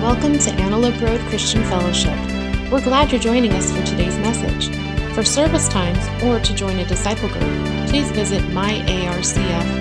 Welcome 0.00 0.38
to 0.38 0.50
Antelope 0.52 0.98
Road 1.02 1.20
Christian 1.28 1.62
Fellowship. 1.64 2.16
We're 2.72 2.80
glad 2.80 3.12
you're 3.12 3.20
joining 3.20 3.52
us 3.52 3.70
for 3.70 3.84
today's 3.84 4.16
message. 4.16 4.74
For 5.14 5.22
service 5.22 5.68
times 5.68 5.98
or 6.24 6.40
to 6.40 6.54
join 6.54 6.78
a 6.78 6.86
disciple 6.86 7.28
group, 7.28 7.88
please 7.90 8.10
visit 8.12 8.42
myarcf.com. 8.44 9.78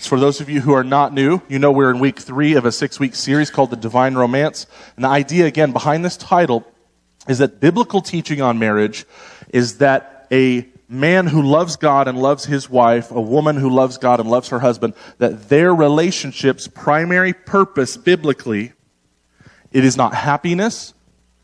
For 0.00 0.20
those 0.20 0.42
of 0.42 0.50
you 0.50 0.60
who 0.60 0.74
are 0.74 0.84
not 0.84 1.14
new, 1.14 1.40
you 1.48 1.58
know 1.58 1.72
we're 1.72 1.90
in 1.90 2.00
week 2.00 2.18
three 2.18 2.52
of 2.52 2.66
a 2.66 2.70
six 2.70 3.00
week 3.00 3.14
series 3.14 3.50
called 3.50 3.70
The 3.70 3.76
Divine 3.76 4.14
Romance. 4.14 4.66
And 4.96 5.06
the 5.06 5.08
idea, 5.08 5.46
again, 5.46 5.72
behind 5.72 6.04
this 6.04 6.18
title 6.18 6.66
is 7.26 7.38
that 7.38 7.60
biblical 7.60 8.02
teaching 8.02 8.42
on 8.42 8.58
marriage 8.58 9.06
is 9.54 9.78
that 9.78 10.26
a 10.30 10.68
man 10.88 11.26
who 11.26 11.42
loves 11.42 11.76
God 11.76 12.08
and 12.08 12.18
loves 12.18 12.46
his 12.46 12.70
wife, 12.70 13.10
a 13.10 13.20
woman 13.20 13.56
who 13.56 13.68
loves 13.68 13.98
God 13.98 14.20
and 14.20 14.30
loves 14.30 14.48
her 14.48 14.60
husband, 14.60 14.94
that 15.18 15.48
their 15.48 15.74
relationship's 15.74 16.66
primary 16.66 17.32
purpose 17.32 17.96
biblically, 17.96 18.72
it 19.70 19.84
is 19.84 19.96
not 19.96 20.14
happiness, 20.14 20.94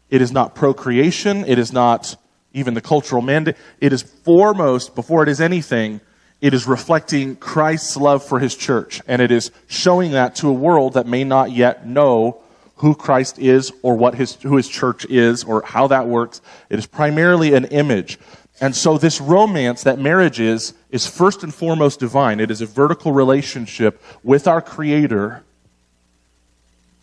it 0.09 0.23
is 0.23 0.33
not 0.33 0.55
procreation, 0.55 1.45
it 1.45 1.59
is 1.59 1.73
not 1.73 2.17
even 2.55 2.75
the 2.75 2.81
cultural 2.81 3.21
mandate. 3.21 3.57
It 3.81 3.93
is 3.93 4.03
foremost, 4.03 4.95
before 4.95 5.23
it 5.23 5.29
is 5.29 5.41
anything, 5.41 6.01
it 6.41 6.55
is 6.55 6.67
reflecting 6.67 7.37
Christ's 7.37 7.97
love 7.97 8.25
for 8.25 8.39
his 8.39 8.55
church. 8.55 9.03
And 9.07 9.21
it 9.21 9.31
is 9.31 9.51
showing 9.67 10.13
that 10.13 10.37
to 10.37 10.49
a 10.49 10.53
world 10.53 10.95
that 10.95 11.07
may 11.07 11.25
not 11.25 11.51
yet 11.51 11.87
know 11.87 12.41
who 12.77 12.95
Christ 12.95 13.39
is 13.39 13.73
or 13.83 13.97
what 13.97 14.15
his, 14.15 14.35
who 14.35 14.57
his 14.57 14.69
church 14.69 15.05
is 15.07 15.45
or 15.45 15.63
how 15.63 15.89
that 15.89 16.07
works. 16.07 16.41
It 16.71 16.79
is 16.79 16.87
primarily 16.87 17.55
an 17.55 17.67
image. 17.67 18.19
And 18.61 18.75
so 18.75 18.99
this 18.99 19.21
romance 19.21 19.83
that 19.83 19.99
marriage 19.99 20.39
is, 20.39 20.75
is 20.91 21.07
first 21.07 21.43
and 21.43 21.53
foremost 21.53 22.01
divine. 22.01 22.39
It 22.41 22.51
is 22.51 22.61
a 22.61 22.67
vertical 22.67 23.13
relationship 23.13 24.01
with 24.23 24.47
our 24.47 24.63
Creator, 24.63 25.43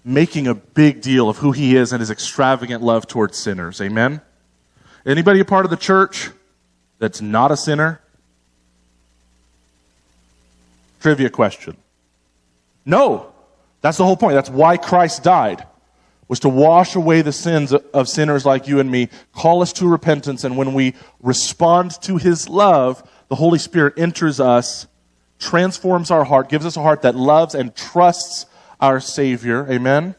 making 0.05 0.47
a 0.47 0.55
big 0.55 1.01
deal 1.01 1.29
of 1.29 1.37
who 1.37 1.51
He 1.51 1.75
is 1.75 1.91
and 1.91 1.99
His 1.99 2.09
extravagant 2.09 2.81
love 2.81 3.05
towards 3.05 3.37
sinners. 3.37 3.81
Amen? 3.81 4.21
Anybody 5.05 5.39
a 5.39 5.45
part 5.45 5.65
of 5.65 5.71
the 5.71 5.77
church 5.77 6.29
that's 6.99 7.21
not 7.21 7.51
a 7.51 7.57
sinner? 7.57 7.99
Trivia 11.01 11.29
question. 11.29 11.75
No. 12.85 13.33
That's 13.81 13.97
the 13.97 14.05
whole 14.05 14.15
point. 14.15 14.35
That's 14.35 14.49
why 14.49 14.77
Christ 14.77 15.23
died 15.23 15.65
was 16.31 16.39
to 16.39 16.47
wash 16.47 16.95
away 16.95 17.21
the 17.21 17.33
sins 17.33 17.73
of 17.73 18.07
sinners 18.07 18.45
like 18.45 18.65
you 18.65 18.79
and 18.79 18.89
me, 18.89 19.09
call 19.33 19.61
us 19.61 19.73
to 19.73 19.85
repentance, 19.85 20.45
and 20.45 20.55
when 20.55 20.73
we 20.73 20.93
respond 21.21 21.91
to 22.01 22.15
his 22.15 22.47
love, 22.47 23.03
the 23.27 23.35
Holy 23.35 23.59
Spirit 23.59 23.95
enters 23.97 24.39
us, 24.39 24.87
transforms 25.39 26.09
our 26.09 26.23
heart, 26.23 26.47
gives 26.47 26.65
us 26.65 26.77
a 26.77 26.81
heart 26.81 27.01
that 27.01 27.15
loves 27.15 27.53
and 27.53 27.75
trusts 27.75 28.45
our 28.79 29.01
Savior. 29.01 29.69
Amen? 29.69 30.15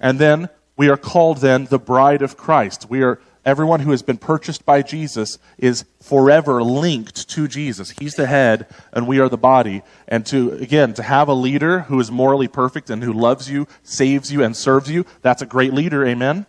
And 0.00 0.20
then 0.20 0.48
we 0.76 0.88
are 0.88 0.96
called 0.96 1.38
then 1.38 1.64
the 1.64 1.78
bride 1.80 2.22
of 2.22 2.36
Christ. 2.36 2.88
We 2.88 3.02
are 3.02 3.20
everyone 3.44 3.80
who 3.80 3.90
has 3.90 4.02
been 4.02 4.18
purchased 4.18 4.64
by 4.64 4.82
Jesus 4.82 5.38
is 5.58 5.84
forever 6.00 6.62
linked 6.62 7.28
to 7.30 7.48
Jesus. 7.48 7.90
He's 7.90 8.14
the 8.14 8.26
head 8.26 8.66
and 8.92 9.06
we 9.06 9.18
are 9.20 9.28
the 9.28 9.38
body. 9.38 9.82
And 10.08 10.24
to, 10.26 10.52
again, 10.52 10.94
to 10.94 11.02
have 11.02 11.28
a 11.28 11.34
leader 11.34 11.80
who 11.80 11.98
is 12.00 12.10
morally 12.10 12.48
perfect 12.48 12.90
and 12.90 13.02
who 13.02 13.12
loves 13.12 13.50
you, 13.50 13.66
saves 13.82 14.32
you, 14.32 14.42
and 14.42 14.56
serves 14.56 14.90
you, 14.90 15.04
that's 15.22 15.42
a 15.42 15.46
great 15.46 15.72
leader. 15.72 16.06
Amen? 16.06 16.46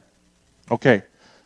Okay. 0.69 1.03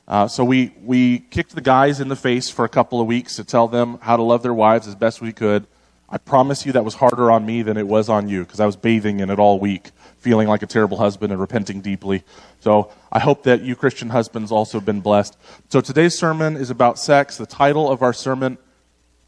Uh, 0.08 0.28
so 0.28 0.44
we, 0.44 0.73
we 0.84 1.20
kicked 1.20 1.54
the 1.54 1.61
guys 1.61 2.00
in 2.00 2.08
the 2.08 2.16
face 2.16 2.50
for 2.50 2.64
a 2.64 2.70
couple 2.70 3.02
of 3.02 3.08
weeks 3.08 3.36
to 3.36 3.44
tell 3.44 3.67
them 3.67 4.00
how 4.02 4.16
to 4.16 4.23
love 4.23 4.42
their 4.42 4.54
wives 4.54 4.88
as 4.88 4.95
best 4.95 5.22
we 5.22 5.34
could. 5.34 5.67
I 6.09 6.17
promise 6.17 6.66
you 6.66 6.72
that 6.72 6.86
was 6.86 6.95
harder 6.95 7.30
on 7.30 7.45
me 7.45 7.61
than 7.61 7.76
it 7.76 7.88
was 7.88 8.08
on 8.08 8.30
you 8.30 8.45
because 8.45 8.61
I 8.61 8.66
was 8.66 8.78
bathing 8.78 9.20
in 9.20 9.30
it 9.30 9.39
all 9.39 9.59
week 9.59 9.92
feeling 10.20 10.48
like 10.48 10.64
a 10.64 10.68
terrible 10.68 10.98
husband 10.98 11.32
and 11.32 11.40
repenting 11.40 11.82
deeply. 11.82 12.23
So 12.60 12.92
I 13.12 13.20
hope 13.20 13.44
that 13.44 13.62
you 13.62 13.76
Christian 13.76 14.10
husbands 14.10 14.52
also 14.52 14.80
have 14.80 14.86
been 14.86 15.02
blessed. 15.02 15.38
So 15.70 15.82
today's 15.82 16.17
sermon 16.17 16.58
is 16.58 16.70
about 16.70 17.00
sex. 17.00 17.38
The 17.38 17.45
title 17.45 17.89
of 17.89 18.02
our 18.02 18.14
sermon, 18.14 18.58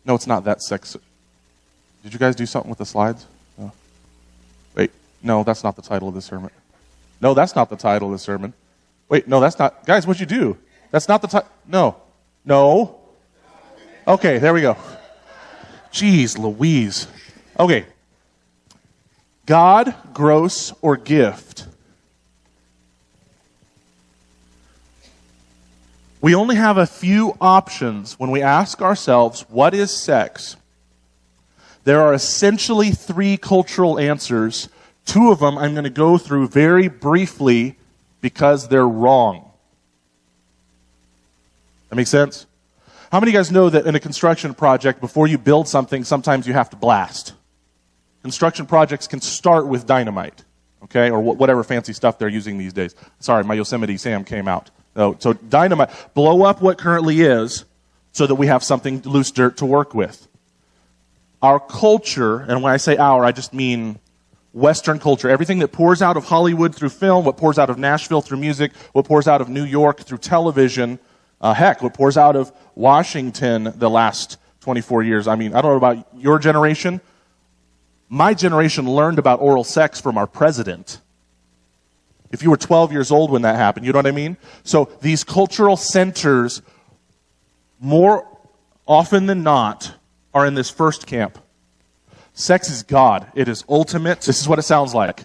no, 0.05 0.15
it's 0.15 0.27
not 0.27 0.43
that 0.45 0.61
sex. 0.61 0.97
Did 2.03 2.13
you 2.13 2.19
guys 2.19 2.35
do 2.35 2.45
something 2.45 2.69
with 2.69 2.79
the 2.79 2.85
slides? 2.85 3.25
No. 3.57 3.71
Wait, 4.75 4.91
no, 5.21 5.43
that's 5.43 5.63
not 5.63 5.75
the 5.75 5.81
title 5.81 6.07
of 6.07 6.15
the 6.15 6.21
sermon. 6.21 6.51
No, 7.21 7.33
that's 7.33 7.55
not 7.55 7.69
the 7.69 7.75
title 7.75 8.07
of 8.07 8.13
the 8.13 8.19
sermon. 8.19 8.53
Wait, 9.09 9.27
no, 9.27 9.39
that's 9.39 9.59
not. 9.59 9.85
Guys, 9.85 10.07
what'd 10.07 10.19
you 10.19 10.25
do? 10.25 10.57
That's 10.91 11.07
not 11.07 11.21
the 11.21 11.27
title. 11.27 11.49
No. 11.67 11.97
No. 12.45 12.99
Okay, 14.07 14.37
there 14.37 14.53
we 14.53 14.61
go. 14.61 14.77
Jeez 15.91 16.37
Louise. 16.37 17.07
Okay, 17.59 17.85
God, 19.49 19.95
gross, 20.13 20.71
or 20.83 20.95
gift? 20.95 21.65
We 26.21 26.35
only 26.35 26.55
have 26.55 26.77
a 26.77 26.85
few 26.85 27.35
options 27.41 28.19
when 28.19 28.29
we 28.29 28.43
ask 28.43 28.79
ourselves, 28.79 29.41
what 29.49 29.73
is 29.73 29.89
sex? 29.89 30.55
There 31.83 31.99
are 31.99 32.13
essentially 32.13 32.91
three 32.91 33.37
cultural 33.37 33.97
answers. 33.97 34.69
Two 35.07 35.31
of 35.31 35.39
them 35.39 35.57
I'm 35.57 35.71
going 35.71 35.83
to 35.83 35.89
go 35.89 36.19
through 36.19 36.49
very 36.49 36.87
briefly 36.87 37.75
because 38.21 38.67
they're 38.67 38.87
wrong. 38.87 39.49
That 41.89 41.95
makes 41.95 42.11
sense? 42.11 42.45
How 43.11 43.19
many 43.19 43.31
of 43.31 43.33
you 43.33 43.39
guys 43.39 43.51
know 43.51 43.71
that 43.71 43.87
in 43.87 43.95
a 43.95 43.99
construction 43.99 44.53
project, 44.53 45.01
before 45.01 45.25
you 45.25 45.39
build 45.39 45.67
something, 45.67 46.03
sometimes 46.03 46.45
you 46.45 46.53
have 46.53 46.69
to 46.69 46.75
blast? 46.75 47.33
Construction 48.21 48.65
projects 48.65 49.07
can 49.07 49.21
start 49.21 49.67
with 49.67 49.85
dynamite, 49.85 50.43
okay, 50.83 51.09
or 51.09 51.21
whatever 51.21 51.63
fancy 51.63 51.93
stuff 51.93 52.19
they're 52.19 52.27
using 52.27 52.57
these 52.57 52.73
days. 52.73 52.95
Sorry, 53.19 53.43
my 53.43 53.53
Yosemite 53.53 53.97
Sam 53.97 54.23
came 54.23 54.47
out. 54.47 54.71
So, 54.95 55.15
so 55.19 55.33
dynamite, 55.33 55.89
blow 56.13 56.43
up 56.43 56.61
what 56.61 56.77
currently 56.77 57.21
is 57.21 57.65
so 58.11 58.27
that 58.27 58.35
we 58.35 58.47
have 58.47 58.63
something 58.63 59.01
loose 59.03 59.31
dirt 59.31 59.57
to 59.57 59.65
work 59.65 59.93
with. 59.93 60.27
Our 61.41 61.59
culture, 61.59 62.39
and 62.39 62.61
when 62.61 62.73
I 62.73 62.77
say 62.77 62.97
our, 62.97 63.23
I 63.23 63.31
just 63.31 63.53
mean 63.53 63.99
Western 64.51 64.99
culture, 64.99 65.29
everything 65.29 65.59
that 65.59 65.69
pours 65.69 66.01
out 66.01 66.17
of 66.17 66.25
Hollywood 66.25 66.75
through 66.75 66.89
film, 66.89 67.23
what 67.23 67.37
pours 67.37 67.57
out 67.57 67.69
of 67.69 67.77
Nashville 67.77 68.21
through 68.21 68.39
music, 68.39 68.73
what 68.91 69.05
pours 69.05 69.27
out 69.27 69.39
of 69.39 69.47
New 69.47 69.63
York 69.63 70.01
through 70.01 70.17
television, 70.17 70.99
uh, 71.39 71.53
heck, 71.53 71.81
what 71.81 71.93
pours 71.93 72.17
out 72.17 72.35
of 72.35 72.51
Washington 72.75 73.71
the 73.75 73.89
last 73.89 74.37
24 74.61 75.03
years. 75.03 75.27
I 75.27 75.35
mean, 75.35 75.53
I 75.53 75.61
don't 75.61 75.71
know 75.71 75.77
about 75.77 76.05
your 76.17 76.39
generation, 76.39 76.99
my 78.09 78.33
generation 78.33 78.89
learned 78.89 79.19
about 79.19 79.39
oral 79.39 79.63
sex 79.63 80.01
from 80.01 80.17
our 80.17 80.27
president. 80.27 80.99
If 82.31 82.43
you 82.43 82.49
were 82.49 82.57
12 82.57 82.91
years 82.91 83.11
old 83.11 83.31
when 83.31 83.43
that 83.43 83.55
happened, 83.55 83.85
you 83.85 83.93
know 83.93 83.99
what 83.99 84.07
I 84.07 84.11
mean? 84.11 84.37
So 84.63 84.89
these 85.01 85.23
cultural 85.23 85.77
centers, 85.77 86.61
more 87.79 88.27
often 88.87 89.27
than 89.27 89.43
not, 89.43 89.93
are 90.33 90.45
in 90.45 90.55
this 90.55 90.69
first 90.69 91.07
camp. 91.07 91.37
Sex 92.33 92.69
is 92.69 92.83
God. 92.83 93.31
It 93.35 93.47
is 93.47 93.63
ultimate. 93.69 94.21
This 94.21 94.41
is 94.41 94.47
what 94.47 94.59
it 94.59 94.63
sounds 94.63 94.93
like. 94.93 95.23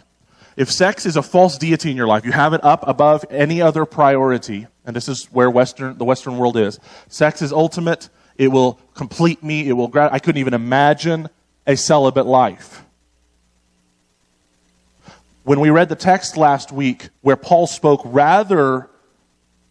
If 0.57 0.71
sex 0.71 1.05
is 1.05 1.17
a 1.17 1.23
false 1.23 1.59
deity 1.59 1.91
in 1.91 1.97
your 1.97 2.07
life, 2.07 2.25
you 2.25 2.33
have 2.33 2.53
it 2.53 2.63
up 2.63 2.87
above 2.87 3.25
any 3.29 3.61
other 3.61 3.85
priority, 3.85 4.67
and 4.85 4.95
this 4.95 5.09
is 5.09 5.27
where 5.27 5.51
Western, 5.51 5.99
the 5.99 6.05
Western 6.05 6.39
world 6.39 6.57
is. 6.57 6.79
Sex 7.09 7.43
is 7.43 7.53
ultimate. 7.53 8.09
It 8.37 8.49
will 8.49 8.79
complete 8.95 9.43
me. 9.43 9.69
It 9.69 9.73
will, 9.73 9.91
I 9.95 10.19
couldn't 10.19 10.41
even 10.41 10.55
imagine 10.55 11.29
a 11.67 11.77
celibate 11.77 12.27
life. 12.27 12.85
When 15.45 15.61
we 15.61 15.71
read 15.71 15.89
the 15.89 15.97
text 15.97 16.37
last 16.37 16.73
week 16.73 17.11
where 17.21 17.37
Paul 17.37 17.67
spoke 17.67 18.01
rather 18.05 18.89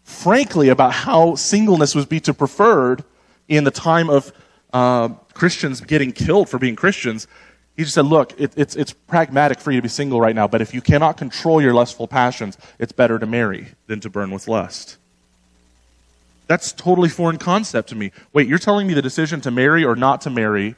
frankly 0.03 0.69
about 0.69 0.93
how 0.93 1.35
singleness 1.35 1.95
was 1.95 2.05
be 2.05 2.19
to 2.21 2.33
preferred 2.33 3.03
in 3.47 3.63
the 3.63 3.71
time 3.71 4.09
of 4.09 4.31
uh, 4.71 5.09
Christians 5.33 5.81
getting 5.81 6.11
killed 6.11 6.49
for 6.49 6.59
being 6.59 6.75
Christians, 6.75 7.27
he 7.75 7.83
just 7.83 7.95
said, 7.95 8.05
look, 8.05 8.39
it, 8.39 8.53
it's, 8.55 8.75
it's 8.75 8.93
pragmatic 8.93 9.59
for 9.59 9.71
you 9.71 9.79
to 9.79 9.81
be 9.81 9.89
single 9.89 10.21
right 10.21 10.35
now, 10.35 10.47
but 10.47 10.61
if 10.61 10.73
you 10.73 10.81
cannot 10.81 11.17
control 11.17 11.61
your 11.61 11.73
lustful 11.73 12.07
passions, 12.07 12.57
it's 12.77 12.91
better 12.91 13.17
to 13.17 13.25
marry 13.25 13.69
than 13.87 13.99
to 14.01 14.09
burn 14.09 14.29
with 14.29 14.47
lust. 14.47 14.97
That's 16.45 16.71
totally 16.71 17.09
foreign 17.09 17.37
concept 17.37 17.89
to 17.89 17.95
me. 17.95 18.11
Wait, 18.31 18.47
you're 18.47 18.59
telling 18.59 18.85
me 18.85 18.93
the 18.93 19.01
decision 19.01 19.41
to 19.41 19.49
marry 19.49 19.83
or 19.83 19.95
not 19.95 20.21
to 20.21 20.29
marry 20.29 20.75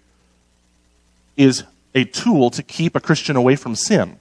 is 1.37 1.63
a 1.93 2.03
tool 2.03 2.49
to 2.51 2.63
keep 2.63 2.95
a 2.95 2.99
Christian 2.99 3.35
away 3.35 3.55
from 3.55 3.75
sin. 3.75 4.19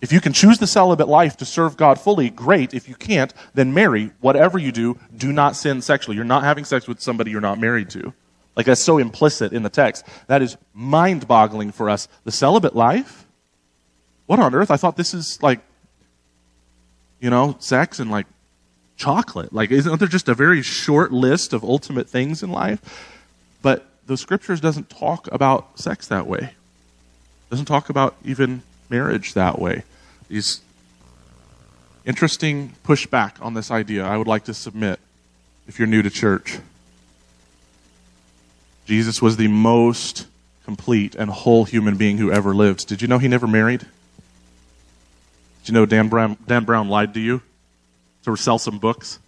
If 0.00 0.12
you 0.12 0.20
can 0.20 0.32
choose 0.32 0.58
the 0.58 0.66
celibate 0.66 1.06
life 1.06 1.36
to 1.36 1.44
serve 1.44 1.76
God 1.76 2.00
fully, 2.00 2.28
great. 2.28 2.74
If 2.74 2.88
you 2.88 2.96
can't, 2.96 3.32
then 3.54 3.72
marry. 3.72 4.10
Whatever 4.20 4.58
you 4.58 4.72
do, 4.72 4.98
do 5.16 5.32
not 5.32 5.54
sin 5.54 5.80
sexually. 5.80 6.16
You're 6.16 6.24
not 6.24 6.42
having 6.42 6.64
sex 6.64 6.88
with 6.88 7.00
somebody 7.00 7.30
you're 7.30 7.40
not 7.40 7.60
married 7.60 7.88
to. 7.90 8.12
Like 8.56 8.66
that's 8.66 8.80
so 8.80 8.98
implicit 8.98 9.52
in 9.52 9.62
the 9.62 9.70
text. 9.70 10.04
That 10.26 10.42
is 10.42 10.56
mind 10.74 11.28
boggling 11.28 11.70
for 11.70 11.88
us. 11.88 12.08
The 12.24 12.32
celibate 12.32 12.74
life? 12.74 13.26
What 14.26 14.40
on 14.40 14.54
earth? 14.54 14.70
I 14.70 14.76
thought 14.76 14.96
this 14.96 15.14
is 15.14 15.40
like, 15.40 15.60
you 17.20 17.30
know, 17.30 17.56
sex 17.60 18.00
and 18.00 18.10
like 18.10 18.26
chocolate. 18.96 19.52
Like, 19.52 19.70
isn't 19.70 19.98
there 19.98 20.08
just 20.08 20.28
a 20.28 20.34
very 20.34 20.62
short 20.62 21.12
list 21.12 21.52
of 21.52 21.62
ultimate 21.62 22.08
things 22.08 22.42
in 22.42 22.50
life? 22.50 22.80
But 23.62 23.86
the 24.06 24.16
scriptures 24.16 24.60
doesn't 24.60 24.90
talk 24.90 25.28
about 25.32 25.78
sex 25.78 26.08
that 26.08 26.26
way. 26.26 26.54
Doesn't 27.50 27.66
talk 27.66 27.88
about 27.88 28.16
even 28.24 28.62
marriage 28.88 29.34
that 29.34 29.58
way. 29.58 29.84
These 30.28 30.60
interesting 32.04 32.74
pushback 32.84 33.34
on 33.40 33.54
this 33.54 33.70
idea 33.70 34.04
I 34.04 34.16
would 34.16 34.26
like 34.26 34.44
to 34.44 34.54
submit 34.54 34.98
if 35.68 35.78
you're 35.78 35.88
new 35.88 36.02
to 36.02 36.10
church. 36.10 36.58
Jesus 38.86 39.22
was 39.22 39.36
the 39.36 39.48
most 39.48 40.26
complete 40.64 41.14
and 41.14 41.30
whole 41.30 41.64
human 41.64 41.96
being 41.96 42.18
who 42.18 42.32
ever 42.32 42.54
lived. 42.54 42.88
Did 42.88 43.02
you 43.02 43.08
know 43.08 43.18
he 43.18 43.28
never 43.28 43.46
married? 43.46 43.80
Did 45.60 45.68
you 45.68 45.74
know 45.74 45.86
Dan 45.86 46.08
Brown, 46.08 46.36
Dan 46.46 46.64
Brown 46.64 46.88
lied 46.88 47.14
to 47.14 47.20
you 47.20 47.42
to 48.24 48.36
sell 48.36 48.58
some 48.58 48.78
books? 48.78 49.18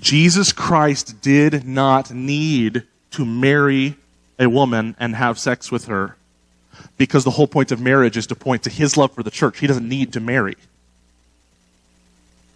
Jesus 0.00 0.52
Christ 0.52 1.20
did 1.20 1.66
not 1.66 2.12
need 2.12 2.84
to 3.12 3.24
marry 3.24 3.96
a 4.38 4.48
woman 4.48 4.94
and 4.98 5.16
have 5.16 5.38
sex 5.38 5.72
with 5.72 5.86
her 5.86 6.16
because 6.96 7.24
the 7.24 7.30
whole 7.30 7.46
point 7.46 7.72
of 7.72 7.80
marriage 7.80 8.16
is 8.16 8.26
to 8.28 8.34
point 8.34 8.62
to 8.64 8.70
his 8.70 8.96
love 8.96 9.12
for 9.12 9.22
the 9.22 9.30
church. 9.30 9.58
He 9.58 9.66
doesn't 9.66 9.88
need 9.88 10.12
to 10.12 10.20
marry. 10.20 10.56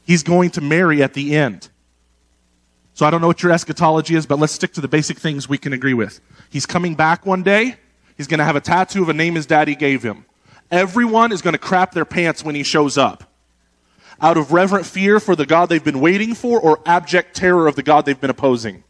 He's 0.06 0.22
going 0.22 0.50
to 0.50 0.60
marry 0.60 1.02
at 1.02 1.14
the 1.14 1.34
end. 1.34 1.68
So 2.94 3.06
I 3.06 3.10
don't 3.10 3.20
know 3.20 3.26
what 3.26 3.42
your 3.42 3.52
eschatology 3.52 4.14
is, 4.14 4.26
but 4.26 4.38
let's 4.38 4.52
stick 4.52 4.72
to 4.74 4.80
the 4.80 4.88
basic 4.88 5.18
things 5.18 5.48
we 5.48 5.58
can 5.58 5.72
agree 5.72 5.94
with. 5.94 6.20
He's 6.50 6.66
coming 6.66 6.94
back 6.94 7.24
one 7.24 7.42
day. 7.42 7.76
He's 8.16 8.26
going 8.26 8.38
to 8.38 8.44
have 8.44 8.56
a 8.56 8.60
tattoo 8.60 9.02
of 9.02 9.08
a 9.08 9.14
name 9.14 9.34
his 9.34 9.46
daddy 9.46 9.74
gave 9.74 10.02
him. 10.02 10.26
Everyone 10.70 11.32
is 11.32 11.42
going 11.42 11.52
to 11.52 11.58
crap 11.58 11.92
their 11.92 12.04
pants 12.04 12.44
when 12.44 12.54
he 12.54 12.62
shows 12.62 12.98
up. 12.98 13.24
Out 14.22 14.36
of 14.38 14.52
reverent 14.52 14.86
fear 14.86 15.20
for 15.20 15.36
the 15.36 15.44
God 15.44 15.68
they've 15.68 15.82
been 15.82 16.00
waiting 16.00 16.34
for 16.34 16.60
or 16.60 16.80
abject 16.86 17.36
terror 17.36 17.66
of 17.66 17.76
the 17.76 17.82
God 17.82 18.06
they've 18.06 18.20
been 18.20 18.30
opposing. 18.30 18.84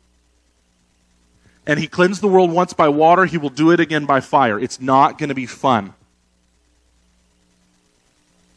And 1.66 1.80
he 1.80 1.88
cleansed 1.88 2.20
the 2.20 2.28
world 2.28 2.52
once 2.52 2.72
by 2.72 2.88
water, 2.88 3.24
he 3.24 3.38
will 3.38 3.48
do 3.48 3.70
it 3.70 3.80
again 3.80 4.04
by 4.04 4.20
fire. 4.20 4.60
It's 4.60 4.80
not 4.80 5.18
going 5.18 5.30
to 5.30 5.34
be 5.34 5.46
fun. 5.46 5.94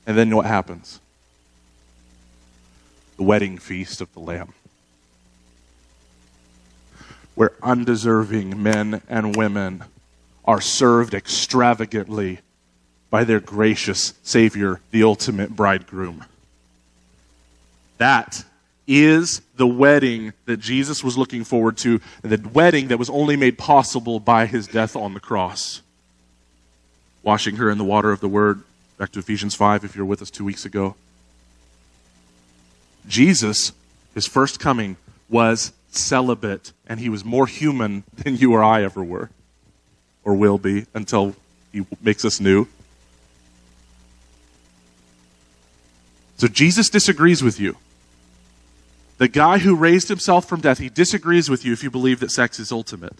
And 0.06 0.18
then 0.18 0.36
what 0.36 0.45
happens? 0.45 1.00
The 3.18 3.24
wedding 3.24 3.57
feast 3.57 4.01
of 4.01 4.13
the 4.13 4.19
Lamb 4.19 4.54
where 7.36 7.51
undeserving 7.62 8.62
men 8.62 9.01
and 9.10 9.36
women 9.36 9.83
are 10.45 10.62
served 10.62 11.13
extravagantly 11.13 12.39
by 13.10 13.24
their 13.24 13.39
gracious 13.39 14.13
Savior, 14.24 14.80
the 14.92 15.04
ultimate 15.04 15.56
bridegroom. 15.56 16.25
That 17.97 18.44
is 18.88 19.42
the 19.56 19.68
wedding 19.68 20.33
that 20.45 20.57
Jesus 20.57 21.03
was 21.03 21.18
looking 21.18 21.44
forward 21.44 21.77
to, 21.77 22.00
the 22.21 22.38
wedding 22.53 22.89
that 22.89 23.00
was 23.00 23.09
only 23.09 23.36
made 23.36 23.57
possible 23.57 24.19
by 24.19 24.45
his 24.45 24.68
death 24.68 24.95
on 24.95 25.13
the 25.13 25.19
cross. 25.19 25.81
Washing 27.24 27.56
her 27.56 27.69
in 27.69 27.77
the 27.77 27.83
water 27.83 28.12
of 28.12 28.19
the 28.19 28.27
Word, 28.27 28.62
back 28.97 29.12
to 29.13 29.19
Ephesians 29.19 29.56
5, 29.56 29.83
if 29.83 29.95
you 29.95 30.03
were 30.03 30.09
with 30.09 30.21
us 30.21 30.30
two 30.30 30.45
weeks 30.45 30.65
ago. 30.65 30.95
Jesus, 33.07 33.71
his 34.13 34.27
first 34.27 34.59
coming, 34.59 34.97
was 35.30 35.74
celibate, 35.89 36.71
and 36.86 37.00
he 37.00 37.09
was 37.09 37.25
more 37.25 37.47
human 37.47 38.03
than 38.15 38.36
you 38.36 38.53
or 38.53 38.63
I 38.63 38.83
ever 38.83 39.03
were, 39.03 39.30
or 40.24 40.36
will 40.36 40.57
be 40.57 40.86
until 40.94 41.36
he 41.71 41.86
makes 42.01 42.24
us 42.24 42.39
new. 42.39 42.68
So 46.38 46.47
Jesus 46.47 46.89
disagrees 46.89 47.42
with 47.42 47.59
you. 47.59 47.77
The 49.18 49.28
guy 49.28 49.60
who 49.60 49.76
raised 49.76 50.10
himself 50.10 50.48
from 50.48 50.62
death, 50.62 50.80
he 50.80 50.90
disagrees 50.90 51.50
with 51.50 51.64
you 51.64 51.74
if 51.74 51.84
you 51.84 51.90
believe 51.90 52.20
that 52.20 52.32
sex 52.32 52.60
is 52.60 52.72
ultimate. 52.72 53.20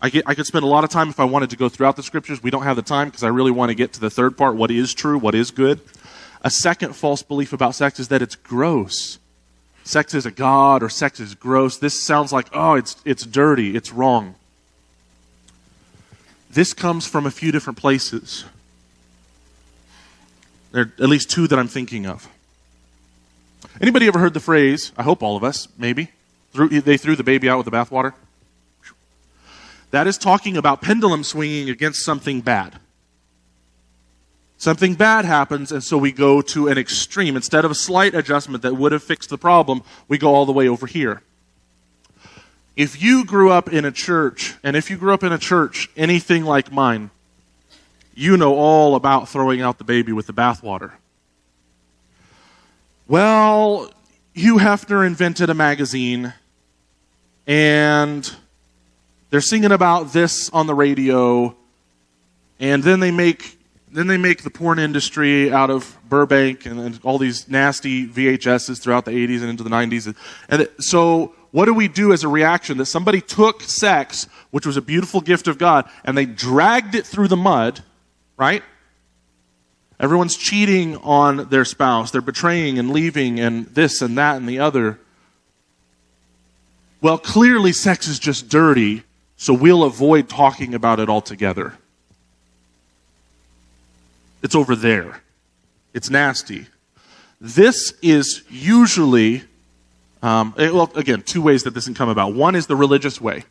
I, 0.00 0.10
get, 0.10 0.24
I 0.26 0.34
could 0.34 0.46
spend 0.46 0.64
a 0.64 0.68
lot 0.68 0.84
of 0.84 0.90
time 0.90 1.08
if 1.08 1.20
I 1.20 1.24
wanted 1.24 1.50
to 1.50 1.56
go 1.56 1.68
throughout 1.68 1.96
the 1.96 2.02
scriptures. 2.02 2.42
We 2.42 2.50
don't 2.50 2.62
have 2.62 2.76
the 2.76 2.82
time 2.82 3.08
because 3.08 3.24
I 3.24 3.28
really 3.28 3.50
want 3.50 3.70
to 3.70 3.74
get 3.74 3.92
to 3.94 4.00
the 4.00 4.10
third 4.10 4.36
part 4.36 4.56
what 4.56 4.70
is 4.70 4.94
true, 4.94 5.18
what 5.18 5.34
is 5.34 5.50
good. 5.50 5.80
A 6.42 6.50
second 6.50 6.94
false 6.94 7.22
belief 7.22 7.52
about 7.52 7.74
sex 7.74 7.98
is 7.98 8.08
that 8.08 8.20
it's 8.20 8.36
gross 8.36 9.18
sex 9.84 10.14
is 10.14 10.26
a 10.26 10.30
god 10.30 10.82
or 10.82 10.88
sex 10.88 11.20
is 11.20 11.34
gross. 11.34 11.78
This 11.78 12.02
sounds 12.02 12.32
like, 12.32 12.48
oh, 12.52 12.74
it's, 12.74 12.96
it's 13.04 13.24
dirty, 13.24 13.76
it's 13.76 13.92
wrong. 13.92 14.34
This 16.50 16.72
comes 16.72 17.06
from 17.06 17.26
a 17.26 17.30
few 17.30 17.52
different 17.52 17.78
places. 17.78 18.44
There 20.72 20.82
are 20.82 20.92
at 21.02 21.08
least 21.08 21.30
two 21.30 21.46
that 21.48 21.58
I'm 21.58 21.68
thinking 21.68 22.06
of. 22.06 22.28
Anybody 23.80 24.06
ever 24.06 24.18
heard 24.18 24.34
the 24.34 24.40
phrase, 24.40 24.92
I 24.96 25.02
hope 25.02 25.22
all 25.22 25.36
of 25.36 25.42
us, 25.42 25.68
maybe, 25.76 26.10
they 26.54 26.96
threw 26.96 27.16
the 27.16 27.24
baby 27.24 27.48
out 27.48 27.58
with 27.58 27.64
the 27.64 27.72
bathwater? 27.72 28.14
That 29.90 30.06
is 30.06 30.16
talking 30.16 30.56
about 30.56 30.80
pendulum 30.80 31.24
swinging 31.24 31.68
against 31.68 32.04
something 32.04 32.40
bad. 32.40 32.78
Something 34.58 34.94
bad 34.94 35.24
happens, 35.24 35.72
and 35.72 35.82
so 35.82 35.98
we 35.98 36.12
go 36.12 36.40
to 36.40 36.68
an 36.68 36.78
extreme. 36.78 37.36
Instead 37.36 37.64
of 37.64 37.70
a 37.70 37.74
slight 37.74 38.14
adjustment 38.14 38.62
that 38.62 38.74
would 38.74 38.92
have 38.92 39.02
fixed 39.02 39.28
the 39.28 39.38
problem, 39.38 39.82
we 40.08 40.18
go 40.18 40.34
all 40.34 40.46
the 40.46 40.52
way 40.52 40.68
over 40.68 40.86
here. 40.86 41.22
If 42.76 43.02
you 43.02 43.24
grew 43.24 43.50
up 43.50 43.72
in 43.72 43.84
a 43.84 43.92
church, 43.92 44.54
and 44.62 44.76
if 44.76 44.88
you 44.88 44.96
grew 44.96 45.12
up 45.12 45.22
in 45.22 45.32
a 45.32 45.38
church 45.38 45.90
anything 45.96 46.44
like 46.44 46.72
mine, 46.72 47.10
you 48.14 48.36
know 48.36 48.54
all 48.54 48.94
about 48.94 49.28
throwing 49.28 49.60
out 49.60 49.78
the 49.78 49.84
baby 49.84 50.12
with 50.12 50.26
the 50.26 50.32
bathwater. 50.32 50.92
Well, 53.06 53.90
Hugh 54.32 54.56
Hefner 54.56 55.06
invented 55.06 55.50
a 55.50 55.54
magazine, 55.54 56.32
and 57.46 58.34
they're 59.28 59.42
singing 59.42 59.72
about 59.72 60.14
this 60.14 60.48
on 60.54 60.66
the 60.66 60.74
radio, 60.74 61.54
and 62.58 62.82
then 62.82 63.00
they 63.00 63.10
make 63.10 63.58
then 63.92 64.06
they 64.06 64.16
make 64.16 64.42
the 64.42 64.50
porn 64.50 64.78
industry 64.78 65.52
out 65.52 65.68
of 65.70 65.96
Burbank 66.08 66.66
and, 66.66 66.80
and, 66.80 66.98
all 67.04 67.16
these 67.18 67.46
nasty 67.46 68.08
VHSs 68.08 68.82
throughout 68.82 69.04
the 69.04 69.12
80s 69.12 69.40
and 69.40 69.50
into 69.50 69.62
the 69.62 69.70
90s. 69.70 70.16
And 70.48 70.68
so, 70.80 71.34
what 71.52 71.66
do 71.66 71.74
we 71.74 71.86
do 71.86 72.12
as 72.12 72.24
a 72.24 72.28
reaction 72.28 72.78
that 72.78 72.86
somebody 72.86 73.20
took 73.20 73.60
sex, 73.60 74.26
which 74.50 74.66
was 74.66 74.78
a 74.78 74.82
beautiful 74.82 75.20
gift 75.20 75.46
of 75.46 75.58
God, 75.58 75.88
and 76.04 76.16
they 76.16 76.24
dragged 76.24 76.94
it 76.94 77.06
through 77.06 77.28
the 77.28 77.36
mud, 77.36 77.84
right? 78.38 78.62
Everyone's 80.00 80.36
cheating 80.36 80.96
on 80.98 81.48
their 81.48 81.64
spouse. 81.64 82.10
They're 82.10 82.20
betraying 82.20 82.78
and 82.78 82.90
leaving 82.90 83.38
and 83.38 83.66
this 83.66 84.02
and 84.02 84.18
that 84.18 84.36
and 84.36 84.48
the 84.48 84.58
other. 84.58 84.98
Well, 87.00 87.18
clearly, 87.18 87.72
sex 87.72 88.08
is 88.08 88.18
just 88.18 88.48
dirty, 88.48 89.02
so 89.36 89.52
we'll 89.52 89.84
avoid 89.84 90.28
talking 90.28 90.74
about 90.74 91.00
it 91.00 91.08
altogether. 91.08 91.74
It's 94.42 94.54
over 94.54 94.74
there. 94.74 95.22
It's 95.92 96.10
nasty. 96.10 96.66
This 97.40 97.92
is 98.02 98.42
usually, 98.48 99.42
um, 100.22 100.54
well, 100.56 100.90
again, 100.94 101.22
two 101.22 101.42
ways 101.42 101.62
that 101.64 101.74
this 101.74 101.84
can 101.84 101.94
come 101.94 102.08
about. 102.08 102.34
One 102.34 102.54
is 102.54 102.66
the 102.66 102.76
religious 102.76 103.20
way. 103.20 103.44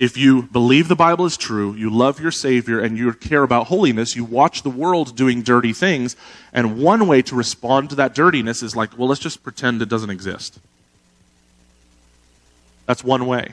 If 0.00 0.16
you 0.16 0.44
believe 0.44 0.88
the 0.88 0.96
Bible 0.96 1.26
is 1.26 1.36
true, 1.36 1.74
you 1.74 1.90
love 1.90 2.20
your 2.20 2.32
Savior, 2.32 2.80
and 2.80 2.96
you 2.96 3.12
care 3.12 3.42
about 3.42 3.66
holiness, 3.66 4.16
you 4.16 4.24
watch 4.24 4.62
the 4.62 4.70
world 4.70 5.14
doing 5.14 5.42
dirty 5.42 5.74
things, 5.74 6.16
and 6.52 6.82
one 6.82 7.06
way 7.06 7.20
to 7.22 7.36
respond 7.36 7.90
to 7.90 7.96
that 7.96 8.14
dirtiness 8.14 8.62
is 8.62 8.74
like, 8.74 8.98
well, 8.98 9.08
let's 9.08 9.20
just 9.20 9.42
pretend 9.42 9.82
it 9.82 9.90
doesn't 9.90 10.10
exist. 10.10 10.58
That's 12.86 13.04
one 13.04 13.26
way. 13.26 13.52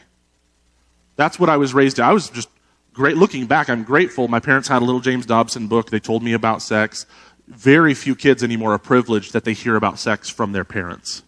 That's 1.18 1.38
what 1.38 1.50
I 1.50 1.58
was 1.58 1.74
raised. 1.74 1.98
To. 1.98 2.04
I 2.04 2.14
was 2.14 2.30
just 2.30 2.50
great 2.98 3.16
looking 3.16 3.46
back 3.46 3.70
i'm 3.70 3.84
grateful 3.84 4.28
my 4.28 4.40
parents 4.40 4.68
had 4.68 4.82
a 4.82 4.86
little 4.86 5.00
james 5.00 5.28
dobson 5.28 5.68
book 5.68 5.92
they 5.92 6.00
told 6.00 6.24
me 6.24 6.34
about 6.34 6.64
sex 6.64 7.06
very 7.48 7.94
few 7.94 8.16
kids 8.16 8.44
anymore 8.44 8.74
are 8.74 8.80
privileged 8.80 9.34
that 9.34 9.44
they 9.44 9.54
hear 9.54 9.76
about 9.76 10.00
sex 10.00 10.28
from 10.28 10.52
their 10.52 10.64
parents 10.64 11.22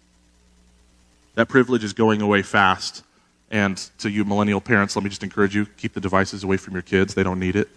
that 1.35 1.47
privilege 1.47 1.83
is 1.83 1.93
going 1.93 2.23
away 2.23 2.41
fast 2.41 3.03
and 3.51 3.77
to 3.97 4.09
you 4.09 4.23
millennial 4.25 4.61
parents 4.61 4.95
let 4.95 5.03
me 5.03 5.09
just 5.09 5.23
encourage 5.23 5.55
you 5.55 5.65
keep 5.65 5.93
the 5.93 6.01
devices 6.01 6.43
away 6.43 6.57
from 6.57 6.73
your 6.73 6.81
kids. 6.81 7.13
They 7.13 7.23
don't 7.23 7.39
need 7.39 7.55
it. 7.55 7.69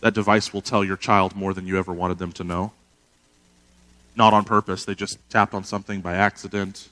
That 0.00 0.14
device 0.14 0.52
will 0.52 0.62
tell 0.62 0.84
your 0.84 0.96
child 0.96 1.34
more 1.34 1.52
than 1.52 1.66
you 1.66 1.78
ever 1.78 1.92
wanted 1.92 2.18
them 2.18 2.32
to 2.32 2.44
know. 2.44 2.72
Not 4.14 4.32
on 4.32 4.44
purpose. 4.44 4.84
They 4.84 4.94
just 4.94 5.18
tapped 5.28 5.54
on 5.54 5.64
something 5.64 6.00
by 6.00 6.14
accident. 6.14 6.88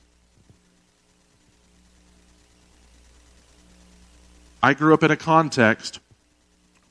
I 4.63 4.75
grew 4.75 4.95
up 4.95 5.03
in 5.03 5.11
a 5.11 5.17
context 5.17 6.01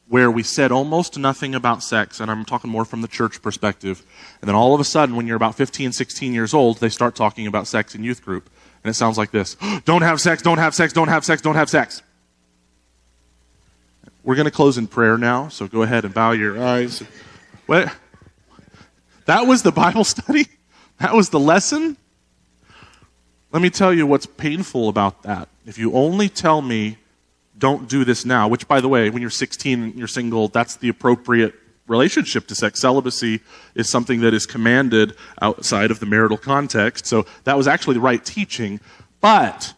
where 0.08 0.30
we 0.30 0.44
said 0.44 0.72
almost 0.72 1.18
nothing 1.18 1.56
about 1.56 1.82
sex, 1.82 2.20
and 2.20 2.30
I'm 2.30 2.46
talking 2.46 2.70
more 2.70 2.86
from 2.86 3.02
the 3.02 3.08
church 3.08 3.42
perspective. 3.42 4.04
And 4.40 4.48
then 4.48 4.56
all 4.56 4.74
of 4.74 4.80
a 4.80 4.84
sudden, 4.84 5.16
when 5.16 5.26
you're 5.26 5.36
about 5.36 5.56
15, 5.56 5.92
16 5.92 6.34
years 6.34 6.54
old, 6.54 6.78
they 6.78 6.90
start 6.90 7.16
talking 7.16 7.48
about 7.48 7.68
sex 7.68 7.96
in 7.96 8.04
youth 8.04 8.24
group. 8.24 8.50
And 8.86 8.92
it 8.92 8.94
sounds 8.94 9.18
like 9.18 9.32
this 9.32 9.56
Don't 9.86 10.04
have 10.04 10.22
sex, 10.22 10.44
don't 10.44 10.60
have 10.60 10.76
sex, 10.76 10.94
don't 10.94 11.08
have 11.08 11.26
sex, 11.26 11.42
don't 11.42 11.56
have 11.56 11.72
sex. 11.72 12.04
We're 14.24 14.36
going 14.36 14.46
to 14.46 14.52
close 14.52 14.78
in 14.78 14.86
prayer 14.86 15.18
now, 15.18 15.48
so 15.48 15.68
go 15.68 15.82
ahead 15.82 16.06
and 16.06 16.14
bow 16.14 16.32
your 16.32 16.64
eyes. 16.64 17.04
What? 17.66 17.92
That 19.26 19.48
was 19.48 19.64
the 19.64 19.72
Bible 19.72 20.04
study? 20.16 20.46
That 21.00 21.16
was 21.16 21.30
the 21.30 21.40
lesson? 21.40 21.98
Let 23.52 23.64
me 23.64 23.72
tell 23.72 23.92
you 23.92 24.06
what's 24.06 24.28
painful 24.28 24.88
about 24.88 25.24
that. 25.24 25.50
If 25.66 25.80
you 25.80 25.94
only 25.94 26.30
tell 26.30 26.62
me 26.62 26.98
don't 27.58 27.90
do 27.90 28.06
this 28.06 28.24
now, 28.24 28.48
which, 28.48 28.68
by 28.68 28.82
the 28.82 28.88
way, 28.88 29.10
when 29.10 29.22
you're 29.22 29.32
16 29.32 29.82
and 29.82 29.96
you're 29.96 30.08
single, 30.08 30.48
that's 30.48 30.76
the 30.76 30.90
appropriate 30.90 31.56
relationship 31.88 32.48
to 32.48 32.56
sex. 32.56 32.82
Celibacy 32.82 33.42
is 33.76 33.90
something 33.90 34.22
that 34.22 34.34
is 34.34 34.46
commanded 34.46 35.16
outside 35.42 35.92
of 35.92 36.00
the 36.00 36.06
marital 36.06 36.38
context. 36.38 37.06
So 37.06 37.26
that 37.44 37.58
was 37.58 37.68
actually 37.68 37.96
the 37.96 38.02
right 38.02 38.24
teaching. 38.24 38.80
But 39.22 39.74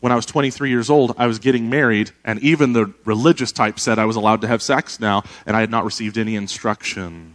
when 0.00 0.12
I 0.12 0.16
was 0.16 0.26
23 0.26 0.70
years 0.70 0.90
old, 0.90 1.14
I 1.18 1.26
was 1.26 1.38
getting 1.38 1.68
married, 1.68 2.12
and 2.24 2.38
even 2.40 2.72
the 2.72 2.92
religious 3.04 3.50
type 3.50 3.80
said 3.80 3.98
I 3.98 4.04
was 4.04 4.16
allowed 4.16 4.42
to 4.42 4.48
have 4.48 4.62
sex 4.62 5.00
now, 5.00 5.24
and 5.44 5.56
I 5.56 5.60
had 5.60 5.70
not 5.70 5.84
received 5.84 6.18
any 6.18 6.36
instruction. 6.36 7.34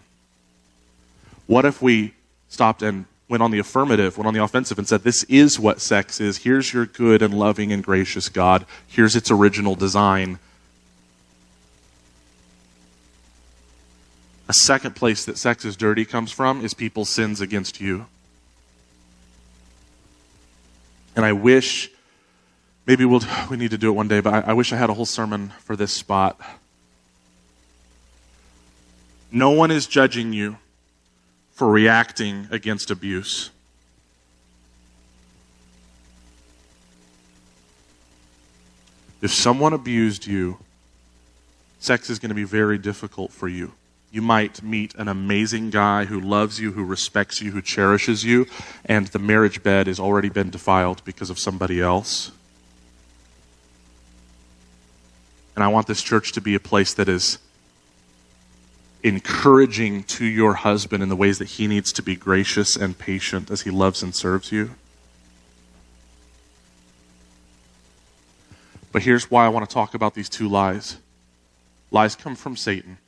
What 1.45 1.65
if 1.65 1.81
we 1.81 2.13
stopped 2.47 2.81
and 2.81 3.05
went 3.27 3.43
on 3.43 3.51
the 3.51 3.59
affirmative, 3.59 4.17
went 4.17 4.27
on 4.27 4.33
the 4.33 4.43
offensive, 4.43 4.77
and 4.77 4.87
said, 4.87 5.03
This 5.03 5.23
is 5.23 5.59
what 5.59 5.81
sex 5.81 6.21
is. 6.21 6.37
Here's 6.37 6.73
your 6.73 6.85
good 6.85 7.21
and 7.21 7.33
loving 7.33 7.73
and 7.73 7.83
gracious 7.83 8.29
God. 8.29 8.65
Here's 8.87 9.15
its 9.15 9.29
original 9.29 9.75
design. 9.75 10.39
A 14.47 14.53
second 14.53 14.95
place 14.95 15.25
that 15.25 15.37
sex 15.37 15.63
is 15.63 15.77
dirty 15.77 16.05
comes 16.05 16.31
from 16.31 16.63
is 16.63 16.73
people's 16.73 17.09
sins 17.09 17.39
against 17.39 17.79
you. 17.79 18.07
And 21.15 21.25
I 21.25 21.31
wish, 21.31 21.89
maybe 22.85 23.05
we'll, 23.05 23.21
we 23.49 23.57
need 23.57 23.71
to 23.71 23.77
do 23.77 23.89
it 23.89 23.93
one 23.93 24.07
day, 24.07 24.19
but 24.19 24.33
I, 24.33 24.51
I 24.51 24.53
wish 24.53 24.73
I 24.73 24.77
had 24.77 24.89
a 24.89 24.93
whole 24.93 25.05
sermon 25.05 25.53
for 25.59 25.75
this 25.75 25.93
spot. 25.93 26.39
No 29.31 29.51
one 29.51 29.71
is 29.71 29.87
judging 29.87 30.33
you 30.33 30.57
for 31.53 31.69
reacting 31.69 32.47
against 32.51 32.91
abuse. 32.91 33.49
If 39.21 39.31
someone 39.31 39.71
abused 39.71 40.27
you, 40.27 40.57
sex 41.79 42.09
is 42.09 42.19
going 42.19 42.29
to 42.29 42.35
be 42.35 42.43
very 42.43 42.77
difficult 42.77 43.31
for 43.31 43.47
you. 43.47 43.71
You 44.13 44.21
might 44.21 44.61
meet 44.61 44.93
an 44.93 45.07
amazing 45.07 45.71
guy 45.71 46.05
who 46.05 46.19
loves 46.21 46.59
you, 46.59 46.73
who 46.73 46.83
respects 46.83 47.41
you, 47.41 47.49
who 47.49 47.63
cherishes 47.63 48.23
you, 48.23 48.45
and 48.85 49.07
the 49.07 49.17
marriage 49.17 49.63
bed 49.63 49.87
has 49.87 49.99
already 49.99 50.29
been 50.29 50.51
defiled 50.51 51.03
because 51.03 51.31
of 51.31 51.39
somebody 51.39 51.81
else. 51.81 52.31
And 55.55 55.63
I 55.63 55.67
want 55.67 55.87
this 55.87 56.03
church 56.03 56.31
to 56.33 56.41
be 56.41 56.53
a 56.53 56.59
place 56.59 56.93
that 56.93 57.09
is 57.09 57.39
encouraging 59.01 60.03
to 60.03 60.25
your 60.25 60.53
husband 60.53 61.01
in 61.01 61.09
the 61.09 61.15
ways 61.15 61.39
that 61.39 61.49
he 61.49 61.65
needs 61.65 61.91
to 61.93 62.03
be 62.03 62.15
gracious 62.15 62.75
and 62.75 62.95
patient 62.95 63.49
as 63.49 63.61
he 63.61 63.71
loves 63.71 64.03
and 64.03 64.15
serves 64.15 64.51
you. 64.51 64.75
But 68.91 69.01
here's 69.01 69.31
why 69.31 69.47
I 69.47 69.49
want 69.49 69.67
to 69.67 69.73
talk 69.73 69.95
about 69.95 70.13
these 70.13 70.29
two 70.29 70.47
lies 70.47 70.97
lies 71.89 72.15
come 72.15 72.35
from 72.35 72.55
Satan. 72.55 72.99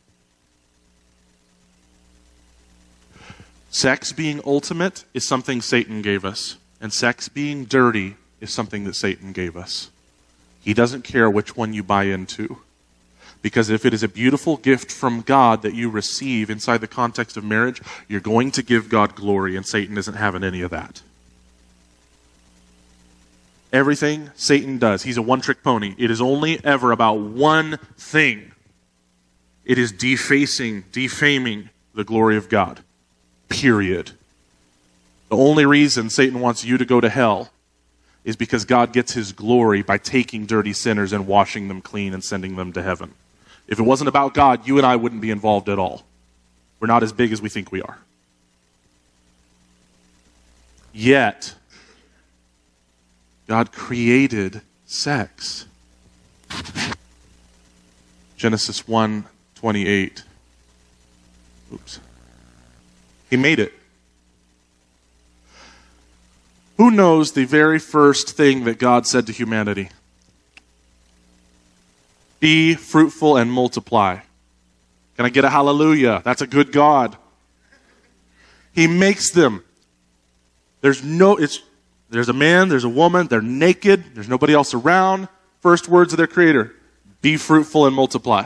Sex 3.75 4.13
being 4.13 4.39
ultimate 4.46 5.03
is 5.13 5.27
something 5.27 5.62
Satan 5.62 6.01
gave 6.01 6.24
us, 6.24 6.55
and 6.79 6.94
sex 6.94 7.27
being 7.27 7.65
dirty 7.65 8.15
is 8.39 8.53
something 8.53 8.86
that 8.86 8.96
Satan 8.96 9.34
gave 9.34 9.58
us. 9.58 9.89
He 10.62 10.74
doesn't 10.74 11.03
care 11.03 11.29
which 11.29 11.58
one 11.58 11.74
you 11.74 11.84
buy 11.84 12.05
into. 12.05 12.60
Because 13.41 13.70
if 13.70 13.86
it 13.86 13.94
is 13.94 14.01
a 14.01 14.08
beautiful 14.08 14.55
gift 14.55 14.89
from 14.89 15.20
God 15.20 15.62
that 15.63 15.74
you 15.74 15.89
receive 15.89 16.50
inside 16.50 16.77
the 16.77 16.88
context 16.88 17.36
of 17.36 17.44
marriage, 17.44 17.82
you're 18.08 18.22
going 18.22 18.50
to 18.51 18.63
give 18.63 18.88
God 18.88 19.13
glory, 19.13 19.58
and 19.58 19.67
Satan 19.67 19.98
isn't 19.98 20.13
having 20.13 20.46
any 20.46 20.62
of 20.62 20.72
that. 20.72 21.01
Everything 23.74 24.32
Satan 24.36 24.77
does, 24.77 25.03
he's 25.03 25.17
a 25.17 25.22
one 25.22 25.41
trick 25.41 25.63
pony. 25.63 25.96
It 25.98 26.10
is 26.10 26.22
only 26.22 26.63
ever 26.63 26.94
about 26.94 27.20
one 27.20 27.77
thing 27.98 28.53
it 29.65 29.77
is 29.77 29.91
defacing, 29.91 30.86
defaming 30.94 31.72
the 31.94 32.05
glory 32.05 32.38
of 32.38 32.48
God. 32.48 32.82
Period. 33.49 34.11
The 35.29 35.37
only 35.37 35.65
reason 35.65 36.09
Satan 36.09 36.39
wants 36.39 36.63
you 36.63 36.77
to 36.77 36.85
go 36.85 37.01
to 37.01 37.09
hell 37.09 37.51
is 38.23 38.35
because 38.35 38.65
God 38.65 38.91
gets 38.91 39.13
his 39.13 39.31
glory 39.31 39.81
by 39.81 39.97
taking 39.97 40.45
dirty 40.45 40.73
sinners 40.73 41.13
and 41.13 41.27
washing 41.27 41.67
them 41.67 41.81
clean 41.81 42.13
and 42.13 42.23
sending 42.23 42.55
them 42.55 42.73
to 42.73 42.81
heaven. 42.81 43.13
If 43.67 43.79
it 43.79 43.83
wasn't 43.83 44.09
about 44.09 44.33
God, 44.33 44.67
you 44.67 44.77
and 44.77 44.85
I 44.85 44.95
wouldn't 44.95 45.21
be 45.21 45.31
involved 45.31 45.69
at 45.69 45.79
all. 45.79 46.03
We're 46.79 46.87
not 46.87 47.03
as 47.03 47.13
big 47.13 47.31
as 47.31 47.41
we 47.41 47.49
think 47.49 47.71
we 47.71 47.81
are. 47.81 47.99
Yet, 50.93 51.55
God 53.47 53.71
created 53.71 54.61
sex. 54.85 55.65
Genesis 58.37 58.87
1 58.87 59.25
28. 59.55 60.23
Oops. 61.73 61.99
He 63.29 63.38
made 63.38 63.60
it. 63.60 63.74
Who 66.77 66.91
knows 66.91 67.32
the 67.32 67.46
very 67.46 67.79
first 67.79 68.32
thing 68.32 68.65
that 68.65 68.79
God 68.79 69.08
said 69.08 69.27
to 69.27 69.34
humanity? 69.34 69.89
Be 72.39 72.75
fruitful 72.75 73.38
and 73.38 73.51
multiply. 73.51 74.20
Can 75.15 75.25
I 75.25 75.29
get 75.29 75.46
a 75.46 75.50
hallelujah? 75.50 76.22
That's 76.25 76.41
a 76.41 76.48
good 76.48 76.72
God. 76.72 77.15
He 78.74 78.88
makes 78.88 79.32
them. 79.32 79.63
There's 80.82 81.03
no, 81.03 81.38
it's, 81.38 81.62
there's 82.10 82.29
a 82.29 82.34
man, 82.34 82.67
there's 82.67 82.84
a 82.84 82.89
woman, 82.89 83.27
they're 83.27 83.41
naked, 83.41 84.03
there's 84.13 84.27
nobody 84.27 84.53
else 84.53 84.74
around. 84.74 85.29
First 85.62 85.88
words 85.88 86.13
of 86.13 86.17
their 86.17 86.27
creator 86.27 86.75
be 87.22 87.38
fruitful 87.38 87.88
and 87.88 87.96
multiply. 87.96 88.46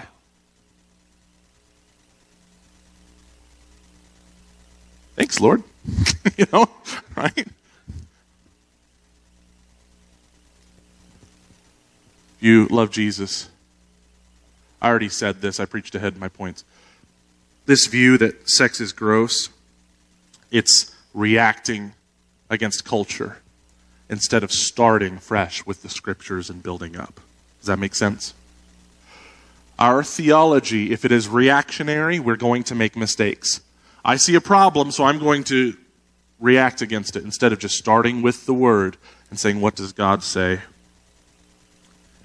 Thanks, 5.20 5.42
Lord. 5.42 5.64
you 6.38 6.46
know, 6.54 6.70
right? 7.14 7.46
You 12.40 12.68
love 12.68 12.90
Jesus. 12.90 13.50
I 14.82 14.88
already 14.88 15.10
said 15.10 15.42
this, 15.42 15.60
I 15.60 15.66
preached 15.66 15.94
ahead 15.94 16.16
my 16.16 16.30
points. 16.30 16.64
This 17.66 17.88
view 17.88 18.18
that 18.18 18.50
sex 18.50 18.80
is 18.80 18.94
gross, 18.94 19.50
it's 20.52 20.96
reacting 21.14 21.92
against 22.50 22.86
culture 22.86 23.40
instead 24.10 24.42
of 24.42 24.54
starting 24.54 25.18
fresh 25.18 25.66
with 25.66 25.82
the 25.82 25.90
scriptures 25.90 26.50
and 26.50 26.64
building 26.64 26.96
up. 26.96 27.20
Does 27.60 27.68
that 27.68 27.78
make 27.78 27.94
sense? 27.94 28.34
Our 29.78 30.02
theology, 30.02 30.94
if 30.94 31.04
it 31.04 31.12
is 31.12 31.28
reactionary, 31.28 32.22
we're 32.22 32.38
going 32.38 32.64
to 32.64 32.74
make 32.74 32.96
mistakes. 32.96 33.60
I 34.04 34.16
see 34.16 34.36
a 34.36 34.42
problem, 34.42 34.92
so 34.92 35.04
I'm 35.04 35.20
going 35.20 35.44
to 35.46 35.76
react 36.40 36.82
against 36.82 37.16
it 37.16 37.24
instead 37.24 37.52
of 37.52 37.60
just 37.60 37.76
starting 37.76 38.22
with 38.22 38.46
the 38.46 38.54
word 38.54 38.98
and 39.30 39.40
saying, 39.40 39.62
What 39.62 39.76
does 39.76 39.92
God 39.92 40.24
say? 40.24 40.62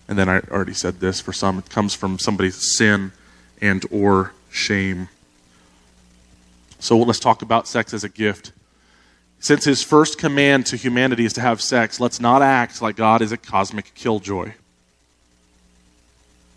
And 0.07 0.19
then 0.19 0.29
I 0.29 0.41
already 0.51 0.75
said 0.75 1.01
this 1.01 1.21
for 1.21 1.33
some, 1.33 1.59
it 1.59 1.71
comes 1.71 1.95
from 1.95 2.19
somebody's 2.19 2.77
sin 2.77 3.13
and 3.61 3.85
or 3.91 4.33
shame. 4.51 5.09
So 6.79 6.99
let's 6.99 7.19
talk 7.19 7.41
about 7.41 7.67
sex 7.67 7.95
as 7.95 8.05
a 8.05 8.09
gift. 8.11 8.53
Since 9.41 9.65
his 9.65 9.83
first 9.83 10.19
command 10.19 10.67
to 10.67 10.77
humanity 10.77 11.25
is 11.25 11.33
to 11.35 11.41
have 11.41 11.61
sex, 11.61 12.01
let's 12.01 12.21
not 12.21 12.43
act 12.43 12.83
like 12.83 12.97
God 12.97 13.23
is 13.23 13.33
a 13.33 13.37
cosmic 13.37 13.95
killjoy. 13.95 14.53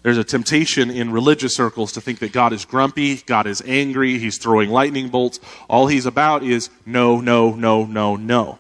There's 0.08 0.18
a 0.18 0.24
temptation 0.24 0.90
in 0.90 1.12
religious 1.12 1.54
circles 1.54 1.92
to 1.92 2.00
think 2.00 2.20
that 2.20 2.32
God 2.32 2.54
is 2.54 2.64
grumpy, 2.64 3.18
God 3.18 3.46
is 3.46 3.62
angry, 3.66 4.18
he's 4.18 4.38
throwing 4.38 4.70
lightning 4.70 5.10
bolts. 5.10 5.42
All 5.68 5.88
he's 5.88 6.06
about 6.06 6.44
is 6.44 6.70
no, 6.86 7.20
no, 7.20 7.54
no, 7.54 7.84
no, 7.84 8.16
no. 8.16 8.60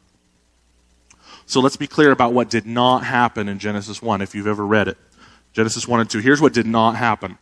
So 1.45 1.61
let's 1.61 1.77
be 1.77 1.87
clear 1.87 2.11
about 2.11 2.33
what 2.33 2.49
did 2.49 2.65
not 2.65 3.05
happen 3.05 3.47
in 3.47 3.59
Genesis 3.59 4.01
1 4.01 4.21
if 4.21 4.35
you've 4.35 4.45
ever 4.45 4.67
read 4.67 4.89
it. 4.89 4.97
Genesis 5.53 5.87
1 5.87 6.01
and 6.01 6.09
2. 6.09 6.19
Here's 6.19 6.41
what 6.41 6.51
did 6.51 6.65
not 6.65 6.97
happen. 6.97 7.37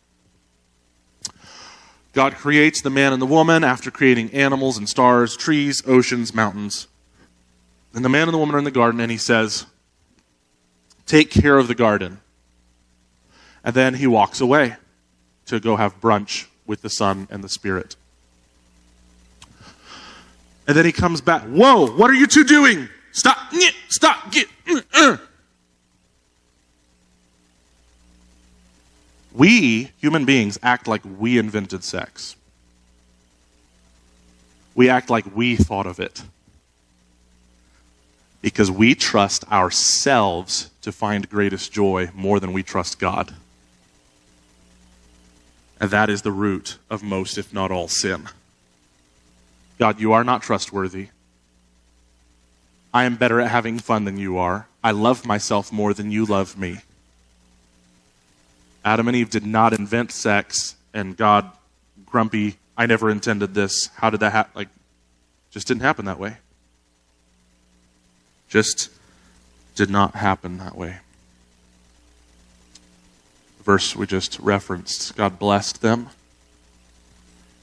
God 2.14 2.36
creates 2.36 2.82
the 2.82 2.92
man 2.92 3.12
and 3.12 3.20
the 3.20 3.26
woman 3.26 3.64
after 3.64 3.90
creating 3.90 4.30
animals 4.34 4.78
and 4.78 4.88
stars, 4.88 5.36
trees, 5.36 5.82
oceans, 5.88 6.32
mountains. 6.32 6.88
And 7.96 8.06
the 8.06 8.10
man 8.10 8.28
and 8.28 8.36
the 8.36 8.38
woman 8.38 8.54
are 8.54 8.60
in 8.60 8.66
the 8.66 8.70
garden, 8.70 9.00
and 9.00 9.10
he 9.10 9.18
says, 9.18 9.66
Take 11.08 11.32
care 11.32 11.58
of 11.58 11.68
the 11.68 11.74
garden. 11.74 12.20
And 13.66 13.74
then 13.74 13.96
he 13.96 14.06
walks 14.06 14.40
away 14.40 14.76
to 15.48 15.60
go 15.60 15.76
have 15.76 16.00
brunch 16.00 16.46
with 16.68 16.84
the 16.84 16.90
Son 16.90 17.28
and 17.32 17.44
the 17.44 17.50
Spirit. 17.50 17.96
And 20.68 20.78
then 20.78 20.86
he 20.86 20.92
comes 20.92 21.20
back. 21.20 21.42
Whoa, 21.42 21.88
what 21.88 22.12
are 22.12 22.14
you 22.14 22.28
two 22.28 22.44
doing? 22.44 22.88
Stop, 23.12 23.38
stop, 23.90 24.32
get. 24.32 24.48
Uh, 24.70 24.82
uh. 24.94 25.18
We, 29.34 29.92
human 30.00 30.26
beings, 30.26 30.60
act 30.62 30.88
like 30.88 31.02
we 31.18 31.38
invented 31.40 31.84
sex. 31.84 32.36
We 34.76 34.90
act 34.90 35.10
like 35.10 35.36
we 35.36 35.56
thought 35.56 35.88
of 35.88 36.00
it. 36.00 36.22
Because 38.42 38.70
we 38.70 38.94
trust 38.94 39.44
ourselves 39.52 40.70
to 40.82 40.92
find 40.92 41.28
greatest 41.28 41.72
joy 41.72 42.12
more 42.14 42.40
than 42.40 42.54
we 42.54 42.62
trust 42.62 43.00
God. 43.00 43.34
And 45.80 45.90
that 45.92 46.10
is 46.10 46.22
the 46.22 46.32
root 46.32 46.78
of 46.90 47.04
most, 47.04 47.38
if 47.38 47.54
not 47.54 47.72
all, 47.72 47.88
sin. 47.88 48.30
God, 49.78 50.00
you 50.00 50.14
are 50.14 50.24
not 50.24 50.42
trustworthy. 50.42 51.10
I 52.94 53.04
am 53.04 53.18
better 53.18 53.42
at 53.42 53.52
having 53.52 53.80
fun 53.80 54.06
than 54.06 54.18
you 54.18 54.38
are. 54.38 54.68
I 54.84 54.92
love 54.92 55.26
myself 55.26 55.72
more 55.72 55.94
than 55.94 56.12
you 56.12 56.26
love 56.26 56.58
me. 56.58 56.78
Adam 58.86 59.08
and 59.08 59.18
Eve 59.18 59.30
did 59.30 59.46
not 59.46 59.74
invent 59.74 60.12
sex, 60.12 60.76
and 60.94 61.18
God, 61.18 61.52
grumpy, 62.06 62.58
I 62.78 62.86
never 62.86 63.10
intended 63.10 63.54
this. 63.54 63.90
How 63.96 64.10
did 64.10 64.20
that 64.22 64.32
happen? 64.32 64.52
Like, 64.56 64.70
just 65.52 65.68
didn't 65.68 65.82
happen 65.82 66.06
that 66.06 66.20
way. 66.20 66.38
Just 68.48 68.90
did 69.76 69.90
not 69.90 70.16
happen 70.16 70.58
that 70.60 70.78
way. 70.78 70.98
Verse 73.66 73.96
we 73.96 74.06
just 74.06 74.40
referenced 74.40 75.16
God 75.16 75.40
blessed 75.40 75.82
them 75.82 76.10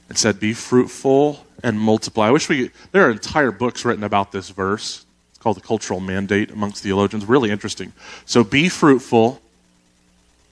and 0.09 0.17
said, 0.17 0.39
Be 0.39 0.53
fruitful 0.53 1.45
and 1.63 1.79
multiply. 1.79 2.27
I 2.27 2.31
wish 2.31 2.49
we, 2.49 2.71
there 2.91 3.07
are 3.07 3.11
entire 3.11 3.51
books 3.51 3.85
written 3.85 4.03
about 4.03 4.31
this 4.31 4.49
verse. 4.49 5.05
It's 5.29 5.39
called 5.39 5.57
the 5.57 5.61
cultural 5.61 6.01
mandate 6.01 6.51
amongst 6.51 6.83
theologians. 6.83 7.25
Really 7.25 7.49
interesting. 7.49 7.93
So 8.25 8.43
be 8.43 8.69
fruitful. 8.69 9.41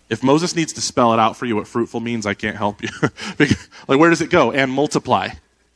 If 0.10 0.24
Moses 0.24 0.56
needs 0.56 0.74
to 0.74 0.82
spell 0.82 1.14
it 1.14 1.20
out 1.20 1.38
for 1.38 1.46
you 1.46 1.56
what 1.56 1.68
fruitful 1.68 2.00
means, 2.00 2.26
I 2.26 2.34
can't 2.34 2.58
help 2.58 2.82
you. 2.82 2.90
like, 3.88 4.00
where 4.00 4.10
does 4.10 4.22
it 4.22 4.30
go? 4.30 4.52
And 4.52 4.72
multiply. 4.72 5.30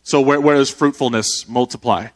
So 0.04 0.22
where, 0.22 0.40
where 0.40 0.56
does 0.56 0.70
fruitfulness 0.70 1.48
multiply? 1.48 2.08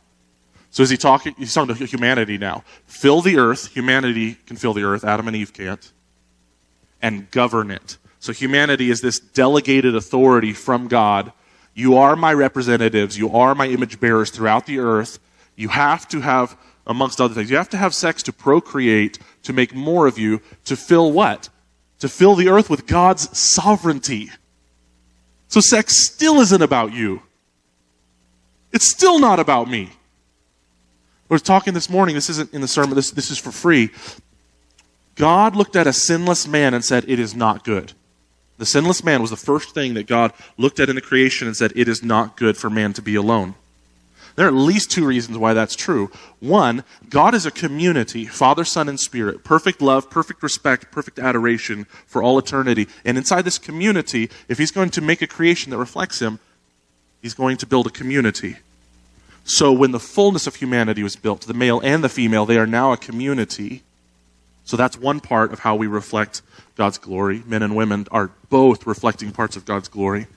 So 0.71 0.83
is 0.83 0.89
he 0.89 0.97
talking? 0.97 1.33
He's 1.37 1.53
talking 1.53 1.75
to 1.75 1.85
humanity 1.85 2.37
now. 2.37 2.63
Fill 2.87 3.21
the 3.21 3.37
earth. 3.37 3.67
Humanity 3.73 4.35
can 4.45 4.57
fill 4.57 4.73
the 4.73 4.83
earth. 4.83 5.03
Adam 5.03 5.27
and 5.27 5.35
Eve 5.35 5.53
can't. 5.53 5.91
And 7.01 7.29
govern 7.32 7.72
it. 7.72 7.98
So 8.20 8.34
humanity 8.34 8.89
is 8.89 9.01
this 9.01 9.20
delegated 9.20 9.96
authority 9.96 10.53
from 10.53 10.88
God 10.88 11.32
you 11.79 11.96
are 11.96 12.18
my 12.18 12.34
representatives. 12.34 13.18
You 13.18 13.34
are 13.34 13.56
my 13.56 13.68
image 13.68 14.01
bearers 14.01 14.32
throughout 14.32 14.65
the 14.65 14.79
earth. 14.79 15.18
You 15.56 15.70
have 15.70 16.10
to 16.10 16.20
have, 16.20 16.58
amongst 16.86 17.22
other 17.22 17.34
things, 17.34 17.50
you 17.50 17.56
have 17.56 17.70
to 17.70 17.77
have 17.77 17.94
sex 17.94 18.22
to 18.24 18.34
procreate, 18.34 19.18
to 19.44 19.53
make 19.53 19.74
more 19.74 20.06
of 20.06 20.20
you, 20.20 20.41
to 20.65 20.75
fill 20.75 21.13
what? 21.13 21.48
To 22.00 22.10
fill 22.10 22.36
the 22.36 22.50
earth 22.50 22.70
with 22.70 22.86
God's 22.86 23.38
sovereignty. 23.38 24.29
So 25.48 25.62
sex 25.62 26.06
still 26.06 26.41
isn't 26.41 26.62
about 26.62 26.91
you. 26.91 27.22
It's 28.74 28.89
still 28.89 29.18
not 29.18 29.39
about 29.39 29.70
me. 29.70 29.89
I 31.29 31.34
was 31.34 31.41
talking 31.41 31.74
this 31.74 31.89
morning, 31.89 32.13
this 32.13 32.29
isn't 32.29 32.53
in 32.53 32.60
the 32.60 32.68
sermon, 32.68 32.96
this, 32.96 33.12
this 33.12 33.32
is 33.32 33.38
for 33.38 33.51
free. 33.51 33.91
God 35.19 35.53
looked 35.53 35.75
at 35.75 35.85
a 35.85 35.91
sinless 35.91 36.47
man 36.47 36.73
and 36.73 36.83
said, 36.83 37.03
It 37.09 37.19
is 37.19 37.35
not 37.35 37.65
good. 37.65 37.91
The 38.57 38.65
sinless 38.65 39.03
man 39.03 39.21
was 39.21 39.31
the 39.31 39.35
first 39.35 39.73
thing 39.73 39.93
that 39.95 40.07
God 40.07 40.31
looked 40.57 40.79
at 40.79 40.88
in 40.88 40.95
the 40.95 41.01
creation 41.01 41.45
and 41.45 41.57
said, 41.57 41.73
It 41.75 41.89
is 41.89 42.01
not 42.01 42.38
good 42.38 42.55
for 42.55 42.69
man 42.69 42.93
to 42.93 43.01
be 43.01 43.15
alone. 43.15 43.55
There 44.38 44.45
are 44.45 44.49
at 44.49 44.55
least 44.55 44.89
two 44.89 45.05
reasons 45.05 45.38
why 45.38 45.53
that's 45.53 45.75
true. 45.75 46.09
One, 46.39 46.85
God 47.09 47.35
is 47.35 47.45
a 47.45 47.51
community, 47.51 48.25
Father, 48.25 48.63
Son, 48.63 48.88
and 48.88 48.97
Spirit. 48.97 49.43
Perfect 49.43 49.81
love, 49.81 50.09
perfect 50.09 50.41
respect, 50.41 50.89
perfect 50.89 51.19
adoration 51.19 51.83
for 52.07 52.23
all 52.23 52.39
eternity. 52.39 52.88
And 53.03 53.17
inside 53.17 53.41
this 53.41 53.57
community, 53.57 54.29
if 54.47 54.57
He's 54.57 54.71
going 54.71 54.91
to 54.91 55.01
make 55.01 55.21
a 55.21 55.27
creation 55.27 55.71
that 55.71 55.77
reflects 55.77 56.21
Him, 56.21 56.39
He's 57.21 57.33
going 57.33 57.57
to 57.57 57.67
build 57.67 57.88
a 57.88 57.91
community. 57.91 58.55
So 59.43 59.73
when 59.73 59.91
the 59.91 59.99
fullness 59.99 60.47
of 60.47 60.55
humanity 60.55 61.03
was 61.03 61.17
built, 61.17 61.41
the 61.41 61.53
male 61.53 61.81
and 61.81 62.05
the 62.05 62.07
female, 62.07 62.45
they 62.45 62.57
are 62.57 62.67
now 62.67 62.93
a 62.93 62.97
community. 62.97 63.83
So 64.69 64.77
that's 64.77 64.99
one 64.99 65.19
part 65.19 65.51
of 65.51 65.57
how 65.57 65.75
we 65.75 65.88
reflect 65.88 66.43
God's 66.75 66.99
glory. 66.99 67.41
Men 67.47 67.63
and 67.63 67.75
women 67.75 68.05
are 68.11 68.29
both 68.51 68.85
reflecting 68.85 69.31
parts 69.31 69.55
of 69.55 69.65
God's 69.65 69.88
glory. 69.88 70.27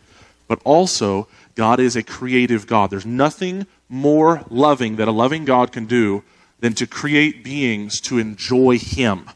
But 0.48 0.59
also, 0.64 1.28
God 1.54 1.78
is 1.78 1.96
a 1.96 2.02
creative 2.02 2.66
God. 2.66 2.88
There's 2.88 3.04
nothing 3.04 3.66
more 3.90 4.42
loving 4.48 4.96
that 4.96 5.07
a 5.07 5.12
loving 5.12 5.44
God 5.44 5.70
can 5.70 5.85
do 5.85 6.24
than 6.61 6.72
to 6.76 6.87
create 6.87 7.44
beings 7.44 8.00
to 8.00 8.16
enjoy 8.16 8.78
Him. 8.78 9.28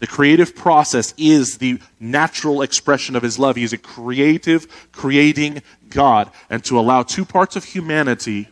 The 0.00 0.06
creative 0.06 0.54
process 0.54 1.14
is 1.16 1.56
the 1.56 1.80
natural 1.98 2.60
expression 2.60 3.16
of 3.16 3.22
His 3.22 3.38
love. 3.38 3.56
He 3.56 3.64
is 3.64 3.72
a 3.72 3.78
creative, 3.78 4.90
creating 4.92 5.62
God. 5.88 6.30
And 6.50 6.62
to 6.64 6.78
allow 6.78 7.02
two 7.02 7.24
parts 7.24 7.56
of 7.56 7.64
humanity 7.64 8.48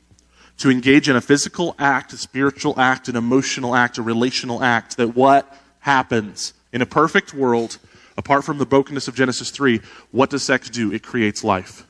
to 0.60 0.70
engage 0.70 1.08
in 1.08 1.16
a 1.16 1.20
physical 1.20 1.74
act, 1.78 2.12
a 2.12 2.18
spiritual 2.18 2.78
act, 2.78 3.08
an 3.08 3.16
emotional 3.16 3.74
act, 3.74 3.96
a 3.96 4.02
relational 4.02 4.62
act, 4.62 4.98
that 4.98 5.16
what 5.16 5.56
happens? 5.80 6.52
In 6.70 6.82
a 6.82 6.86
perfect 6.86 7.32
world, 7.32 7.78
apart 8.18 8.44
from 8.44 8.58
the 8.58 8.66
brokenness 8.66 9.08
of 9.08 9.14
Genesis 9.14 9.50
3, 9.50 9.80
what 10.10 10.28
does 10.28 10.42
sex 10.42 10.68
do? 10.68 10.92
It 10.92 11.02
creates 11.02 11.42
life. 11.42 11.86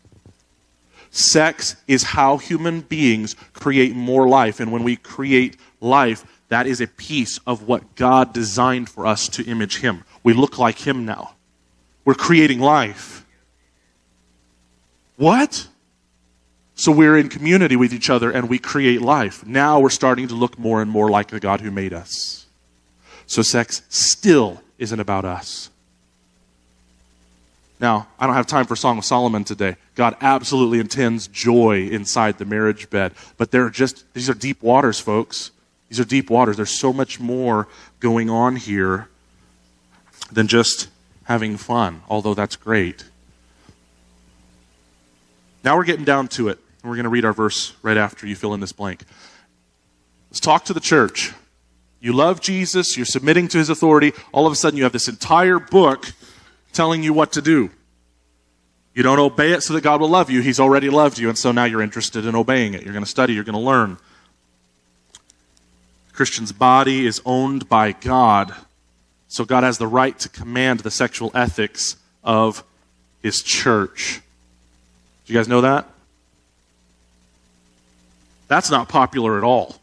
Sex 1.10 1.74
is 1.88 2.04
how 2.04 2.36
human 2.36 2.82
beings 2.82 3.34
create 3.52 3.96
more 3.96 4.28
life. 4.28 4.60
And 4.60 4.70
when 4.70 4.84
we 4.84 4.94
create 4.94 5.56
life, 5.80 6.24
that 6.48 6.68
is 6.68 6.80
a 6.80 6.86
piece 6.86 7.38
of 7.48 7.66
what 7.66 7.96
God 7.96 8.32
designed 8.32 8.88
for 8.88 9.04
us 9.04 9.28
to 9.30 9.44
image 9.46 9.78
Him. 9.78 10.04
We 10.22 10.32
look 10.32 10.58
like 10.58 10.86
Him 10.86 11.04
now. 11.04 11.34
We're 12.04 12.14
creating 12.14 12.60
life. 12.60 13.26
What? 15.16 15.66
So 16.80 16.90
we're 16.92 17.18
in 17.18 17.28
community 17.28 17.76
with 17.76 17.92
each 17.92 18.08
other 18.08 18.30
and 18.30 18.48
we 18.48 18.58
create 18.58 19.02
life. 19.02 19.44
Now 19.44 19.78
we're 19.80 19.90
starting 19.90 20.28
to 20.28 20.34
look 20.34 20.58
more 20.58 20.80
and 20.80 20.90
more 20.90 21.10
like 21.10 21.28
the 21.28 21.38
God 21.38 21.60
who 21.60 21.70
made 21.70 21.92
us. 21.92 22.46
So 23.26 23.42
sex 23.42 23.82
still 23.90 24.62
isn't 24.78 24.98
about 24.98 25.26
us. 25.26 25.68
Now, 27.80 28.08
I 28.18 28.24
don't 28.26 28.34
have 28.34 28.46
time 28.46 28.64
for 28.64 28.76
Song 28.76 28.96
of 28.96 29.04
Solomon 29.04 29.44
today. 29.44 29.76
God 29.94 30.16
absolutely 30.22 30.80
intends 30.80 31.28
joy 31.28 31.86
inside 31.88 32.38
the 32.38 32.46
marriage 32.46 32.88
bed, 32.88 33.12
but 33.36 33.50
they're 33.50 33.68
just 33.68 34.10
these 34.14 34.30
are 34.30 34.34
deep 34.34 34.62
waters, 34.62 34.98
folks. 34.98 35.50
These 35.90 36.00
are 36.00 36.04
deep 36.04 36.30
waters. 36.30 36.56
There's 36.56 36.70
so 36.70 36.94
much 36.94 37.20
more 37.20 37.68
going 37.98 38.30
on 38.30 38.56
here 38.56 39.10
than 40.32 40.46
just 40.46 40.88
having 41.24 41.58
fun, 41.58 42.00
although 42.08 42.32
that's 42.32 42.56
great. 42.56 43.04
Now 45.62 45.76
we're 45.76 45.84
getting 45.84 46.06
down 46.06 46.28
to 46.28 46.48
it. 46.48 46.58
We're 46.82 46.96
going 46.96 47.04
to 47.04 47.10
read 47.10 47.24
our 47.24 47.32
verse 47.32 47.74
right 47.82 47.96
after 47.96 48.26
you 48.26 48.34
fill 48.34 48.54
in 48.54 48.60
this 48.60 48.72
blank. 48.72 49.02
Let's 50.30 50.40
talk 50.40 50.64
to 50.66 50.72
the 50.72 50.80
church. 50.80 51.32
You 52.00 52.14
love 52.14 52.40
Jesus, 52.40 52.96
you're 52.96 53.04
submitting 53.04 53.48
to 53.48 53.58
his 53.58 53.68
authority, 53.68 54.12
all 54.32 54.46
of 54.46 54.52
a 54.52 54.56
sudden 54.56 54.78
you 54.78 54.84
have 54.84 54.92
this 54.92 55.08
entire 55.08 55.58
book 55.58 56.12
telling 56.72 57.02
you 57.02 57.12
what 57.12 57.32
to 57.32 57.42
do. 57.42 57.70
You 58.94 59.02
don't 59.02 59.18
obey 59.18 59.52
it 59.52 59.62
so 59.62 59.74
that 59.74 59.82
God 59.82 60.00
will 60.00 60.08
love 60.08 60.30
you. 60.30 60.40
He's 60.40 60.58
already 60.58 60.88
loved 60.88 61.18
you, 61.18 61.28
and 61.28 61.36
so 61.36 61.52
now 61.52 61.64
you're 61.64 61.82
interested 61.82 62.24
in 62.24 62.34
obeying 62.34 62.72
it. 62.72 62.82
You're 62.82 62.94
going 62.94 63.04
to 63.04 63.10
study, 63.10 63.34
you're 63.34 63.44
going 63.44 63.52
to 63.52 63.60
learn. 63.60 63.98
Christian's 66.12 66.52
body 66.52 67.06
is 67.06 67.20
owned 67.26 67.68
by 67.68 67.92
God, 67.92 68.54
so 69.28 69.44
God 69.44 69.62
has 69.62 69.78
the 69.78 69.86
right 69.86 70.18
to 70.20 70.28
command 70.28 70.80
the 70.80 70.90
sexual 70.90 71.30
ethics 71.34 71.96
of 72.24 72.64
his 73.22 73.42
church. 73.42 74.22
Do 75.26 75.32
you 75.32 75.38
guys 75.38 75.48
know 75.48 75.60
that? 75.60 75.86
That's 78.50 78.68
not 78.68 78.88
popular 78.88 79.38
at 79.38 79.44
all. 79.44 79.76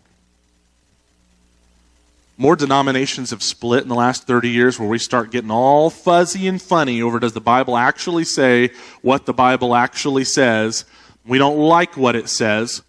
More 2.35 2.57
denominations 2.57 3.29
have 3.29 3.41
split 3.41 3.83
in 3.83 3.87
the 3.87 3.95
last 3.95 4.27
30 4.27 4.49
years 4.49 4.77
where 4.77 4.89
we 4.89 4.99
start 4.99 5.31
getting 5.31 5.51
all 5.51 5.89
fuzzy 5.89 6.49
and 6.49 6.61
funny 6.61 7.01
over 7.01 7.17
does 7.17 7.31
the 7.31 7.39
Bible 7.39 7.77
actually 7.77 8.25
say 8.25 8.71
what 9.01 9.25
the 9.25 9.31
Bible 9.31 9.73
actually 9.73 10.25
says. 10.25 10.83
We 11.25 11.37
don't 11.37 11.57
like 11.57 11.95
what 11.95 12.17
it 12.17 12.27
says. 12.27 12.81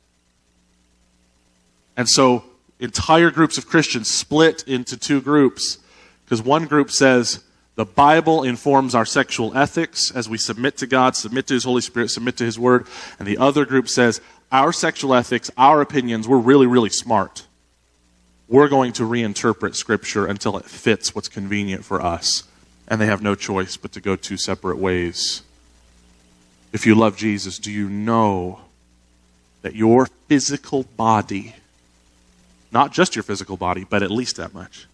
And 1.97 2.09
so 2.09 2.43
entire 2.81 3.31
groups 3.31 3.57
of 3.57 3.69
Christians 3.69 4.11
split 4.11 4.65
into 4.67 4.97
two 4.97 5.21
groups 5.21 5.79
because 6.25 6.43
one 6.43 6.67
group 6.67 6.91
says 6.91 7.45
the 7.77 7.85
Bible 7.85 8.43
informs 8.43 8.97
our 8.97 9.07
sexual 9.07 9.57
ethics 9.57 10.11
as 10.11 10.29
we 10.29 10.39
submit 10.39 10.77
to 10.79 10.89
God, 10.89 11.15
submit 11.15 11.47
to 11.47 11.55
His 11.55 11.63
Holy 11.63 11.83
Spirit, 11.83 12.11
submit 12.11 12.37
to 12.39 12.45
His 12.45 12.59
Word. 12.59 12.89
And 13.21 13.29
the 13.29 13.39
other 13.39 13.65
group 13.65 13.89
says 13.89 14.21
our 14.51 14.73
sexual 14.73 15.15
ethics, 15.15 15.51
our 15.57 15.81
opinions, 15.81 16.27
we're 16.27 16.39
really, 16.39 16.67
really 16.67 16.91
smart 16.91 17.47
we're 18.49 18.69
going 18.69 18.93
to 18.95 19.03
reinterpret 19.03 19.75
Scripture 19.75 20.27
until 20.27 20.57
it 20.57 20.65
fits 20.65 21.15
what's 21.15 21.29
convenient 21.29 21.85
for 21.85 22.01
us. 22.01 22.45
And 22.89 23.01
they 23.01 23.07
have 23.07 23.23
no 23.23 23.35
choice 23.35 23.77
but 23.77 23.93
to 23.93 24.01
go 24.01 24.17
two 24.17 24.39
separate 24.39 24.79
ways. 24.79 25.43
If 26.73 26.87
you 26.87 26.95
love 26.95 27.17
Jesus, 27.17 27.59
do 27.59 27.71
you 27.71 27.91
know 27.91 28.61
that 29.61 29.75
your 29.75 30.07
physical 30.29 30.85
body, 30.97 31.55
not 32.73 32.93
just 32.93 33.15
your 33.15 33.23
physical 33.23 33.59
body, 33.59 33.85
but 33.85 34.03
at 34.03 34.11
least 34.11 34.37
that 34.37 34.55
much, 34.55 34.87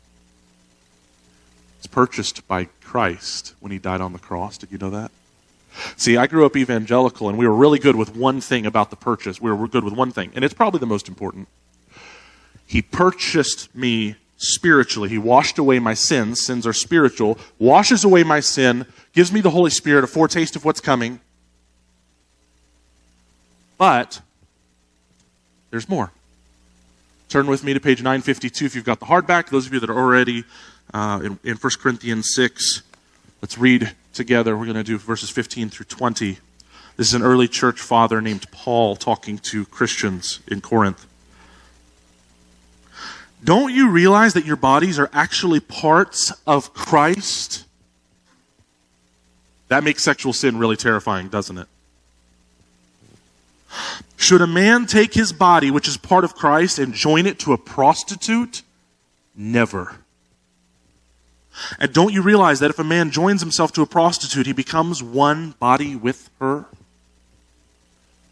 is 1.80 1.86
purchased 1.86 2.46
by 2.48 2.64
Christ 2.82 3.54
when 3.60 3.70
he 3.70 3.78
died 3.78 4.00
on 4.00 4.12
the 4.12 4.18
cross? 4.18 4.58
Did 4.58 4.72
you 4.72 4.78
know 4.78 4.90
that? 4.90 5.12
See, 5.96 6.16
I 6.16 6.26
grew 6.26 6.46
up 6.46 6.56
evangelical, 6.56 7.28
and 7.28 7.36
we 7.36 7.46
were 7.46 7.54
really 7.54 7.78
good 7.78 7.96
with 7.96 8.16
one 8.16 8.40
thing 8.40 8.66
about 8.66 8.90
the 8.90 8.96
purchase. 8.96 9.40
We 9.40 9.52
were 9.52 9.68
good 9.68 9.84
with 9.84 9.94
one 9.94 10.10
thing, 10.12 10.30
and 10.34 10.44
it's 10.44 10.54
probably 10.54 10.80
the 10.80 10.86
most 10.86 11.08
important 11.08 11.48
He 12.66 12.80
purchased 12.82 13.74
me 13.74 14.16
spiritually. 14.36 15.08
He 15.08 15.18
washed 15.18 15.58
away 15.58 15.78
my 15.78 15.94
sins. 15.94 16.44
Sins 16.44 16.66
are 16.66 16.72
spiritual. 16.72 17.38
Washes 17.58 18.04
away 18.04 18.24
my 18.24 18.40
sin, 18.40 18.86
gives 19.12 19.32
me 19.32 19.40
the 19.40 19.50
Holy 19.50 19.70
Spirit, 19.70 20.04
a 20.04 20.06
foretaste 20.06 20.56
of 20.56 20.64
what's 20.64 20.80
coming. 20.80 21.20
But 23.78 24.20
there's 25.70 25.88
more. 25.88 26.10
Turn 27.28 27.46
with 27.46 27.64
me 27.64 27.74
to 27.74 27.80
page 27.80 27.98
952 27.98 28.64
if 28.64 28.74
you've 28.74 28.84
got 28.84 29.00
the 29.00 29.06
hardback. 29.06 29.48
Those 29.48 29.66
of 29.66 29.74
you 29.74 29.80
that 29.80 29.90
are 29.90 29.98
already 29.98 30.44
uh, 30.92 31.20
in, 31.22 31.38
in 31.42 31.56
1 31.56 31.72
Corinthians 31.80 32.32
6, 32.34 32.82
let's 33.44 33.58
read 33.58 33.92
together. 34.14 34.56
We're 34.56 34.64
going 34.64 34.76
to 34.76 34.82
do 34.82 34.96
verses 34.96 35.28
15 35.28 35.68
through 35.68 35.84
20. 35.84 36.38
This 36.96 37.08
is 37.08 37.12
an 37.12 37.20
early 37.20 37.46
church 37.46 37.78
father 37.78 38.22
named 38.22 38.50
Paul 38.50 38.96
talking 38.96 39.36
to 39.40 39.66
Christians 39.66 40.40
in 40.48 40.62
Corinth. 40.62 41.04
Don't 43.44 43.70
you 43.70 43.90
realize 43.90 44.32
that 44.32 44.46
your 44.46 44.56
bodies 44.56 44.98
are 44.98 45.10
actually 45.12 45.60
parts 45.60 46.32
of 46.46 46.72
Christ? 46.72 47.66
That 49.68 49.84
makes 49.84 50.02
sexual 50.02 50.32
sin 50.32 50.56
really 50.56 50.78
terrifying, 50.78 51.28
doesn't 51.28 51.58
it? 51.58 51.68
Should 54.16 54.40
a 54.40 54.46
man 54.46 54.86
take 54.86 55.12
his 55.12 55.34
body, 55.34 55.70
which 55.70 55.86
is 55.86 55.98
part 55.98 56.24
of 56.24 56.34
Christ, 56.34 56.78
and 56.78 56.94
join 56.94 57.26
it 57.26 57.38
to 57.40 57.52
a 57.52 57.58
prostitute? 57.58 58.62
Never. 59.36 59.98
And 61.78 61.92
don't 61.92 62.12
you 62.12 62.22
realize 62.22 62.60
that 62.60 62.70
if 62.70 62.78
a 62.78 62.84
man 62.84 63.10
joins 63.10 63.40
himself 63.40 63.72
to 63.72 63.82
a 63.82 63.86
prostitute, 63.86 64.46
he 64.46 64.52
becomes 64.52 65.02
one 65.02 65.52
body 65.60 65.94
with 65.96 66.30
her? 66.40 66.66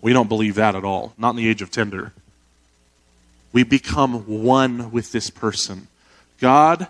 We 0.01 0.13
don't 0.13 0.29
believe 0.29 0.57
that 0.57 0.75
at 0.75 0.85
all, 0.85 1.15
not 1.17 1.31
in 1.31 1.37
the 1.37 1.49
age 1.49 1.63
of 1.63 1.71
Tinder. 1.71 2.13
We 3.53 3.63
become 3.63 4.43
one 4.43 4.91
with 4.91 5.13
this 5.13 5.31
person. 5.31 5.87
God, 6.41 6.89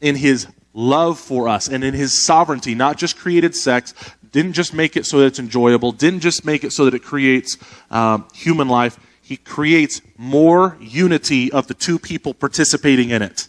in 0.00 0.16
his 0.16 0.48
love 0.74 1.18
for 1.18 1.48
us 1.48 1.68
and 1.68 1.84
in 1.84 1.94
his 1.94 2.24
sovereignty, 2.24 2.74
not 2.74 2.96
just 2.96 3.16
created 3.16 3.54
sex, 3.54 3.94
didn't 4.32 4.54
just 4.54 4.74
make 4.74 4.96
it 4.96 5.06
so 5.06 5.20
that 5.20 5.26
it's 5.26 5.38
enjoyable, 5.38 5.92
didn't 5.92 6.20
just 6.20 6.44
make 6.44 6.64
it 6.64 6.72
so 6.72 6.86
that 6.86 6.94
it 6.94 7.02
creates 7.04 7.56
um, 7.90 8.26
human 8.34 8.68
life. 8.68 8.98
He 9.22 9.36
creates 9.36 10.00
more 10.16 10.76
unity 10.80 11.52
of 11.52 11.68
the 11.68 11.74
two 11.74 11.98
people 11.98 12.34
participating 12.34 13.10
in 13.10 13.22
it. 13.22 13.48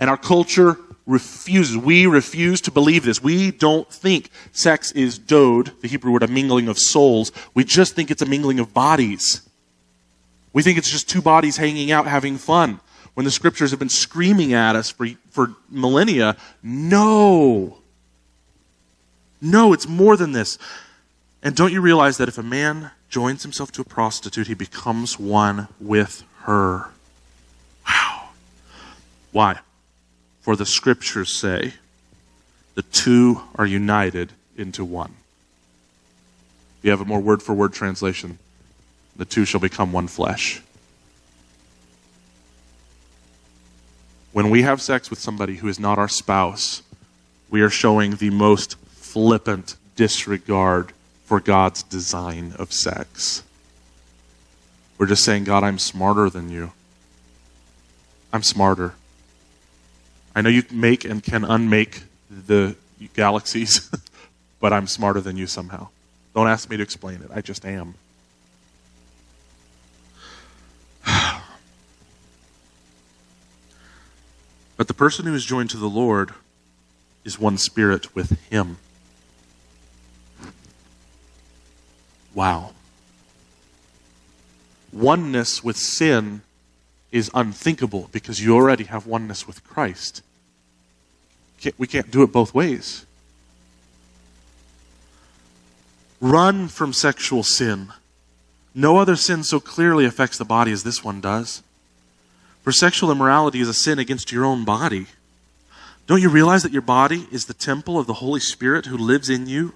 And 0.00 0.10
our 0.10 0.16
culture 0.16 0.78
refuses. 1.06 1.76
We 1.76 2.06
refuse 2.06 2.60
to 2.62 2.70
believe 2.70 3.04
this. 3.04 3.22
We 3.22 3.50
don't 3.50 3.88
think 3.92 4.30
sex 4.52 4.92
is 4.92 5.18
dode, 5.18 5.72
the 5.82 5.88
Hebrew 5.88 6.12
word, 6.12 6.22
a 6.22 6.28
mingling 6.28 6.68
of 6.68 6.78
souls. 6.78 7.32
We 7.54 7.64
just 7.64 7.94
think 7.94 8.10
it's 8.10 8.22
a 8.22 8.26
mingling 8.26 8.60
of 8.60 8.72
bodies. 8.72 9.42
We 10.52 10.62
think 10.62 10.78
it's 10.78 10.90
just 10.90 11.08
two 11.08 11.22
bodies 11.22 11.56
hanging 11.56 11.92
out 11.92 12.06
having 12.06 12.38
fun. 12.38 12.80
When 13.14 13.24
the 13.24 13.30
scriptures 13.30 13.70
have 13.70 13.78
been 13.78 13.88
screaming 13.88 14.54
at 14.54 14.76
us 14.76 14.90
for, 14.90 15.06
for 15.30 15.54
millennia, 15.68 16.36
no. 16.62 17.78
No, 19.42 19.72
it's 19.72 19.88
more 19.88 20.16
than 20.16 20.32
this. 20.32 20.58
And 21.42 21.56
don't 21.56 21.72
you 21.72 21.80
realize 21.80 22.18
that 22.18 22.28
if 22.28 22.38
a 22.38 22.42
man 22.42 22.92
joins 23.08 23.42
himself 23.42 23.72
to 23.72 23.80
a 23.82 23.84
prostitute, 23.84 24.46
he 24.46 24.54
becomes 24.54 25.18
one 25.18 25.68
with 25.80 26.22
her? 26.42 26.90
Wow. 27.86 28.28
Why? 29.32 29.58
For 30.40 30.56
the 30.56 30.66
scriptures 30.66 31.32
say, 31.32 31.74
the 32.74 32.82
two 32.82 33.42
are 33.56 33.66
united 33.66 34.32
into 34.56 34.84
one. 34.84 35.14
If 36.78 36.84
You 36.84 36.90
have 36.92 37.00
a 37.00 37.04
more 37.04 37.20
word 37.20 37.42
for 37.42 37.54
word 37.54 37.72
translation. 37.72 38.38
The 39.16 39.24
two 39.24 39.44
shall 39.44 39.60
become 39.60 39.92
one 39.92 40.08
flesh. 40.08 40.62
When 44.32 44.48
we 44.48 44.62
have 44.62 44.80
sex 44.80 45.10
with 45.10 45.18
somebody 45.18 45.56
who 45.56 45.68
is 45.68 45.80
not 45.80 45.98
our 45.98 46.08
spouse, 46.08 46.82
we 47.50 47.60
are 47.60 47.68
showing 47.68 48.12
the 48.12 48.30
most 48.30 48.76
flippant 48.94 49.76
disregard 49.96 50.92
for 51.24 51.40
God's 51.40 51.82
design 51.82 52.54
of 52.58 52.72
sex. 52.72 53.42
We're 54.96 55.06
just 55.06 55.24
saying, 55.24 55.44
God, 55.44 55.64
I'm 55.64 55.78
smarter 55.78 56.30
than 56.30 56.48
you. 56.48 56.72
I'm 58.32 58.42
smarter. 58.42 58.94
I 60.34 60.42
know 60.42 60.48
you 60.48 60.62
make 60.70 61.04
and 61.04 61.22
can 61.22 61.44
unmake 61.44 62.02
the 62.30 62.76
galaxies, 63.14 63.90
but 64.60 64.72
I'm 64.72 64.86
smarter 64.86 65.20
than 65.20 65.36
you 65.36 65.46
somehow. 65.46 65.88
Don't 66.34 66.46
ask 66.48 66.70
me 66.70 66.76
to 66.76 66.82
explain 66.82 67.22
it. 67.22 67.30
I 67.34 67.40
just 67.40 67.64
am. 67.64 67.94
but 74.76 74.86
the 74.86 74.94
person 74.94 75.26
who 75.26 75.34
is 75.34 75.44
joined 75.44 75.70
to 75.70 75.76
the 75.76 75.88
Lord 75.88 76.32
is 77.24 77.38
one 77.38 77.58
spirit 77.58 78.14
with 78.14 78.38
him. 78.50 78.78
Wow. 82.32 82.70
Oneness 84.92 85.64
with 85.64 85.76
sin 85.76 86.42
is 87.12 87.30
unthinkable 87.34 88.08
because 88.12 88.42
you 88.42 88.54
already 88.54 88.84
have 88.84 89.06
oneness 89.06 89.46
with 89.46 89.64
Christ. 89.64 90.22
We 91.76 91.86
can't 91.86 92.10
do 92.10 92.22
it 92.22 92.32
both 92.32 92.54
ways. 92.54 93.04
Run 96.20 96.68
from 96.68 96.92
sexual 96.92 97.42
sin. 97.42 97.92
No 98.74 98.98
other 98.98 99.16
sin 99.16 99.42
so 99.42 99.58
clearly 99.58 100.04
affects 100.04 100.38
the 100.38 100.44
body 100.44 100.70
as 100.70 100.84
this 100.84 101.02
one 101.02 101.20
does. 101.20 101.62
For 102.62 102.72
sexual 102.72 103.10
immorality 103.10 103.60
is 103.60 103.68
a 103.68 103.74
sin 103.74 103.98
against 103.98 104.30
your 104.30 104.44
own 104.44 104.64
body. 104.64 105.06
Don't 106.06 106.20
you 106.20 106.28
realize 106.28 106.62
that 106.62 106.72
your 106.72 106.82
body 106.82 107.26
is 107.30 107.46
the 107.46 107.54
temple 107.54 107.98
of 107.98 108.06
the 108.06 108.14
Holy 108.14 108.40
Spirit 108.40 108.86
who 108.86 108.96
lives 108.96 109.30
in 109.30 109.46
you 109.46 109.74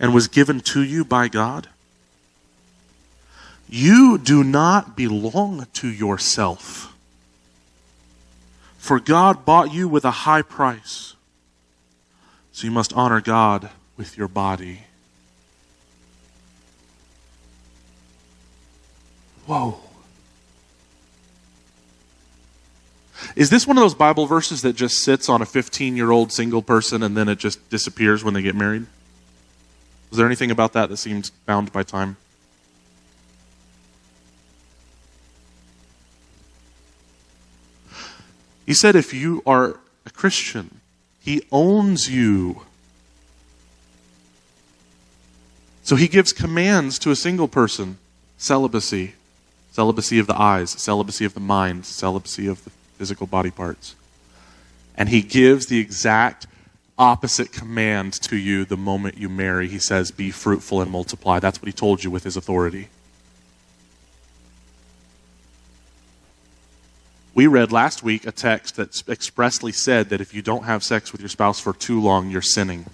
and 0.00 0.12
was 0.12 0.28
given 0.28 0.60
to 0.60 0.82
you 0.82 1.04
by 1.04 1.28
God? 1.28 1.68
You 3.76 4.18
do 4.18 4.44
not 4.44 4.96
belong 4.96 5.66
to 5.72 5.88
yourself. 5.88 6.96
For 8.78 9.00
God 9.00 9.44
bought 9.44 9.74
you 9.74 9.88
with 9.88 10.04
a 10.04 10.12
high 10.12 10.42
price. 10.42 11.16
So 12.52 12.68
you 12.68 12.70
must 12.70 12.92
honor 12.92 13.20
God 13.20 13.70
with 13.96 14.16
your 14.16 14.28
body. 14.28 14.82
Whoa. 19.46 19.80
Is 23.34 23.50
this 23.50 23.66
one 23.66 23.76
of 23.76 23.82
those 23.82 23.96
Bible 23.96 24.26
verses 24.26 24.62
that 24.62 24.74
just 24.74 25.02
sits 25.02 25.28
on 25.28 25.42
a 25.42 25.46
15 25.46 25.96
year 25.96 26.12
old 26.12 26.30
single 26.30 26.62
person 26.62 27.02
and 27.02 27.16
then 27.16 27.28
it 27.28 27.40
just 27.40 27.68
disappears 27.70 28.22
when 28.22 28.34
they 28.34 28.42
get 28.42 28.54
married? 28.54 28.86
Was 30.10 30.18
there 30.18 30.26
anything 30.26 30.52
about 30.52 30.74
that 30.74 30.90
that 30.90 30.96
seemed 30.98 31.32
bound 31.44 31.72
by 31.72 31.82
time? 31.82 32.18
He 38.66 38.74
said, 38.74 38.96
if 38.96 39.12
you 39.12 39.42
are 39.46 39.78
a 40.06 40.10
Christian, 40.10 40.80
He 41.20 41.46
owns 41.52 42.10
you. 42.10 42.62
So 45.82 45.96
He 45.96 46.08
gives 46.08 46.32
commands 46.32 46.98
to 47.00 47.10
a 47.10 47.16
single 47.16 47.48
person 47.48 47.98
celibacy, 48.38 49.14
celibacy 49.72 50.18
of 50.18 50.26
the 50.26 50.40
eyes, 50.40 50.70
celibacy 50.70 51.24
of 51.24 51.34
the 51.34 51.40
mind, 51.40 51.86
celibacy 51.86 52.46
of 52.46 52.62
the 52.64 52.70
physical 52.98 53.26
body 53.26 53.50
parts. 53.50 53.94
And 54.96 55.08
He 55.08 55.22
gives 55.22 55.66
the 55.66 55.78
exact 55.78 56.46
opposite 56.98 57.52
command 57.52 58.12
to 58.12 58.36
you 58.36 58.64
the 58.64 58.76
moment 58.76 59.18
you 59.18 59.28
marry. 59.28 59.68
He 59.68 59.78
says, 59.78 60.10
Be 60.10 60.30
fruitful 60.30 60.80
and 60.80 60.90
multiply. 60.90 61.38
That's 61.38 61.60
what 61.60 61.66
He 61.66 61.72
told 61.72 62.04
you 62.04 62.10
with 62.10 62.24
His 62.24 62.36
authority. 62.36 62.88
We 67.34 67.48
read 67.48 67.72
last 67.72 68.04
week 68.04 68.26
a 68.26 68.32
text 68.32 68.76
that 68.76 69.02
expressly 69.08 69.72
said 69.72 70.08
that 70.10 70.20
if 70.20 70.32
you 70.32 70.40
don't 70.40 70.64
have 70.64 70.84
sex 70.84 71.10
with 71.10 71.20
your 71.20 71.28
spouse 71.28 71.58
for 71.58 71.72
too 71.72 72.00
long, 72.00 72.30
you're 72.30 72.40
sinning. 72.40 72.86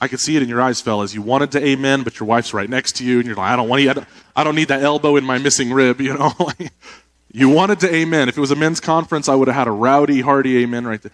I 0.00 0.08
could 0.08 0.20
see 0.20 0.36
it 0.36 0.42
in 0.42 0.48
your 0.48 0.60
eyes, 0.60 0.80
fellas. 0.80 1.14
You 1.14 1.22
wanted 1.22 1.52
to 1.52 1.64
amen, 1.64 2.02
but 2.02 2.18
your 2.18 2.26
wife's 2.26 2.52
right 2.52 2.68
next 2.68 2.96
to 2.96 3.04
you, 3.04 3.18
and 3.18 3.26
you're 3.26 3.36
like, 3.36 3.50
I 3.50 3.56
don't 3.56 3.68
want 3.68 3.82
to, 3.82 3.90
I 3.90 3.92
don't, 3.92 4.06
I 4.36 4.44
don't 4.44 4.54
need 4.56 4.68
that 4.68 4.82
elbow 4.82 5.16
in 5.16 5.24
my 5.24 5.38
missing 5.38 5.72
rib, 5.72 6.00
you 6.00 6.14
know? 6.14 6.32
you 7.32 7.48
wanted 7.48 7.80
to 7.80 7.94
amen. 7.94 8.28
If 8.28 8.36
it 8.36 8.40
was 8.40 8.50
a 8.50 8.56
men's 8.56 8.80
conference, 8.80 9.28
I 9.28 9.36
would 9.36 9.48
have 9.48 9.56
had 9.56 9.68
a 9.68 9.72
rowdy, 9.72 10.20
hearty 10.20 10.58
amen 10.58 10.86
right 10.86 11.00
there. 11.00 11.12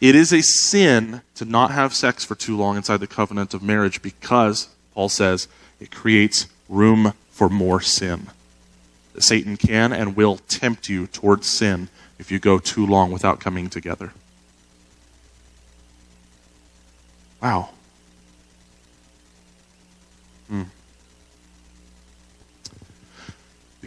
It 0.00 0.14
is 0.14 0.32
a 0.32 0.42
sin 0.42 1.22
to 1.36 1.44
not 1.44 1.70
have 1.70 1.94
sex 1.94 2.24
for 2.24 2.34
too 2.34 2.56
long 2.56 2.76
inside 2.76 2.98
the 2.98 3.06
covenant 3.06 3.54
of 3.54 3.62
marriage 3.62 4.02
because, 4.02 4.68
Paul 4.94 5.08
says, 5.08 5.48
it 5.80 5.90
creates 5.90 6.46
room 6.68 7.14
for 7.36 7.50
more 7.50 7.82
sin. 7.82 8.28
Satan 9.18 9.58
can 9.58 9.92
and 9.92 10.16
will 10.16 10.38
tempt 10.48 10.88
you 10.88 11.06
towards 11.06 11.46
sin 11.46 11.88
if 12.18 12.30
you 12.30 12.38
go 12.38 12.58
too 12.58 12.86
long 12.86 13.12
without 13.12 13.40
coming 13.40 13.68
together. 13.68 14.12
Wow. 17.42 17.68
Hmm. 20.48 20.62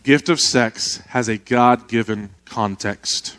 gift 0.04 0.30
of 0.30 0.40
sex 0.40 0.98
has 1.10 1.28
a 1.28 1.38
God 1.38 1.88
given 1.88 2.30
context. 2.46 3.36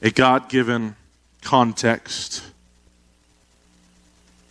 A 0.00 0.10
God 0.10 0.48
given 0.48 0.96
context. 1.42 2.47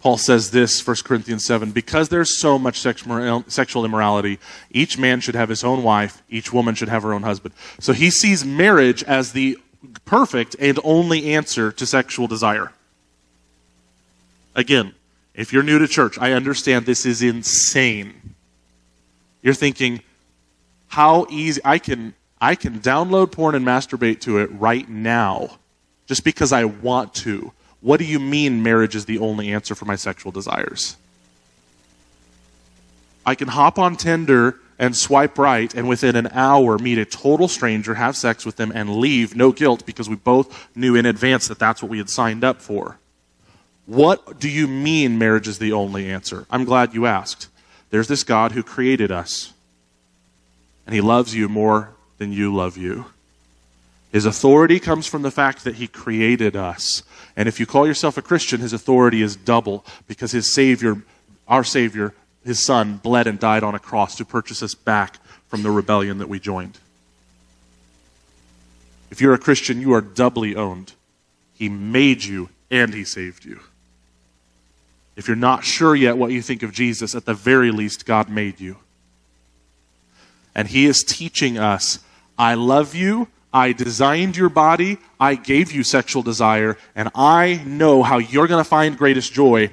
Paul 0.07 0.17
says 0.17 0.51
this, 0.51 0.87
1 0.87 0.95
Corinthians 1.03 1.45
7 1.45 1.71
because 1.71 2.07
there's 2.07 2.39
so 2.39 2.57
much 2.57 2.79
sexual 2.79 3.83
immorality, 3.83 4.39
each 4.71 4.97
man 4.97 5.19
should 5.19 5.35
have 5.35 5.49
his 5.49 5.65
own 5.65 5.83
wife, 5.83 6.23
each 6.29 6.53
woman 6.53 6.75
should 6.75 6.87
have 6.87 7.03
her 7.03 7.13
own 7.13 7.23
husband. 7.23 7.53
So 7.81 7.91
he 7.91 8.09
sees 8.09 8.45
marriage 8.45 9.03
as 9.03 9.33
the 9.33 9.59
perfect 10.05 10.55
and 10.61 10.79
only 10.85 11.33
answer 11.33 11.73
to 11.73 11.85
sexual 11.85 12.25
desire. 12.25 12.71
Again, 14.55 14.95
if 15.33 15.51
you're 15.51 15.61
new 15.61 15.77
to 15.77 15.89
church, 15.89 16.17
I 16.17 16.31
understand 16.31 16.85
this 16.85 17.05
is 17.05 17.21
insane. 17.21 18.33
You're 19.41 19.53
thinking, 19.53 19.99
how 20.87 21.27
easy 21.29 21.59
I 21.65 21.79
can 21.79 22.13
I 22.39 22.55
can 22.55 22.79
download 22.79 23.33
porn 23.33 23.55
and 23.55 23.65
masturbate 23.65 24.21
to 24.21 24.37
it 24.37 24.49
right 24.53 24.87
now 24.87 25.57
just 26.05 26.23
because 26.23 26.53
I 26.53 26.63
want 26.63 27.13
to. 27.15 27.51
What 27.87 27.99
do 27.99 28.05
you 28.05 28.19
mean 28.19 28.63
marriage 28.63 28.97
is 28.97 29.05
the 29.05 29.19
only 29.19 29.53
answer 29.53 29.73
for 29.73 29.85
my 29.85 29.95
sexual 29.95 30.33
desires? 30.33 30.97
I 33.25 33.33
can 33.33 33.47
hop 33.47 33.79
on 33.79 33.95
Tinder 33.95 34.59
and 34.77 34.93
swipe 34.93 35.37
right 35.37 35.73
and 35.73 35.87
within 35.87 36.17
an 36.17 36.27
hour 36.33 36.77
meet 36.77 36.97
a 36.97 37.05
total 37.05 37.47
stranger, 37.47 37.93
have 37.93 38.17
sex 38.17 38.45
with 38.45 38.57
them, 38.57 38.73
and 38.75 38.97
leave 38.97 39.37
no 39.37 39.53
guilt 39.53 39.85
because 39.85 40.09
we 40.09 40.17
both 40.17 40.67
knew 40.75 40.95
in 40.97 41.05
advance 41.05 41.47
that 41.47 41.59
that's 41.59 41.81
what 41.81 41.89
we 41.89 41.97
had 41.97 42.09
signed 42.09 42.43
up 42.43 42.61
for. 42.61 42.97
What 43.85 44.37
do 44.37 44.49
you 44.49 44.67
mean 44.67 45.17
marriage 45.17 45.47
is 45.47 45.57
the 45.57 45.71
only 45.71 46.11
answer? 46.11 46.45
I'm 46.51 46.65
glad 46.65 46.93
you 46.93 47.05
asked. 47.05 47.47
There's 47.89 48.09
this 48.09 48.25
God 48.25 48.51
who 48.51 48.63
created 48.63 49.13
us, 49.13 49.53
and 50.85 50.93
he 50.93 50.99
loves 50.99 51.33
you 51.33 51.47
more 51.47 51.91
than 52.17 52.33
you 52.33 52.53
love 52.53 52.75
you. 52.75 53.05
His 54.11 54.25
authority 54.25 54.81
comes 54.81 55.07
from 55.07 55.21
the 55.21 55.31
fact 55.31 55.63
that 55.63 55.75
he 55.75 55.87
created 55.87 56.57
us. 56.57 57.03
And 57.37 57.47
if 57.47 57.59
you 57.59 57.67
call 57.67 57.85
yourself 57.85 58.17
a 58.17 58.21
Christian, 58.23 58.59
his 58.59 58.73
authority 58.73 59.21
is 59.21 59.35
double 59.35 59.85
because 60.07 60.31
his 60.31 60.53
Savior, 60.53 61.03
our 61.47 61.63
Savior, 61.63 62.15
his 62.43 62.65
Son, 62.65 62.97
bled 62.97 63.27
and 63.27 63.39
died 63.39 63.63
on 63.63 63.75
a 63.75 63.79
cross 63.79 64.15
to 64.17 64.25
purchase 64.25 64.63
us 64.63 64.73
back 64.73 65.19
from 65.47 65.61
the 65.61 65.69
rebellion 65.69 66.17
that 66.17 66.27
we 66.27 66.39
joined. 66.39 66.79
If 69.11 69.21
you're 69.21 69.35
a 69.35 69.39
Christian, 69.39 69.79
you 69.79 69.93
are 69.93 70.01
doubly 70.01 70.55
owned. 70.55 70.93
He 71.53 71.69
made 71.69 72.23
you 72.23 72.49
and 72.71 72.93
he 72.93 73.03
saved 73.03 73.45
you. 73.45 73.59
If 75.15 75.27
you're 75.27 75.37
not 75.37 75.63
sure 75.63 75.95
yet 75.95 76.17
what 76.17 76.31
you 76.31 76.41
think 76.41 76.63
of 76.63 76.71
Jesus, 76.71 77.15
at 77.15 77.25
the 77.25 77.33
very 77.33 77.71
least, 77.71 78.05
God 78.05 78.29
made 78.29 78.59
you. 78.59 78.77
And 80.55 80.67
he 80.67 80.87
is 80.87 81.03
teaching 81.03 81.57
us 81.57 81.99
I 82.39 82.53
love 82.53 82.93
you. 82.93 83.27
I 83.53 83.71
designed 83.71 84.35
your 84.35 84.49
body. 84.49 84.97
I 85.19 85.35
gave 85.35 85.71
you 85.71 85.83
sexual 85.83 86.21
desire. 86.21 86.77
And 86.95 87.09
I 87.15 87.61
know 87.65 88.03
how 88.03 88.17
you're 88.17 88.47
going 88.47 88.63
to 88.63 88.69
find 88.69 88.97
greatest 88.97 89.33
joy. 89.33 89.71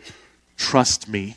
Trust 0.57 1.09
me. 1.09 1.37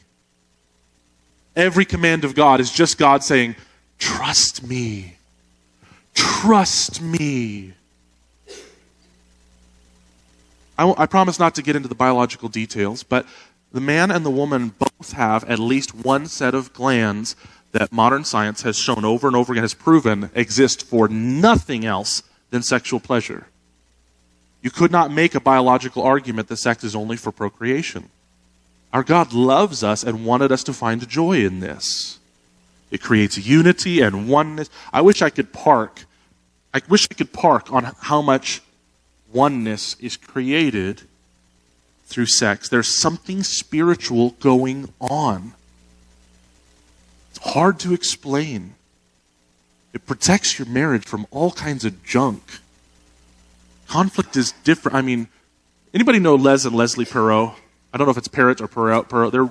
Every 1.56 1.86
command 1.86 2.24
of 2.24 2.36
God 2.36 2.60
is 2.60 2.72
just 2.72 2.98
God 2.98 3.24
saying, 3.24 3.56
Trust 3.98 4.68
me. 4.68 5.16
Trust 6.14 7.02
me. 7.02 7.74
I, 10.78 10.94
I 10.98 11.06
promise 11.08 11.40
not 11.40 11.56
to 11.56 11.64
get 11.64 11.76
into 11.76 11.90
the 11.90 11.96
biological 11.96 12.50
details, 12.50 13.02
but 13.02 13.26
the 13.72 13.82
man 13.82 14.12
and 14.12 14.26
the 14.26 14.30
woman 14.30 14.74
both 14.78 15.14
have 15.14 15.44
at 15.46 15.60
least 15.60 15.96
one 15.96 16.28
set 16.28 16.54
of 16.54 16.74
glands 16.74 17.36
that 17.78 17.92
modern 17.92 18.24
science 18.24 18.64
has 18.64 18.78
shown 18.78 19.06
over 19.06 19.28
and 19.28 19.36
over 19.36 19.54
again, 19.54 19.64
has 19.64 19.74
proven 19.74 20.32
exist 20.34 20.86
for 20.86 21.08
nothing 21.08 21.86
else 21.86 22.24
than 22.50 22.64
sexual 22.64 23.00
pleasure. 23.00 23.48
You 24.62 24.72
could 24.72 24.92
not 24.92 25.12
make 25.12 25.36
a 25.36 25.40
biological 25.40 26.02
argument 26.02 26.48
that 26.48 26.58
sex 26.58 26.84
is 26.84 26.96
only 26.96 27.18
for 27.18 27.32
procreation. 27.32 28.10
Our 28.92 29.04
God 29.04 29.32
loves 29.32 29.84
us 29.84 30.04
and 30.04 30.26
wanted 30.26 30.52
us 30.52 30.64
to 30.64 30.74
find 30.74 31.08
joy 31.08 31.46
in 31.46 31.60
this. 31.60 32.18
It 32.90 33.02
creates 33.02 33.38
unity 33.38 34.02
and 34.02 34.28
oneness. 34.28 34.70
I 34.92 35.02
wish 35.02 35.22
I 35.22 35.30
could 35.30 35.54
park. 35.54 36.06
I 36.74 36.82
wish 36.90 37.08
I 37.12 37.14
could 37.14 37.34
park 37.34 37.72
on 37.72 37.94
how 38.02 38.22
much 38.22 38.62
oneness 39.32 39.96
is 40.00 40.18
created 40.18 41.04
through 42.06 42.28
sex. 42.28 42.70
There's 42.70 43.00
something 43.00 43.44
spiritual 43.44 44.32
going 44.40 44.94
on. 45.00 45.54
Hard 47.38 47.80
to 47.80 47.94
explain. 47.94 48.76
It 49.94 50.06
protects 50.06 50.60
your 50.60 50.68
marriage 50.68 51.06
from 51.06 51.26
all 51.32 51.52
kinds 51.52 51.86
of 51.86 52.04
junk. 52.04 52.44
Conflict 53.88 54.36
is 54.36 54.52
different. 54.64 54.96
I 54.96 55.02
mean, 55.02 55.28
anybody 55.94 56.20
know 56.20 56.36
Les 56.36 56.66
and 56.66 56.76
Leslie 56.76 57.06
Perot? 57.06 57.56
I 57.94 57.98
don't 57.98 58.06
know 58.06 58.12
if 58.12 58.18
it's 58.18 58.28
Parrott 58.28 58.62
or 58.62 58.68
Perot. 58.68 59.08
Perot. 59.08 59.32
They're 59.32 59.50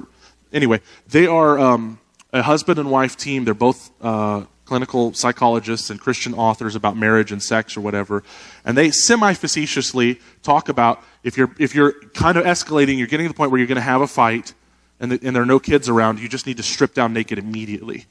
anyway. 0.52 0.80
They 1.08 1.26
are 1.26 1.58
um, 1.58 1.98
a 2.32 2.42
husband 2.42 2.78
and 2.78 2.90
wife 2.90 3.16
team. 3.16 3.44
They're 3.44 3.54
both 3.54 3.90
uh, 4.00 4.44
clinical 4.66 5.14
psychologists 5.14 5.90
and 5.90 5.98
Christian 5.98 6.34
authors 6.34 6.74
about 6.76 6.96
marriage 6.96 7.32
and 7.32 7.42
sex 7.42 7.76
or 7.76 7.80
whatever, 7.80 8.22
and 8.64 8.76
they 8.76 8.90
semi 8.90 9.32
facetiously 9.32 10.20
talk 10.42 10.68
about 10.68 11.02
if 11.22 11.38
you're 11.38 11.54
if 11.58 11.74
you're 11.74 11.92
kind 12.10 12.36
of 12.36 12.44
escalating, 12.44 12.98
you're 12.98 13.06
getting 13.06 13.26
to 13.26 13.32
the 13.32 13.36
point 13.36 13.50
where 13.50 13.58
you're 13.58 13.66
going 13.66 13.76
to 13.76 13.82
have 13.82 14.00
a 14.02 14.06
fight, 14.06 14.54
and, 15.00 15.12
the, 15.12 15.20
and 15.22 15.34
there 15.34 15.42
are 15.42 15.46
no 15.46 15.58
kids 15.58 15.88
around. 15.88 16.20
You 16.20 16.28
just 16.28 16.46
need 16.46 16.56
to 16.56 16.62
strip 16.62 16.94
down 16.94 17.12
naked 17.12 17.38
immediately, 17.38 18.06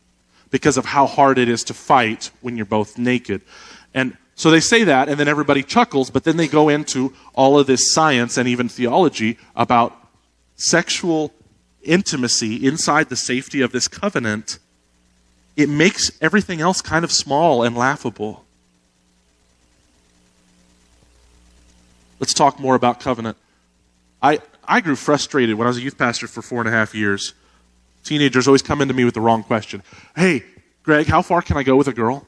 because 0.52 0.78
of 0.78 0.86
how 0.86 1.08
hard 1.08 1.38
it 1.38 1.50
is 1.50 1.64
to 1.66 1.74
fight 1.74 2.32
when 2.42 2.56
you're 2.58 2.66
both 2.66 2.98
naked, 2.98 3.42
and 3.94 4.18
so 4.36 4.52
they 4.52 4.60
say 4.60 4.84
that, 4.84 5.08
and 5.08 5.18
then 5.18 5.30
everybody 5.30 5.64
chuckles, 5.64 6.10
but 6.10 6.26
then 6.26 6.36
they 6.36 6.50
go 6.50 6.68
into 6.68 7.14
all 7.34 7.58
of 7.58 7.68
this 7.68 7.94
science 7.94 8.38
and 8.38 8.50
even 8.50 8.68
theology 8.68 9.38
about 9.56 9.96
sexual 10.58 11.34
intimacy 11.82 12.68
inside 12.68 13.08
the 13.08 13.16
safety 13.16 13.62
of 13.62 13.72
this 13.72 13.88
covenant, 13.88 14.60
it 15.56 15.70
makes 15.70 16.12
everything 16.22 16.60
else 16.60 16.82
kind 16.82 17.06
of 17.06 17.14
small 17.14 17.64
and 17.64 17.78
laughable. 17.78 18.44
Let's 22.20 22.34
talk 22.34 22.60
more 22.60 22.76
about 22.76 23.00
covenant. 23.00 23.38
I, 24.22 24.40
I 24.68 24.82
grew 24.82 24.96
frustrated 24.96 25.56
when 25.56 25.68
I 25.68 25.70
was 25.70 25.78
a 25.78 25.82
youth 25.82 25.98
pastor 25.98 26.28
for 26.28 26.42
four 26.42 26.60
and 26.60 26.68
a 26.68 26.72
half 26.72 26.94
years. 26.96 27.34
Teenagers 28.04 28.48
always 28.48 28.62
come 28.62 28.82
into 28.82 28.94
me 28.94 29.04
with 29.04 29.14
the 29.14 29.22
wrong 29.22 29.44
question. 29.44 29.82
Hey, 30.16 30.44
Greg, 30.84 31.08
how 31.08 31.22
far 31.22 31.42
can 31.42 31.58
I 31.58 31.64
go 31.64 31.76
with 31.76 31.88
a 31.88 31.94
girl? 31.94 32.26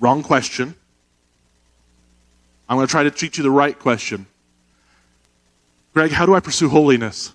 Wrong 0.00 0.22
question. 0.22 0.74
I'm 2.68 2.76
going 2.76 2.86
to 2.86 2.90
try 2.90 3.04
to 3.04 3.10
teach 3.10 3.38
you 3.38 3.44
the 3.44 3.50
right 3.50 3.78
question. 3.78 4.26
Greg, 5.92 6.10
how 6.10 6.26
do 6.26 6.34
I 6.34 6.40
pursue 6.40 6.68
holiness? 6.68 7.32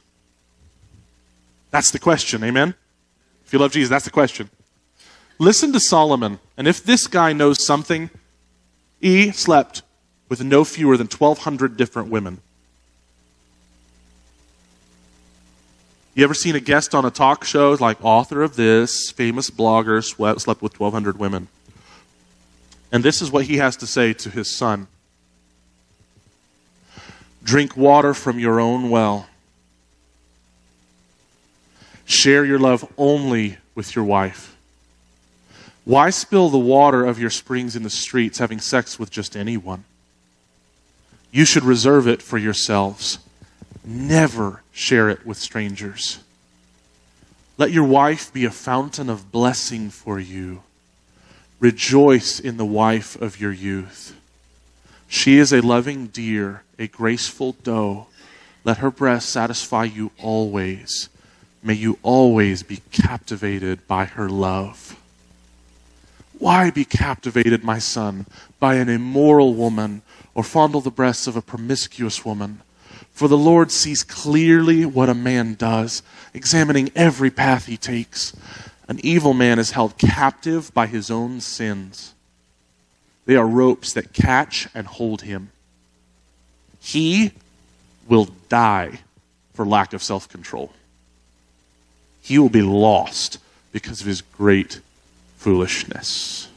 That's 1.71 1.91
the 1.91 1.99
question, 1.99 2.43
amen? 2.43 2.75
If 3.45 3.53
you 3.53 3.59
love 3.59 3.71
Jesus, 3.71 3.89
that's 3.89 4.05
the 4.05 4.11
question. 4.11 4.49
Listen 5.37 5.71
to 5.71 5.79
Solomon, 5.79 6.39
and 6.57 6.67
if 6.67 6.83
this 6.83 7.07
guy 7.07 7.31
knows 7.31 7.65
something, 7.65 8.09
he 8.99 9.31
slept 9.31 9.81
with 10.29 10.43
no 10.43 10.63
fewer 10.63 10.95
than 10.95 11.07
1,200 11.07 11.75
different 11.75 12.09
women. 12.09 12.39
You 16.13 16.23
ever 16.23 16.33
seen 16.33 16.55
a 16.55 16.59
guest 16.59 16.93
on 16.93 17.05
a 17.05 17.11
talk 17.11 17.43
show 17.43 17.77
like 17.79 17.97
author 18.03 18.41
of 18.43 18.55
this, 18.55 19.11
famous 19.11 19.49
blogger, 19.49 20.03
slept 20.03 20.61
with 20.61 20.79
1,200 20.79 21.17
women? 21.17 21.47
And 22.91 23.03
this 23.03 23.21
is 23.21 23.31
what 23.31 23.45
he 23.45 23.57
has 23.57 23.75
to 23.77 23.87
say 23.87 24.13
to 24.13 24.29
his 24.29 24.53
son. 24.55 24.87
Drink 27.43 27.77
water 27.77 28.13
from 28.13 28.37
your 28.37 28.59
own 28.59 28.89
well. 28.89 29.27
Share 32.05 32.43
your 32.43 32.59
love 32.59 32.91
only 32.97 33.57
with 33.75 33.95
your 33.95 34.03
wife. 34.03 34.57
Why 35.85 36.09
spill 36.09 36.49
the 36.49 36.57
water 36.57 37.05
of 37.05 37.19
your 37.19 37.29
springs 37.29 37.75
in 37.75 37.83
the 37.83 37.89
streets, 37.89 38.39
having 38.39 38.59
sex 38.59 38.99
with 38.99 39.09
just 39.09 39.37
anyone? 39.37 39.85
You 41.31 41.45
should 41.45 41.63
reserve 41.63 42.07
it 42.07 42.21
for 42.21 42.37
yourselves. 42.37 43.19
Never 43.85 44.63
share 44.71 45.09
it 45.09 45.25
with 45.25 45.37
strangers. 45.37 46.19
Let 47.57 47.71
your 47.71 47.83
wife 47.83 48.31
be 48.31 48.45
a 48.45 48.51
fountain 48.51 49.09
of 49.09 49.31
blessing 49.31 49.89
for 49.89 50.19
you. 50.19 50.63
Rejoice 51.59 52.39
in 52.39 52.57
the 52.57 52.65
wife 52.65 53.19
of 53.21 53.39
your 53.39 53.51
youth. 53.51 54.15
She 55.07 55.37
is 55.37 55.51
a 55.51 55.61
loving 55.61 56.07
deer, 56.07 56.63
a 56.77 56.87
graceful 56.87 57.57
doe. 57.63 58.07
Let 58.63 58.77
her 58.77 58.91
breast 58.91 59.29
satisfy 59.29 59.85
you 59.85 60.11
always. 60.19 61.09
May 61.61 61.73
you 61.73 61.97
always 62.01 62.63
be 62.63 62.81
captivated 62.91 63.85
by 63.87 64.05
her 64.05 64.29
love. 64.29 64.95
Why 66.37 66.69
be 66.69 66.85
captivated, 66.85 67.63
my 67.63 67.79
son, 67.79 68.25
by 68.59 68.75
an 68.75 68.87
immoral 68.87 69.53
woman 69.53 70.01
or 70.39 70.43
fondle 70.43 70.79
the 70.79 70.89
breasts 70.89 71.27
of 71.27 71.35
a 71.35 71.41
promiscuous 71.41 72.23
woman? 72.23 72.61
For 73.11 73.27
the 73.27 73.37
Lord 73.37 73.73
sees 73.73 74.03
clearly 74.03 74.85
what 74.85 75.09
a 75.09 75.13
man 75.13 75.55
does, 75.55 76.01
examining 76.33 76.91
every 76.95 77.29
path 77.29 77.65
he 77.65 77.75
takes. 77.75 78.33
An 78.87 79.01
evil 79.03 79.33
man 79.33 79.59
is 79.59 79.71
held 79.71 79.97
captive 79.97 80.73
by 80.73 80.87
his 80.87 81.11
own 81.11 81.41
sins. 81.41 82.13
They 83.25 83.35
are 83.35 83.45
ropes 83.45 83.91
that 83.91 84.13
catch 84.13 84.69
and 84.73 84.87
hold 84.87 85.23
him. 85.23 85.51
He 86.79 87.33
will 88.07 88.29
die 88.47 88.99
for 89.53 89.65
lack 89.65 89.91
of 89.91 90.01
self 90.01 90.29
control. 90.29 90.71
He 92.21 92.39
will 92.39 92.47
be 92.47 92.61
lost 92.61 93.39
because 93.73 93.99
of 93.99 94.07
his 94.07 94.21
great 94.21 94.79
foolishness. 95.35 96.48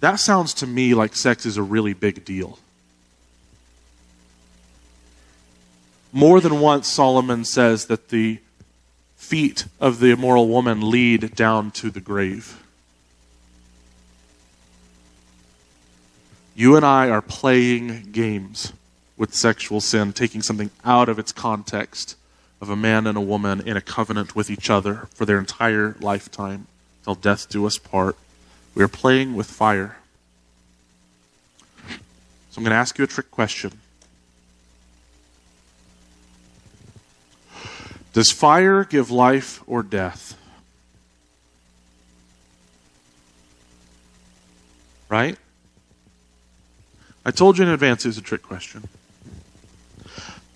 That 0.00 0.16
sounds 0.16 0.54
to 0.54 0.66
me 0.66 0.94
like 0.94 1.16
sex 1.16 1.46
is 1.46 1.56
a 1.56 1.62
really 1.62 1.94
big 1.94 2.24
deal. 2.24 2.58
More 6.12 6.40
than 6.40 6.60
once, 6.60 6.86
Solomon 6.86 7.44
says 7.44 7.86
that 7.86 8.08
the 8.08 8.38
feet 9.16 9.66
of 9.80 9.98
the 9.98 10.10
immoral 10.10 10.48
woman 10.48 10.90
lead 10.90 11.34
down 11.34 11.70
to 11.72 11.90
the 11.90 12.00
grave. 12.00 12.62
You 16.54 16.76
and 16.76 16.86
I 16.86 17.10
are 17.10 17.20
playing 17.20 18.12
games 18.12 18.72
with 19.16 19.34
sexual 19.34 19.80
sin, 19.80 20.12
taking 20.12 20.42
something 20.42 20.70
out 20.84 21.08
of 21.08 21.18
its 21.18 21.32
context 21.32 22.16
of 22.60 22.70
a 22.70 22.76
man 22.76 23.06
and 23.06 23.18
a 23.18 23.20
woman 23.20 23.60
in 23.60 23.76
a 23.76 23.82
covenant 23.82 24.34
with 24.34 24.48
each 24.48 24.70
other 24.70 25.08
for 25.14 25.26
their 25.26 25.38
entire 25.38 25.96
lifetime, 26.00 26.66
till 27.04 27.14
death 27.14 27.48
do 27.48 27.66
us 27.66 27.76
part. 27.76 28.16
We 28.76 28.84
are 28.84 28.88
playing 28.88 29.34
with 29.34 29.50
fire. 29.50 29.96
So 31.88 32.58
I'm 32.58 32.62
going 32.62 32.72
to 32.72 32.76
ask 32.76 32.98
you 32.98 33.04
a 33.04 33.06
trick 33.06 33.30
question. 33.30 33.72
Does 38.12 38.30
fire 38.30 38.84
give 38.84 39.10
life 39.10 39.62
or 39.66 39.82
death? 39.82 40.38
Right? 45.08 45.38
I 47.24 47.30
told 47.30 47.56
you 47.56 47.64
in 47.64 47.70
advance 47.70 48.04
it 48.04 48.08
was 48.08 48.18
a 48.18 48.22
trick 48.22 48.42
question. 48.42 48.88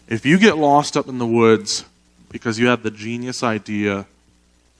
If 0.08 0.26
you 0.26 0.38
get 0.38 0.58
lost 0.58 0.94
up 0.94 1.08
in 1.08 1.16
the 1.16 1.26
woods 1.26 1.86
because 2.30 2.58
you 2.58 2.66
had 2.66 2.82
the 2.82 2.90
genius 2.90 3.42
idea 3.42 4.04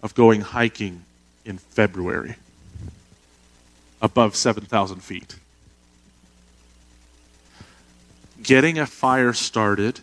of 0.02 0.14
going 0.14 0.42
hiking 0.42 1.04
in 1.46 1.56
February 1.56 2.36
above 4.00 4.36
7,000 4.36 5.00
feet, 5.00 5.36
getting 8.42 8.78
a 8.78 8.86
fire 8.86 9.32
started 9.32 10.00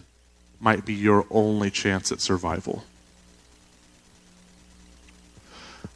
might 0.60 0.86
be 0.86 0.94
your 0.94 1.26
only 1.30 1.70
chance 1.70 2.12
at 2.12 2.22
survival. 2.22 2.84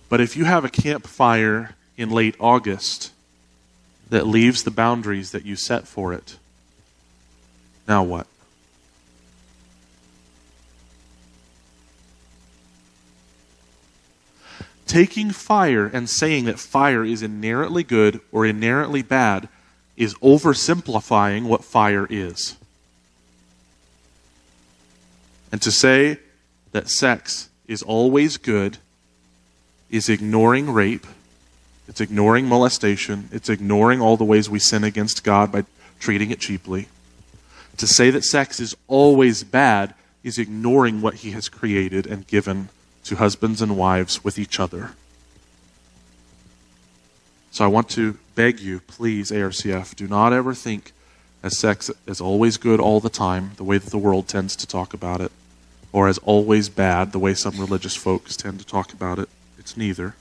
But 0.10 0.22
if 0.22 0.36
you 0.36 0.46
have 0.46 0.66
a 0.66 0.70
campfire 0.70 1.76
in 1.98 2.10
late 2.10 2.36
August 2.40 3.12
that 4.10 4.28
leaves 4.28 4.64
the 4.64 4.72
boundaries 4.72 5.32
that 5.32 5.46
you 5.46 5.56
set 5.56 5.88
for 5.88 6.14
it, 6.14 6.38
now 7.88 8.04
what? 8.04 8.28
Taking 14.92 15.32
fire 15.32 15.86
and 15.88 16.10
saying 16.10 16.44
that 16.44 16.60
fire 16.60 17.06
is 17.06 17.22
inherently 17.22 17.82
good 17.82 18.20
or 18.30 18.46
inherently 18.46 19.02
bad 19.02 19.48
is 19.96 20.14
oversimplifying 20.16 21.46
what 21.46 21.64
fire 21.64 22.06
is. 22.10 22.58
And 25.50 25.62
to 25.62 25.72
say 25.72 26.18
that 26.74 26.90
sex 26.90 27.48
is 27.70 27.82
always 27.82 28.36
good 28.36 28.80
is 29.90 30.10
ignoring 30.10 30.70
rape, 30.70 31.08
it's 31.88 32.02
ignoring 32.02 32.46
molestation, 32.46 33.30
it's 33.32 33.48
ignoring 33.48 34.02
all 34.02 34.18
the 34.18 34.26
ways 34.26 34.50
we 34.50 34.60
sin 34.60 34.84
against 34.84 35.24
God 35.24 35.54
by 35.54 35.64
treating 36.02 36.32
it 36.32 36.42
cheaply. 36.42 36.90
To 37.78 37.88
say 37.88 38.10
that 38.10 38.26
sex 38.26 38.60
is 38.60 38.76
always 38.90 39.46
bad 39.46 39.94
is 40.22 40.38
ignoring 40.38 41.02
what 41.02 41.16
He 41.16 41.32
has 41.32 41.48
created 41.48 42.06
and 42.06 42.28
given 42.28 42.68
to 43.06 43.16
husbands 43.16 43.62
and 43.62 43.78
wives 43.78 44.24
with 44.24 44.38
each 44.38 44.60
other. 44.60 44.92
So 47.52 47.66
I 47.66 47.68
want 47.68 47.90
to 47.90 48.18
beg 48.36 48.60
you, 48.60 48.80
please, 48.80 49.32
ARCF, 49.32 49.96
do 49.96 50.08
not 50.08 50.32
ever 50.32 50.54
think 50.54 50.94
as 51.44 51.58
sex 51.58 51.90
is 52.06 52.22
always 52.22 52.58
good 52.58 52.80
all 52.80 53.00
the 53.00 53.10
time, 53.10 53.52
the 53.58 53.64
way 53.64 53.78
that 53.78 53.90
the 53.90 53.98
world 53.98 54.28
tends 54.28 54.56
to 54.56 54.68
talk 54.68 54.94
about 54.94 55.22
it, 55.22 55.32
or 55.92 56.08
as 56.08 56.18
always 56.20 56.70
bad, 56.70 57.12
the 57.12 57.20
way 57.20 57.34
some 57.34 57.60
religious 57.60 57.96
folks 57.96 58.38
tend 58.38 58.60
to 58.60 58.66
talk 58.66 58.94
about 58.94 59.20
it. 59.20 59.28
It's 59.58 59.76
neither. 59.76 60.16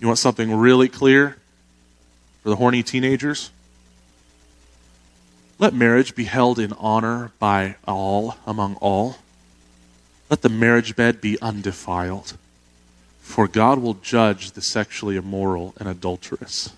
You 0.00 0.06
want 0.06 0.18
something 0.18 0.52
really 0.52 0.88
clear 0.88 1.36
for 2.42 2.48
the 2.48 2.56
horny 2.56 2.82
teenagers? 2.82 3.50
Let 5.58 5.74
marriage 5.74 6.14
be 6.14 6.24
held 6.24 6.58
in 6.58 6.72
honor 6.72 7.32
by 7.38 7.76
all, 7.86 8.36
among 8.46 8.76
all. 8.76 9.18
Let 10.30 10.42
the 10.42 10.48
marriage 10.48 10.94
bed 10.94 11.20
be 11.20 11.40
undefiled, 11.42 12.34
for 13.20 13.48
God 13.48 13.80
will 13.80 13.94
judge 13.94 14.52
the 14.52 14.62
sexually 14.62 15.16
immoral 15.16 15.74
and 15.76 15.88
adulterous. 15.88 16.70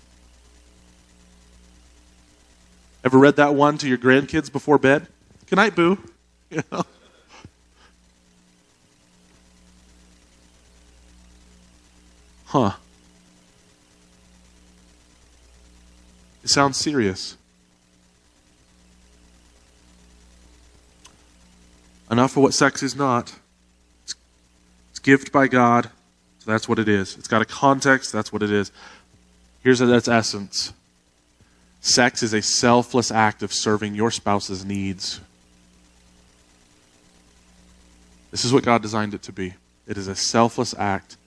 Ever 3.03 3.19
read 3.19 3.35
that 3.35 3.53
one 3.53 3.77
to 3.77 3.87
your 3.87 3.99
grandkids 3.99 4.51
before 4.51 4.79
bed? 4.79 5.07
Good 5.47 5.57
night, 5.57 5.75
boo. 5.75 5.99
Huh. 12.45 12.73
It 16.43 16.49
sounds 16.51 16.77
serious. 16.77 17.35
Enough 22.11 22.37
of 22.37 22.43
what 22.43 22.53
sex 22.53 22.83
is 22.83 22.95
not 22.95 23.33
gift 25.03 25.31
by 25.31 25.47
God, 25.47 25.89
so 26.39 26.51
that's 26.51 26.67
what 26.67 26.79
it 26.79 26.89
is. 26.89 27.17
It's 27.17 27.27
got 27.27 27.41
a 27.41 27.45
context, 27.45 28.11
that's 28.11 28.33
what 28.33 28.41
it 28.41 28.51
is. 28.51 28.71
Here's 29.61 29.79
its 29.79 30.07
essence 30.07 30.73
sex 31.81 32.23
is 32.23 32.33
a 32.33 32.41
selfless 32.41 33.11
act 33.11 33.43
of 33.43 33.53
serving 33.53 33.93
your 33.93 34.09
spouse's 34.09 34.65
needs. 34.65 35.19
This 38.31 38.45
is 38.45 38.53
what 38.53 38.63
God 38.63 38.81
designed 38.81 39.13
it 39.13 39.21
to 39.23 39.31
be. 39.31 39.53
It 39.87 39.97
is 39.97 40.07
a 40.07 40.15
selfless 40.15 40.73
act 40.77 41.17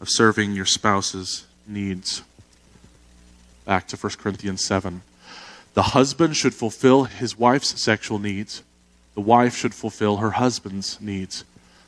of 0.00 0.08
serving 0.08 0.52
your 0.52 0.66
spouse's 0.66 1.46
needs. 1.66 2.22
Back 3.64 3.88
to 3.88 3.96
1 3.96 4.12
Corinthians 4.18 4.64
7. 4.64 5.02
The 5.74 5.82
husband 5.82 6.36
should 6.36 6.54
fulfill 6.54 7.04
his 7.04 7.38
wife's 7.38 7.80
sexual 7.82 8.18
needs. 8.18 8.62
The 9.14 9.20
wife 9.20 9.56
should 9.56 9.74
fulfill 9.74 10.18
her 10.18 10.32
husband's 10.32 11.00
needs. 11.00 11.44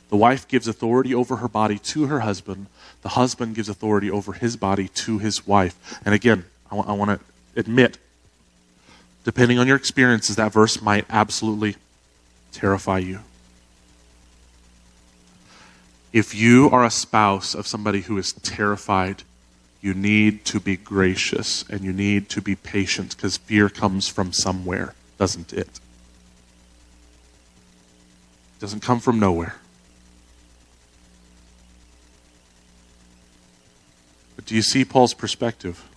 The 0.09 0.17
wife 0.17 0.47
gives 0.47 0.67
authority 0.67 1.13
over 1.13 1.37
her 1.37 1.47
body 1.47 1.77
to 1.79 2.05
her 2.05 2.21
husband. 2.21 2.67
The 3.01 3.09
husband 3.09 3.55
gives 3.55 3.69
authority 3.69 4.09
over 4.09 4.33
his 4.33 4.55
body 4.55 4.87
to 4.89 5.19
his 5.19 5.45
wife. 5.45 5.99
And 6.05 6.15
again, 6.15 6.45
I, 6.71 6.75
w- 6.75 6.89
I 6.89 6.95
want 6.95 7.19
to 7.19 7.59
admit, 7.59 7.97
depending 9.25 9.59
on 9.59 9.67
your 9.67 9.75
experiences, 9.75 10.37
that 10.37 10.53
verse 10.53 10.81
might 10.81 11.05
absolutely 11.09 11.75
terrify 12.51 12.99
you. 12.99 13.19
If 16.13 16.33
you 16.33 16.69
are 16.71 16.85
a 16.85 16.89
spouse 16.89 17.53
of 17.53 17.67
somebody 17.67 18.01
who 18.01 18.17
is 18.17 18.31
terrified, 18.31 19.23
you 19.81 19.93
need 19.93 20.45
to 20.45 20.59
be 20.59 20.77
gracious 20.77 21.65
and 21.69 21.81
you 21.81 21.91
need 21.93 22.29
to 22.29 22.41
be 22.41 22.55
patient 22.55 23.15
because 23.15 23.37
fear 23.37 23.69
comes 23.69 24.07
from 24.07 24.31
somewhere, 24.31 24.95
doesn't 25.17 25.51
it? 25.53 25.67
It 28.55 28.59
doesn't 28.59 28.81
come 28.81 28.99
from 28.99 29.19
nowhere. 29.19 29.57
Do 34.47 34.55
you 34.55 34.61
see 34.61 34.85
Paul's 34.85 35.13
perspective? 35.13 35.87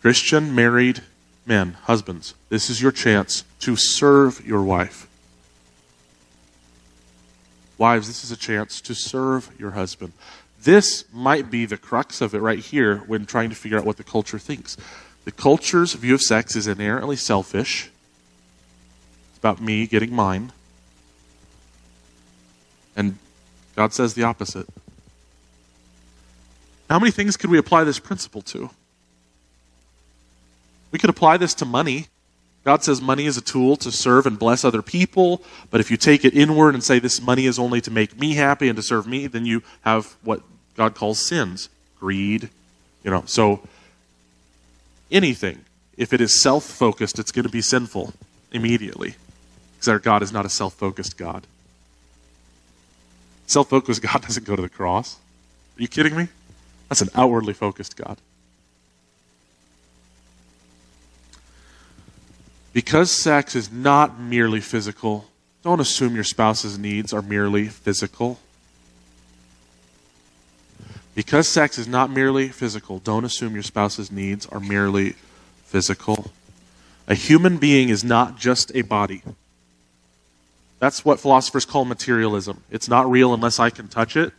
Christian 0.00 0.54
married 0.54 1.02
men, 1.44 1.74
husbands, 1.82 2.34
this 2.48 2.70
is 2.70 2.80
your 2.80 2.90
chance 2.90 3.44
to 3.60 3.76
serve 3.76 4.44
your 4.46 4.62
wife. 4.62 5.06
Wives, 7.76 8.06
this 8.06 8.24
is 8.24 8.32
a 8.32 8.36
chance 8.36 8.80
to 8.80 8.94
serve 8.94 9.50
your 9.58 9.72
husband. 9.72 10.14
This 10.62 11.04
might 11.12 11.50
be 11.50 11.66
the 11.66 11.76
crux 11.76 12.22
of 12.22 12.34
it 12.34 12.40
right 12.40 12.60
here 12.60 12.98
when 13.06 13.26
trying 13.26 13.50
to 13.50 13.56
figure 13.56 13.78
out 13.78 13.84
what 13.84 13.98
the 13.98 14.04
culture 14.04 14.38
thinks. 14.38 14.76
The 15.26 15.32
culture's 15.32 15.92
view 15.92 16.14
of 16.14 16.22
sex 16.22 16.56
is 16.56 16.66
inherently 16.66 17.16
selfish. 17.16 17.90
It's 19.30 19.38
about 19.38 19.60
me 19.60 19.86
getting 19.86 20.14
mine. 20.14 20.52
And 22.96 23.18
God 23.74 23.92
says 23.92 24.14
the 24.14 24.22
opposite. 24.22 24.66
How 26.88 26.98
many 26.98 27.10
things 27.10 27.36
could 27.36 27.50
we 27.50 27.58
apply 27.58 27.84
this 27.84 27.98
principle 27.98 28.42
to? 28.42 28.70
We 30.92 30.98
could 30.98 31.10
apply 31.10 31.36
this 31.36 31.54
to 31.54 31.64
money. 31.64 32.06
God 32.64 32.82
says 32.82 33.00
money 33.00 33.26
is 33.26 33.36
a 33.36 33.40
tool 33.42 33.76
to 33.76 33.92
serve 33.92 34.26
and 34.26 34.38
bless 34.38 34.64
other 34.64 34.82
people, 34.82 35.42
but 35.70 35.80
if 35.80 35.90
you 35.90 35.96
take 35.96 36.24
it 36.24 36.34
inward 36.34 36.74
and 36.74 36.82
say 36.82 36.98
this 36.98 37.20
money 37.20 37.46
is 37.46 37.58
only 37.58 37.80
to 37.80 37.90
make 37.90 38.18
me 38.18 38.34
happy 38.34 38.68
and 38.68 38.76
to 38.76 38.82
serve 38.82 39.06
me, 39.06 39.26
then 39.26 39.46
you 39.46 39.62
have 39.82 40.16
what 40.22 40.42
God 40.76 40.94
calls 40.94 41.24
sins 41.24 41.68
greed, 42.00 42.50
you 43.04 43.10
know. 43.10 43.22
So 43.26 43.62
anything, 45.10 45.64
if 45.96 46.12
it 46.12 46.20
is 46.20 46.40
self 46.40 46.64
focused, 46.64 47.18
it's 47.18 47.32
going 47.32 47.44
to 47.44 47.52
be 47.52 47.62
sinful 47.62 48.12
immediately. 48.52 49.14
Because 49.74 49.88
our 49.88 49.98
God 49.98 50.22
is 50.22 50.32
not 50.32 50.44
a 50.44 50.48
self 50.48 50.74
focused 50.74 51.16
God. 51.16 51.46
Self 53.46 53.68
focused 53.68 54.02
God 54.12 54.22
doesn't 54.22 54.46
go 54.46 54.56
to 54.56 54.62
the 54.62 54.68
cross. 54.68 55.16
Are 55.78 55.82
you 55.82 55.88
kidding 55.88 56.16
me? 56.16 56.28
That's 56.88 57.00
an 57.00 57.10
outwardly 57.14 57.52
focused 57.52 57.96
God. 57.96 58.18
Because 62.72 63.10
sex 63.10 63.56
is 63.56 63.72
not 63.72 64.20
merely 64.20 64.60
physical, 64.60 65.26
don't 65.62 65.80
assume 65.80 66.14
your 66.14 66.24
spouse's 66.24 66.78
needs 66.78 67.12
are 67.12 67.22
merely 67.22 67.68
physical. 67.68 68.38
Because 71.14 71.48
sex 71.48 71.78
is 71.78 71.88
not 71.88 72.10
merely 72.10 72.48
physical, 72.48 72.98
don't 72.98 73.24
assume 73.24 73.54
your 73.54 73.62
spouse's 73.62 74.12
needs 74.12 74.44
are 74.46 74.60
merely 74.60 75.14
physical. 75.64 76.30
A 77.08 77.14
human 77.14 77.56
being 77.56 77.88
is 77.88 78.04
not 78.04 78.36
just 78.38 78.70
a 78.74 78.82
body. 78.82 79.22
That's 80.78 81.04
what 81.04 81.18
philosophers 81.18 81.64
call 81.64 81.86
materialism. 81.86 82.62
It's 82.70 82.88
not 82.88 83.10
real 83.10 83.32
unless 83.32 83.58
I 83.58 83.70
can 83.70 83.88
touch 83.88 84.16
it. 84.16 84.34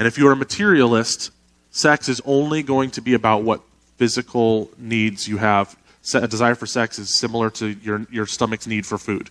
And 0.00 0.08
if 0.08 0.18
you're 0.18 0.32
a 0.32 0.36
materialist, 0.36 1.30
sex 1.70 2.08
is 2.08 2.20
only 2.24 2.64
going 2.64 2.90
to 2.92 3.00
be 3.00 3.14
about 3.14 3.42
what 3.42 3.60
physical 3.98 4.70
needs 4.78 5.28
you 5.28 5.36
have 5.36 5.76
a 6.14 6.26
desire 6.28 6.54
for 6.54 6.66
sex 6.66 6.98
is 6.98 7.18
similar 7.18 7.50
to 7.50 7.68
your, 7.68 8.06
your 8.10 8.26
stomach's 8.26 8.66
need 8.66 8.86
for 8.86 8.98
food. 8.98 9.30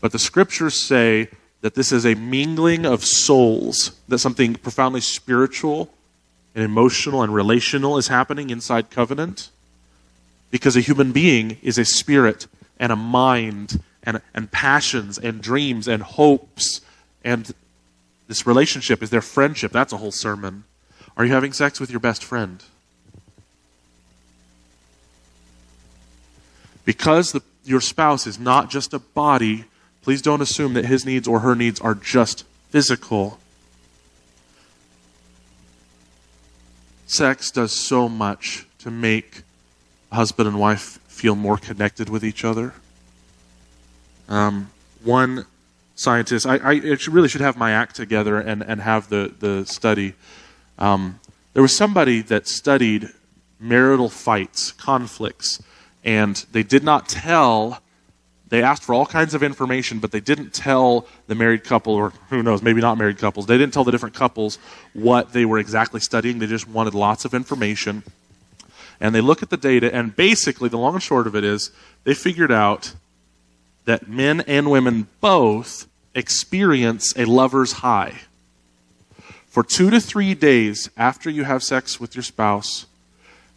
But 0.00 0.12
the 0.12 0.18
scriptures 0.18 0.80
say 0.80 1.28
that 1.60 1.74
this 1.74 1.92
is 1.92 2.04
a 2.04 2.14
mingling 2.14 2.84
of 2.84 3.04
souls, 3.04 3.92
that 4.08 4.18
something 4.18 4.54
profoundly 4.54 5.00
spiritual 5.00 5.90
and 6.54 6.64
emotional 6.64 7.22
and 7.22 7.34
relational 7.34 7.98
is 7.98 8.08
happening 8.08 8.50
inside 8.50 8.90
covenant. 8.90 9.50
Because 10.50 10.76
a 10.76 10.80
human 10.80 11.12
being 11.12 11.58
is 11.62 11.78
a 11.78 11.84
spirit 11.84 12.46
and 12.78 12.92
a 12.92 12.96
mind 12.96 13.80
and, 14.02 14.20
and 14.34 14.50
passions 14.50 15.18
and 15.18 15.42
dreams 15.42 15.88
and 15.88 16.02
hopes. 16.02 16.80
And 17.22 17.52
this 18.26 18.46
relationship 18.46 19.02
is 19.02 19.10
their 19.10 19.22
friendship. 19.22 19.72
That's 19.72 19.92
a 19.92 19.98
whole 19.98 20.12
sermon. 20.12 20.64
Are 21.16 21.24
you 21.24 21.32
having 21.32 21.52
sex 21.52 21.78
with 21.78 21.90
your 21.90 22.00
best 22.00 22.24
friend? 22.24 22.62
Because 26.84 27.32
the, 27.32 27.42
your 27.64 27.80
spouse 27.80 28.26
is 28.26 28.38
not 28.38 28.70
just 28.70 28.92
a 28.92 28.98
body, 28.98 29.64
please 30.02 30.20
don't 30.20 30.40
assume 30.40 30.74
that 30.74 30.84
his 30.84 31.06
needs 31.06 31.26
or 31.26 31.40
her 31.40 31.54
needs 31.54 31.80
are 31.80 31.94
just 31.94 32.44
physical. 32.70 33.38
Sex 37.06 37.50
does 37.50 37.72
so 37.72 38.08
much 38.08 38.66
to 38.78 38.90
make 38.90 39.42
husband 40.12 40.48
and 40.48 40.58
wife 40.58 40.98
feel 41.06 41.36
more 41.36 41.56
connected 41.56 42.08
with 42.08 42.24
each 42.24 42.44
other. 42.44 42.74
Um, 44.28 44.70
one 45.02 45.46
scientist, 45.94 46.46
I, 46.46 46.56
I, 46.56 46.72
really 47.08 47.28
should 47.28 47.40
have 47.40 47.56
my 47.56 47.70
act 47.70 47.96
together 47.96 48.38
and, 48.40 48.62
and 48.62 48.80
have 48.80 49.08
the, 49.08 49.32
the 49.38 49.64
study. 49.64 50.14
Um, 50.78 51.20
there 51.52 51.62
was 51.62 51.76
somebody 51.76 52.20
that 52.22 52.48
studied 52.48 53.08
marital 53.60 54.08
fights, 54.08 54.72
conflicts, 54.72 55.62
and 56.04 56.36
they 56.52 56.62
did 56.62 56.84
not 56.84 57.08
tell 57.08 57.80
they 58.54 58.62
asked 58.62 58.84
for 58.84 58.94
all 58.94 59.06
kinds 59.06 59.34
of 59.34 59.42
information, 59.42 59.98
but 59.98 60.12
they 60.12 60.20
didn't 60.20 60.52
tell 60.52 61.08
the 61.26 61.34
married 61.34 61.64
couple, 61.64 61.94
or 61.94 62.10
who 62.28 62.40
knows, 62.40 62.62
maybe 62.62 62.80
not 62.80 62.96
married 62.96 63.18
couples, 63.18 63.46
they 63.46 63.58
didn't 63.58 63.72
tell 63.72 63.82
the 63.82 63.90
different 63.90 64.14
couples 64.14 64.58
what 64.92 65.32
they 65.32 65.44
were 65.44 65.58
exactly 65.58 65.98
studying. 65.98 66.38
They 66.38 66.46
just 66.46 66.68
wanted 66.68 66.94
lots 66.94 67.24
of 67.24 67.34
information. 67.34 68.04
And 69.00 69.12
they 69.12 69.20
look 69.20 69.42
at 69.42 69.50
the 69.50 69.56
data, 69.56 69.92
and 69.92 70.14
basically, 70.14 70.68
the 70.68 70.76
long 70.76 70.94
and 70.94 71.02
short 71.02 71.26
of 71.26 71.34
it 71.34 71.42
is, 71.42 71.72
they 72.04 72.14
figured 72.14 72.52
out 72.52 72.94
that 73.84 74.08
men 74.08 74.40
and 74.42 74.70
women 74.70 75.08
both 75.20 75.86
experience 76.14 77.12
a 77.16 77.24
lover's 77.24 77.72
high. 77.72 78.20
For 79.48 79.62
two 79.62 79.90
to 79.90 80.00
three 80.00 80.34
days 80.34 80.90
after 80.96 81.30
you 81.30 81.44
have 81.44 81.62
sex 81.62 82.00
with 82.00 82.16
your 82.16 82.22
spouse, 82.22 82.86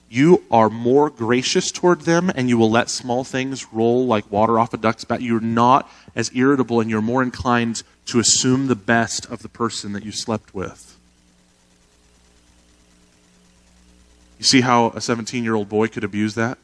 you 0.10 0.44
are 0.50 0.70
more 0.70 1.10
gracious 1.10 1.72
toward 1.72 2.02
them 2.02 2.32
and 2.34 2.50
you 2.50 2.58
will 2.58 2.70
let 2.70 2.90
small 2.90 3.24
things 3.24 3.74
roll 3.74 4.06
like 4.06 4.32
water 4.32 4.60
off 4.60 4.74
a 4.74 4.78
duck's 4.78 5.04
back. 5.04 5.22
You're 5.22 5.40
not 5.40 5.90
as 6.16 6.32
irritable 6.34 6.80
and 6.80 6.90
you're 6.90 7.02
more 7.02 7.24
inclined 7.24 7.84
to 8.06 8.20
assume 8.20 8.68
the 8.68 8.76
best 8.76 9.26
of 9.26 9.42
the 9.42 9.50
person 9.50 9.94
that 9.94 10.06
you 10.06 10.12
slept 10.12 10.54
with. 10.54 10.98
You 14.38 14.46
see 14.46 14.62
how 14.62 14.90
a 14.90 15.02
17 15.02 15.44
year 15.44 15.56
old 15.56 15.68
boy 15.68 15.88
could 15.88 16.04
abuse 16.04 16.36
that? 16.36 16.58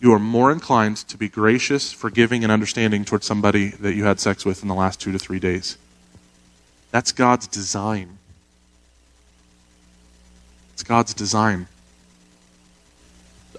You 0.00 0.12
are 0.12 0.18
more 0.18 0.52
inclined 0.52 0.96
to 0.96 1.16
be 1.16 1.28
gracious, 1.28 1.92
forgiving, 1.92 2.42
and 2.42 2.52
understanding 2.52 3.04
towards 3.04 3.26
somebody 3.26 3.68
that 3.70 3.94
you 3.94 4.04
had 4.04 4.20
sex 4.20 4.44
with 4.44 4.62
in 4.62 4.68
the 4.68 4.74
last 4.74 5.00
two 5.00 5.12
to 5.12 5.18
three 5.18 5.38
days. 5.38 5.78
That's 6.90 7.12
God's 7.12 7.46
design. 7.46 8.18
It's 10.74 10.82
God's 10.82 11.14
design. 11.14 11.66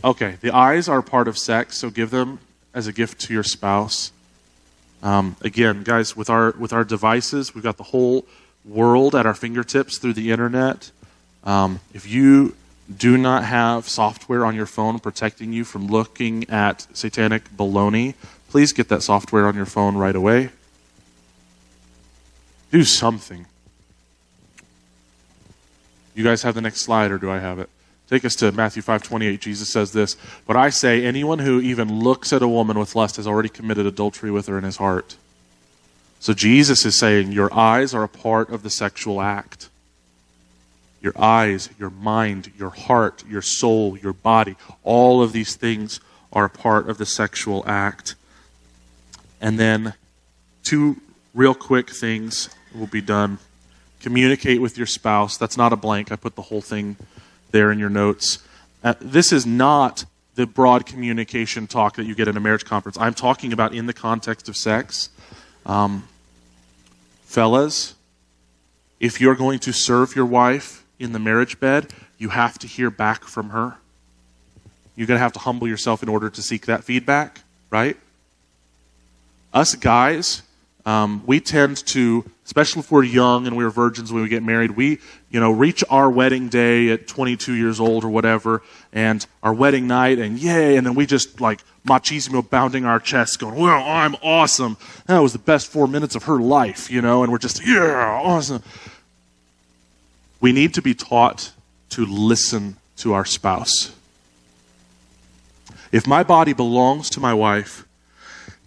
Okay, 0.03 0.37
the 0.41 0.51
eyes 0.51 0.87
are 0.87 1.01
part 1.01 1.27
of 1.27 1.37
sex, 1.37 1.77
so 1.77 1.89
give 1.89 2.11
them 2.11 2.39
as 2.73 2.87
a 2.87 2.93
gift 2.93 3.19
to 3.21 3.33
your 3.33 3.43
spouse. 3.43 4.11
Um, 5.01 5.35
again, 5.41 5.83
guys, 5.83 6.15
with 6.15 6.29
our 6.29 6.51
with 6.59 6.73
our 6.73 6.83
devices, 6.83 7.55
we've 7.55 7.63
got 7.63 7.77
the 7.77 7.83
whole 7.83 8.25
world 8.63 9.15
at 9.15 9.25
our 9.25 9.33
fingertips 9.33 9.97
through 9.97 10.13
the 10.13 10.31
internet. 10.31 10.91
Um, 11.43 11.79
if 11.93 12.07
you 12.07 12.55
do 12.93 13.17
not 13.17 13.43
have 13.45 13.89
software 13.89 14.45
on 14.45 14.55
your 14.55 14.65
phone 14.65 14.99
protecting 14.99 15.53
you 15.53 15.63
from 15.63 15.87
looking 15.87 16.47
at 16.49 16.87
satanic 16.93 17.49
baloney, 17.55 18.13
please 18.49 18.73
get 18.73 18.89
that 18.89 19.01
software 19.01 19.47
on 19.47 19.55
your 19.55 19.65
phone 19.65 19.97
right 19.97 20.15
away. 20.15 20.49
Do 22.71 22.83
something. 22.83 23.45
You 26.13 26.23
guys 26.23 26.43
have 26.43 26.55
the 26.55 26.61
next 26.61 26.81
slide, 26.81 27.11
or 27.11 27.17
do 27.17 27.29
I 27.29 27.39
have 27.39 27.59
it? 27.59 27.69
Take 28.09 28.23
us 28.23 28.35
to 28.35 28.51
Matthew 28.51 28.81
5:28. 28.81 29.41
Jesus 29.41 29.69
says 29.69 29.91
this, 29.91 30.15
"But 30.45 30.55
I 30.55 30.69
say 30.69 31.03
anyone 31.03 31.39
who 31.39 31.59
even 31.59 31.99
looks 31.99 32.31
at 32.31 32.41
a 32.41 32.47
woman 32.47 32.77
with 32.77 32.95
lust 32.95 33.15
has 33.15 33.27
already 33.27 33.49
committed 33.49 33.85
adultery 33.85 34.29
with 34.29 34.45
her 34.47 34.57
in 34.57 34.63
his 34.63 34.77
heart." 34.77 35.15
So 36.19 36.33
Jesus 36.33 36.85
is 36.85 36.97
saying 36.97 37.31
your 37.31 37.53
eyes 37.53 37.93
are 37.93 38.03
a 38.03 38.07
part 38.07 38.49
of 38.49 38.63
the 38.63 38.69
sexual 38.69 39.21
act. 39.21 39.69
Your 41.05 41.13
eyes, 41.21 41.69
your 41.77 41.91
mind, 41.91 42.51
your 42.57 42.71
heart, 42.71 43.23
your 43.29 43.43
soul, 43.43 43.95
your 43.95 44.11
body, 44.11 44.55
all 44.83 45.21
of 45.21 45.33
these 45.33 45.55
things 45.55 45.99
are 46.33 46.49
part 46.49 46.89
of 46.89 46.97
the 46.97 47.05
sexual 47.05 47.63
act. 47.67 48.15
And 49.39 49.59
then 49.59 49.93
two 50.63 50.99
real 51.35 51.53
quick 51.53 51.91
things 51.91 52.49
will 52.73 52.87
be 52.87 53.01
done. 53.01 53.37
Communicate 53.99 54.59
with 54.59 54.79
your 54.79 54.87
spouse. 54.87 55.37
That's 55.37 55.57
not 55.57 55.71
a 55.71 55.75
blank. 55.75 56.11
I 56.11 56.15
put 56.15 56.35
the 56.35 56.41
whole 56.41 56.61
thing 56.61 56.95
there 57.51 57.71
in 57.71 57.77
your 57.77 57.91
notes. 57.91 58.39
Uh, 58.83 58.95
this 58.99 59.31
is 59.31 59.45
not 59.45 60.05
the 60.33 60.47
broad 60.47 60.87
communication 60.87 61.67
talk 61.67 61.97
that 61.97 62.07
you 62.07 62.15
get 62.15 62.27
in 62.27 62.35
a 62.35 62.39
marriage 62.39 62.65
conference. 62.65 62.97
I'm 62.97 63.13
talking 63.13 63.53
about 63.53 63.75
in 63.75 63.85
the 63.85 63.93
context 63.93 64.49
of 64.49 64.57
sex. 64.57 65.11
Um, 65.67 66.07
fellas, 67.25 67.93
if 68.99 69.21
you're 69.21 69.35
going 69.35 69.59
to 69.59 69.71
serve 69.71 70.15
your 70.15 70.25
wife 70.25 70.81
in 70.99 71.11
the 71.11 71.19
marriage 71.19 71.59
bed, 71.59 71.93
you 72.17 72.29
have 72.29 72.57
to 72.59 72.67
hear 72.67 72.89
back 72.89 73.23
from 73.23 73.49
her. 73.49 73.75
You're 74.95 75.07
going 75.07 75.17
to 75.17 75.23
have 75.23 75.33
to 75.33 75.39
humble 75.39 75.67
yourself 75.67 76.01
in 76.01 76.09
order 76.09 76.29
to 76.29 76.41
seek 76.41 76.67
that 76.67 76.83
feedback, 76.83 77.41
right? 77.69 77.97
Us 79.53 79.75
guys, 79.75 80.41
um, 80.85 81.23
we 81.25 81.39
tend 81.39 81.77
to, 81.87 82.29
especially 82.45 82.81
if 82.81 82.91
we're 82.91 83.03
young 83.03 83.47
and 83.47 83.57
we're 83.57 83.69
virgins 83.69 84.13
when 84.13 84.21
we 84.21 84.29
get 84.29 84.43
married, 84.43 84.71
we, 84.71 84.99
you 85.31 85.39
know, 85.39 85.51
reach 85.51 85.83
our 85.89 86.09
wedding 86.09 86.47
day 86.47 86.89
at 86.91 87.07
22 87.07 87.53
years 87.53 87.79
old 87.79 88.03
or 88.03 88.09
whatever, 88.09 88.61
and 88.93 89.25
our 89.41 89.53
wedding 89.53 89.87
night, 89.87 90.19
and 90.19 90.37
yay, 90.37 90.77
and 90.77 90.85
then 90.85 90.93
we 90.93 91.05
just 91.05 91.41
like 91.41 91.61
machismo 91.87 92.47
bounding 92.47 92.85
our 92.85 92.99
chests, 92.99 93.35
going, 93.35 93.55
"Well, 93.55 93.83
I'm 93.83 94.15
awesome. 94.21 94.77
That 95.07 95.19
was 95.19 95.33
the 95.33 95.39
best 95.39 95.67
four 95.67 95.87
minutes 95.87 96.15
of 96.15 96.23
her 96.23 96.37
life," 96.37 96.91
you 96.91 97.01
know, 97.01 97.23
and 97.23 97.31
we're 97.31 97.39
just, 97.39 97.65
"Yeah, 97.65 98.21
awesome." 98.23 98.61
We 100.45 100.51
need 100.51 100.75
to 100.75 100.81
be 100.83 100.93
taught 100.93 101.53
to 101.89 102.05
listen 102.05 102.77
to 102.97 103.13
our 103.13 103.25
spouse. 103.25 103.95
If 105.91 106.05
my 106.05 106.21
body 106.21 106.53
belongs 106.53 107.09
to 107.09 107.19
my 107.19 107.33
wife, 107.33 107.83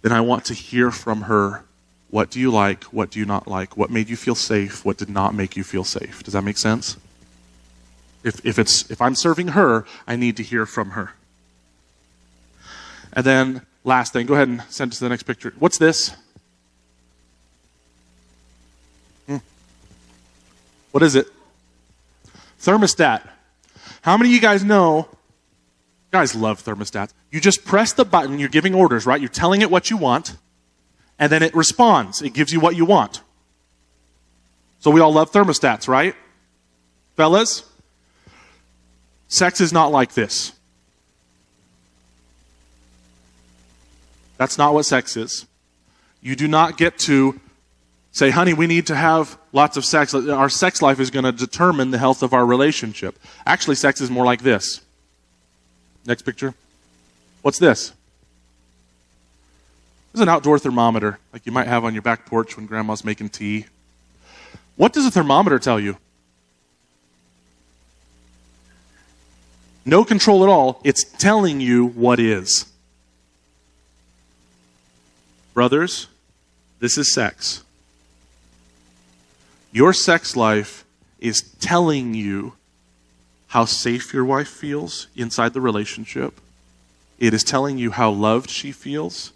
then 0.01 0.11
I 0.11 0.19
want 0.19 0.43
to 0.47 0.53
hear 0.53 0.91
from 0.91 1.21
her 1.21 1.63
What 2.09 2.31
do 2.31 2.37
you 2.41 2.51
like? 2.51 2.83
What 2.91 3.11
do 3.11 3.19
you 3.19 3.25
not 3.25 3.47
like? 3.47 3.77
What 3.77 3.89
made 3.89 4.09
you 4.09 4.17
feel 4.17 4.35
safe? 4.35 4.83
What 4.83 4.97
did 4.97 5.09
not 5.09 5.33
make 5.33 5.55
you 5.55 5.63
feel 5.63 5.85
safe? 5.85 6.21
Does 6.21 6.33
that 6.33 6.41
make 6.41 6.57
sense? 6.57 6.97
If, 8.25 8.45
if, 8.45 8.59
it's, 8.59 8.91
if 8.91 9.01
I'm 9.01 9.15
serving 9.15 9.49
her, 9.49 9.85
I 10.05 10.17
need 10.17 10.35
to 10.35 10.43
hear 10.43 10.65
from 10.65 10.89
her. 10.89 11.13
And 13.13 13.25
then, 13.25 13.61
last 13.85 14.11
thing, 14.11 14.25
go 14.25 14.33
ahead 14.33 14.49
and 14.49 14.63
send 14.67 14.91
us 14.91 14.99
the 14.99 15.07
next 15.07 15.23
picture. 15.23 15.53
What's 15.59 15.77
this? 15.77 16.13
Hmm. 19.27 19.37
What 20.91 21.03
is 21.03 21.15
it? 21.15 21.27
Thermostat. 22.59 23.27
How 24.01 24.17
many 24.17 24.29
of 24.29 24.33
you 24.35 24.41
guys 24.41 24.63
know? 24.63 25.07
Guys 26.11 26.33
love 26.33 26.63
thermostats. 26.63 27.13
You 27.31 27.39
just 27.39 27.63
press 27.65 27.93
the 27.93 28.05
button, 28.05 28.39
you're 28.39 28.49
giving 28.49 28.73
orders, 28.73 29.05
right? 29.05 29.21
You're 29.21 29.29
telling 29.29 29.61
it 29.61 29.69
what 29.69 29.89
you 29.89 29.97
want, 29.97 30.35
and 31.19 31.31
then 31.31 31.43
it 31.43 31.55
responds. 31.55 32.21
It 32.21 32.33
gives 32.33 32.51
you 32.51 32.59
what 32.59 32.75
you 32.75 32.85
want. 32.85 33.21
So 34.79 34.89
we 34.91 35.01
all 35.01 35.13
love 35.13 35.31
thermostats, 35.31 35.87
right? 35.87 36.15
Fellas? 37.15 37.63
Sex 39.27 39.61
is 39.61 39.71
not 39.71 39.91
like 39.91 40.13
this. 40.13 40.53
That's 44.37 44.57
not 44.57 44.73
what 44.73 44.85
sex 44.85 45.17
is. 45.17 45.45
You 46.21 46.35
do 46.35 46.47
not 46.47 46.77
get 46.77 46.97
to 46.99 47.39
say, 48.19 48.29
honey, 48.31 48.53
we 48.53 48.67
need 48.67 48.85
to 48.87 48.95
have 48.95 49.37
lots 49.53 49.77
of 49.77 49.85
sex. 49.85 50.13
Our 50.13 50.49
sex 50.49 50.81
life 50.81 50.99
is 50.99 51.09
going 51.09 51.23
to 51.23 51.31
determine 51.31 51.91
the 51.91 51.97
health 51.97 52.21
of 52.21 52.33
our 52.33 52.45
relationship. 52.45 53.17
Actually, 53.45 53.75
sex 53.75 54.01
is 54.01 54.11
more 54.11 54.25
like 54.25 54.41
this. 54.41 54.81
Next 56.05 56.23
picture. 56.23 56.53
What's 57.43 57.59
this? 57.59 57.93
This 60.11 60.15
is 60.15 60.21
an 60.21 60.27
outdoor 60.27 60.59
thermometer, 60.59 61.17
like 61.31 61.45
you 61.45 61.53
might 61.53 61.67
have 61.67 61.85
on 61.85 61.93
your 61.93 62.01
back 62.01 62.25
porch 62.25 62.57
when 62.57 62.65
grandma's 62.65 63.05
making 63.05 63.29
tea. 63.29 63.67
What 64.75 64.91
does 64.91 65.05
a 65.05 65.11
thermometer 65.11 65.57
tell 65.57 65.79
you? 65.79 65.95
No 69.85 70.03
control 70.03 70.43
at 70.43 70.49
all. 70.49 70.81
It's 70.83 71.05
telling 71.05 71.61
you 71.61 71.87
what 71.87 72.19
is. 72.19 72.65
Brothers, 75.53 76.07
this 76.79 76.97
is 76.97 77.13
sex. 77.13 77.63
Your 79.71 79.93
sex 79.93 80.35
life 80.35 80.85
is 81.19 81.41
telling 81.59 82.13
you 82.13 82.53
how 83.47 83.65
safe 83.65 84.13
your 84.13 84.25
wife 84.25 84.47
feels 84.47 85.07
inside 85.15 85.53
the 85.53 85.61
relationship. 85.61 86.39
It 87.19 87.33
is 87.33 87.43
telling 87.43 87.77
you 87.77 87.91
how 87.91 88.11
loved 88.11 88.49
she 88.49 88.71
feels. 88.71 89.31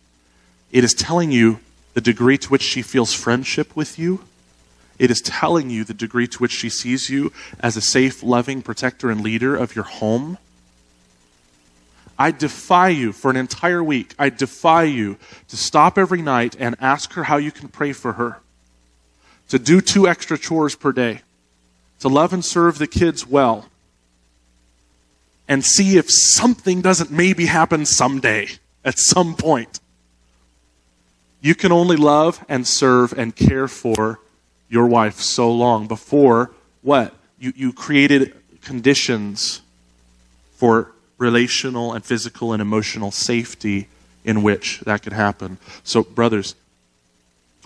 It 0.71 0.83
is 0.83 0.93
telling 0.93 1.31
you 1.31 1.59
the 1.93 2.01
degree 2.01 2.37
to 2.37 2.49
which 2.49 2.63
she 2.63 2.81
feels 2.81 3.13
friendship 3.13 3.75
with 3.75 3.99
you. 3.99 4.23
It 4.97 5.11
is 5.11 5.21
telling 5.21 5.69
you 5.69 5.83
the 5.83 5.93
degree 5.93 6.27
to 6.27 6.37
which 6.39 6.51
she 6.51 6.69
sees 6.69 7.09
you 7.09 7.31
as 7.59 7.75
a 7.75 7.81
safe, 7.81 8.23
loving 8.23 8.61
protector 8.61 9.09
and 9.09 9.21
leader 9.21 9.55
of 9.55 9.75
your 9.75 9.85
home. 9.85 10.37
I 12.17 12.31
defy 12.31 12.89
you 12.89 13.11
for 13.11 13.31
an 13.31 13.37
entire 13.37 13.83
week. 13.83 14.13
I 14.19 14.29
defy 14.29 14.83
you 14.83 15.17
to 15.49 15.57
stop 15.57 15.97
every 15.97 16.21
night 16.21 16.55
and 16.59 16.75
ask 16.79 17.13
her 17.13 17.23
how 17.23 17.37
you 17.37 17.51
can 17.51 17.69
pray 17.69 17.91
for 17.91 18.13
her, 18.13 18.39
to 19.53 19.59
do 19.59 19.81
two 19.81 20.07
extra 20.07 20.35
chores 20.35 20.73
per 20.73 20.91
day, 20.91 21.21
to 21.99 22.09
love 22.09 22.33
and 22.33 22.43
serve 22.43 22.79
the 22.79 22.87
kids 22.87 23.27
well, 23.27 23.67
and 25.47 25.63
see 25.63 25.95
if 25.95 26.09
something 26.09 26.81
doesn't 26.81 27.11
maybe 27.11 27.45
happen 27.45 27.85
someday, 27.85 28.47
at 28.83 28.97
some 28.97 29.35
point. 29.35 29.79
You 31.39 31.53
can 31.53 31.71
only 31.71 31.97
love 31.97 32.43
and 32.49 32.65
serve 32.65 33.13
and 33.13 33.35
care 33.35 33.67
for 33.67 34.19
your 34.69 34.87
wife 34.87 35.19
so 35.19 35.51
long 35.51 35.85
before 35.85 36.49
what? 36.81 37.13
You, 37.37 37.53
you 37.55 37.73
created 37.73 38.33
conditions 38.63 39.61
for 40.55 40.93
relational 41.19 41.93
and 41.93 42.03
physical 42.03 42.53
and 42.53 42.61
emotional 42.61 43.11
safety 43.11 43.87
in 44.25 44.41
which 44.41 44.79
that 44.79 45.03
could 45.03 45.13
happen. 45.13 45.59
So, 45.83 46.01
brothers, 46.01 46.55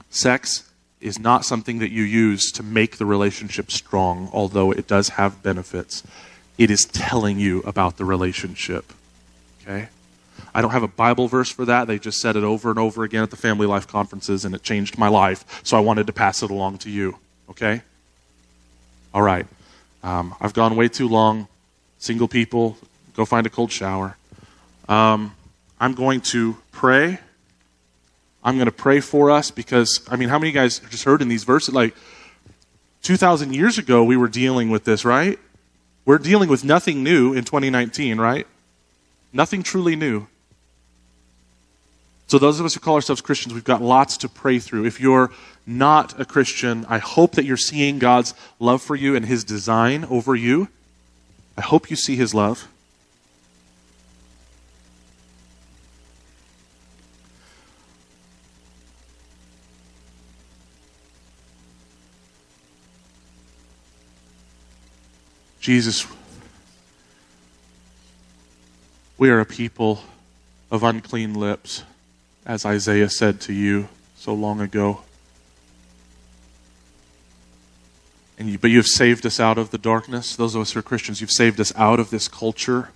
sex 0.09 0.66
is 0.99 1.19
not 1.19 1.45
something 1.45 1.79
that 1.79 1.91
you 1.91 2.03
use 2.03 2.51
to 2.53 2.63
make 2.63 2.97
the 2.97 3.05
relationship 3.05 3.71
strong, 3.71 4.29
although 4.33 4.71
it 4.71 4.87
does 4.87 5.09
have 5.09 5.43
benefits. 5.43 6.03
It 6.57 6.71
is 6.71 6.85
telling 6.85 7.39
you 7.39 7.59
about 7.61 7.97
the 7.97 8.05
relationship. 8.05 8.91
Okay? 9.61 9.89
I 10.53 10.61
don't 10.61 10.71
have 10.71 10.83
a 10.83 10.87
Bible 10.87 11.27
verse 11.27 11.51
for 11.51 11.65
that. 11.65 11.87
They 11.87 11.99
just 11.99 12.19
said 12.19 12.35
it 12.35 12.43
over 12.43 12.69
and 12.71 12.79
over 12.79 13.03
again 13.03 13.21
at 13.21 13.29
the 13.29 13.37
family 13.37 13.67
life 13.67 13.87
conferences, 13.87 14.43
and 14.43 14.55
it 14.55 14.63
changed 14.63 14.97
my 14.97 15.07
life. 15.07 15.61
So 15.63 15.77
I 15.77 15.81
wanted 15.81 16.07
to 16.07 16.13
pass 16.13 16.41
it 16.41 16.49
along 16.49 16.79
to 16.79 16.89
you. 16.89 17.17
Okay? 17.49 17.81
All 19.13 19.21
right. 19.21 19.45
Um, 20.03 20.33
I've 20.41 20.53
gone 20.53 20.75
way 20.75 20.87
too 20.87 21.07
long. 21.07 21.47
Single 21.99 22.27
people, 22.27 22.77
go 23.15 23.25
find 23.25 23.45
a 23.45 23.49
cold 23.49 23.71
shower. 23.71 24.17
Um, 24.87 25.35
I'm 25.79 25.93
going 25.93 26.21
to 26.21 26.57
pray. 26.71 27.19
I'm 28.47 28.55
going 28.55 28.67
to 28.67 28.71
pray 28.71 29.01
for 29.01 29.29
us 29.29 29.51
because, 29.51 29.99
I 30.09 30.15
mean, 30.15 30.29
how 30.29 30.39
many 30.39 30.53
guys 30.53 30.79
just 30.79 31.03
heard 31.03 31.21
in 31.21 31.27
these 31.27 31.43
verses? 31.43 31.73
Like, 31.73 31.93
2,000 33.03 33.53
years 33.53 33.77
ago, 33.77 34.05
we 34.05 34.15
were 34.15 34.29
dealing 34.29 34.69
with 34.69 34.85
this, 34.85 35.03
right? 35.03 35.37
We're 36.05 36.17
dealing 36.17 36.47
with 36.47 36.63
nothing 36.63 37.03
new 37.03 37.33
in 37.33 37.43
2019, 37.43 38.17
right? 38.17 38.47
Nothing 39.33 39.63
truly 39.63 39.97
new. 39.97 40.27
So, 42.27 42.39
those 42.39 42.61
of 42.61 42.65
us 42.65 42.73
who 42.73 42.79
call 42.79 42.95
ourselves 42.95 43.19
Christians, 43.19 43.53
we've 43.53 43.65
got 43.65 43.81
lots 43.81 44.15
to 44.19 44.29
pray 44.29 44.59
through. 44.59 44.85
If 44.85 45.01
you're 45.01 45.29
not 45.65 46.17
a 46.17 46.23
Christian, 46.23 46.85
I 46.87 46.99
hope 46.99 47.33
that 47.33 47.43
you're 47.43 47.57
seeing 47.57 47.99
God's 47.99 48.33
love 48.61 48.81
for 48.81 48.95
you 48.95 49.13
and 49.13 49.25
His 49.25 49.43
design 49.43 50.05
over 50.05 50.35
you. 50.35 50.69
I 51.57 51.61
hope 51.61 51.89
you 51.89 51.97
see 51.97 52.15
His 52.15 52.33
love. 52.33 52.69
Jesus, 65.67 66.07
we 69.17 69.29
are 69.29 69.41
a 69.41 69.45
people 69.45 70.01
of 70.71 70.81
unclean 70.81 71.33
lips, 71.33 71.83
as 72.45 72.65
Isaiah 72.65 73.09
said 73.09 73.41
to 73.41 73.53
you 73.53 73.89
so 74.15 74.33
long 74.33 74.61
ago. 74.61 75.01
And 78.39 78.49
you, 78.49 78.57
but 78.57 78.69
you 78.69 78.77
have 78.77 78.87
saved 78.87 79.25
us 79.25 79.41
out 79.41 79.57
of 79.57 79.71
the 79.71 79.77
darkness. 79.77 80.37
Those 80.37 80.55
of 80.55 80.61
us 80.61 80.71
who 80.71 80.79
are 80.79 80.83
Christians, 80.83 81.19
you've 81.19 81.31
saved 81.31 81.59
us 81.59 81.73
out 81.75 81.99
of 81.99 82.11
this 82.11 82.29
culture 82.29 82.91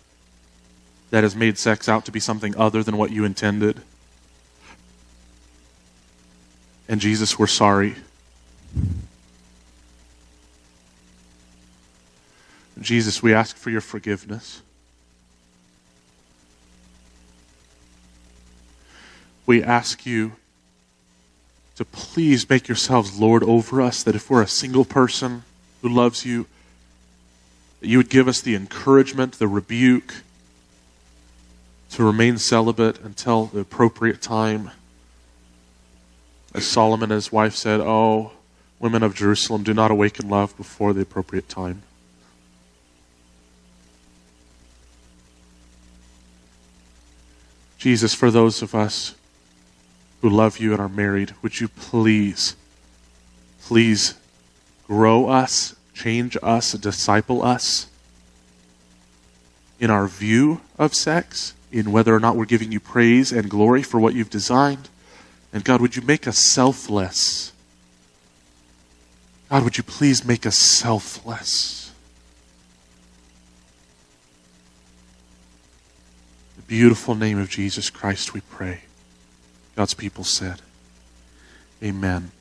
that 1.09 1.23
has 1.23 1.35
made 1.35 1.57
sex 1.57 1.89
out 1.89 2.05
to 2.05 2.11
be 2.13 2.21
something 2.21 2.55
other 2.55 2.83
than 2.83 2.95
what 2.95 3.11
you 3.11 3.25
intended. 3.25 3.81
And 6.87 7.01
Jesus, 7.01 7.37
we're 7.37 7.47
sorry. 7.47 7.95
Jesus, 12.81 13.21
we 13.21 13.33
ask 13.33 13.55
for 13.55 13.69
your 13.69 13.81
forgiveness. 13.81 14.61
We 19.45 19.63
ask 19.63 20.05
you 20.05 20.33
to 21.75 21.85
please 21.85 22.49
make 22.49 22.67
yourselves 22.67 23.19
Lord 23.19 23.43
over 23.43 23.81
us, 23.81 24.03
that 24.03 24.15
if 24.15 24.29
we're 24.29 24.41
a 24.41 24.47
single 24.47 24.85
person 24.85 25.43
who 25.81 25.89
loves 25.89 26.25
you, 26.25 26.45
that 27.79 27.87
you 27.87 27.97
would 27.97 28.09
give 28.09 28.27
us 28.27 28.41
the 28.41 28.55
encouragement, 28.55 29.33
the 29.33 29.47
rebuke 29.47 30.15
to 31.91 32.03
remain 32.03 32.37
celibate 32.37 32.99
until 33.01 33.47
the 33.47 33.59
appropriate 33.59 34.21
time. 34.21 34.71
As 36.53 36.65
Solomon 36.65 37.11
and 37.11 37.13
his 37.13 37.31
wife 37.31 37.55
said, 37.55 37.79
Oh, 37.79 38.31
women 38.79 39.03
of 39.03 39.15
Jerusalem, 39.15 39.63
do 39.63 39.73
not 39.73 39.91
awaken 39.91 40.29
love 40.29 40.55
before 40.57 40.93
the 40.93 41.01
appropriate 41.01 41.49
time. 41.49 41.83
Jesus, 47.81 48.13
for 48.13 48.29
those 48.29 48.61
of 48.61 48.75
us 48.75 49.15
who 50.21 50.29
love 50.29 50.59
you 50.59 50.71
and 50.71 50.79
are 50.79 50.87
married, 50.87 51.33
would 51.41 51.59
you 51.59 51.67
please, 51.67 52.55
please 53.63 54.13
grow 54.85 55.27
us, 55.27 55.75
change 55.91 56.37
us, 56.43 56.73
disciple 56.73 57.43
us 57.43 57.87
in 59.79 59.89
our 59.89 60.07
view 60.07 60.61
of 60.77 60.93
sex, 60.93 61.55
in 61.71 61.91
whether 61.91 62.13
or 62.13 62.19
not 62.19 62.35
we're 62.35 62.45
giving 62.45 62.71
you 62.71 62.79
praise 62.79 63.31
and 63.31 63.49
glory 63.49 63.81
for 63.81 63.99
what 63.99 64.13
you've 64.13 64.29
designed. 64.29 64.87
And 65.51 65.63
God, 65.63 65.81
would 65.81 65.95
you 65.95 66.03
make 66.03 66.27
us 66.27 66.37
selfless? 66.37 67.51
God, 69.49 69.63
would 69.63 69.77
you 69.77 69.83
please 69.83 70.23
make 70.23 70.45
us 70.45 70.59
selfless? 70.59 71.80
Beautiful 76.71 77.15
name 77.15 77.37
of 77.37 77.49
Jesus 77.49 77.89
Christ, 77.89 78.33
we 78.33 78.39
pray. 78.39 78.79
God's 79.75 79.93
people 79.93 80.23
said, 80.23 80.61
Amen. 81.83 82.31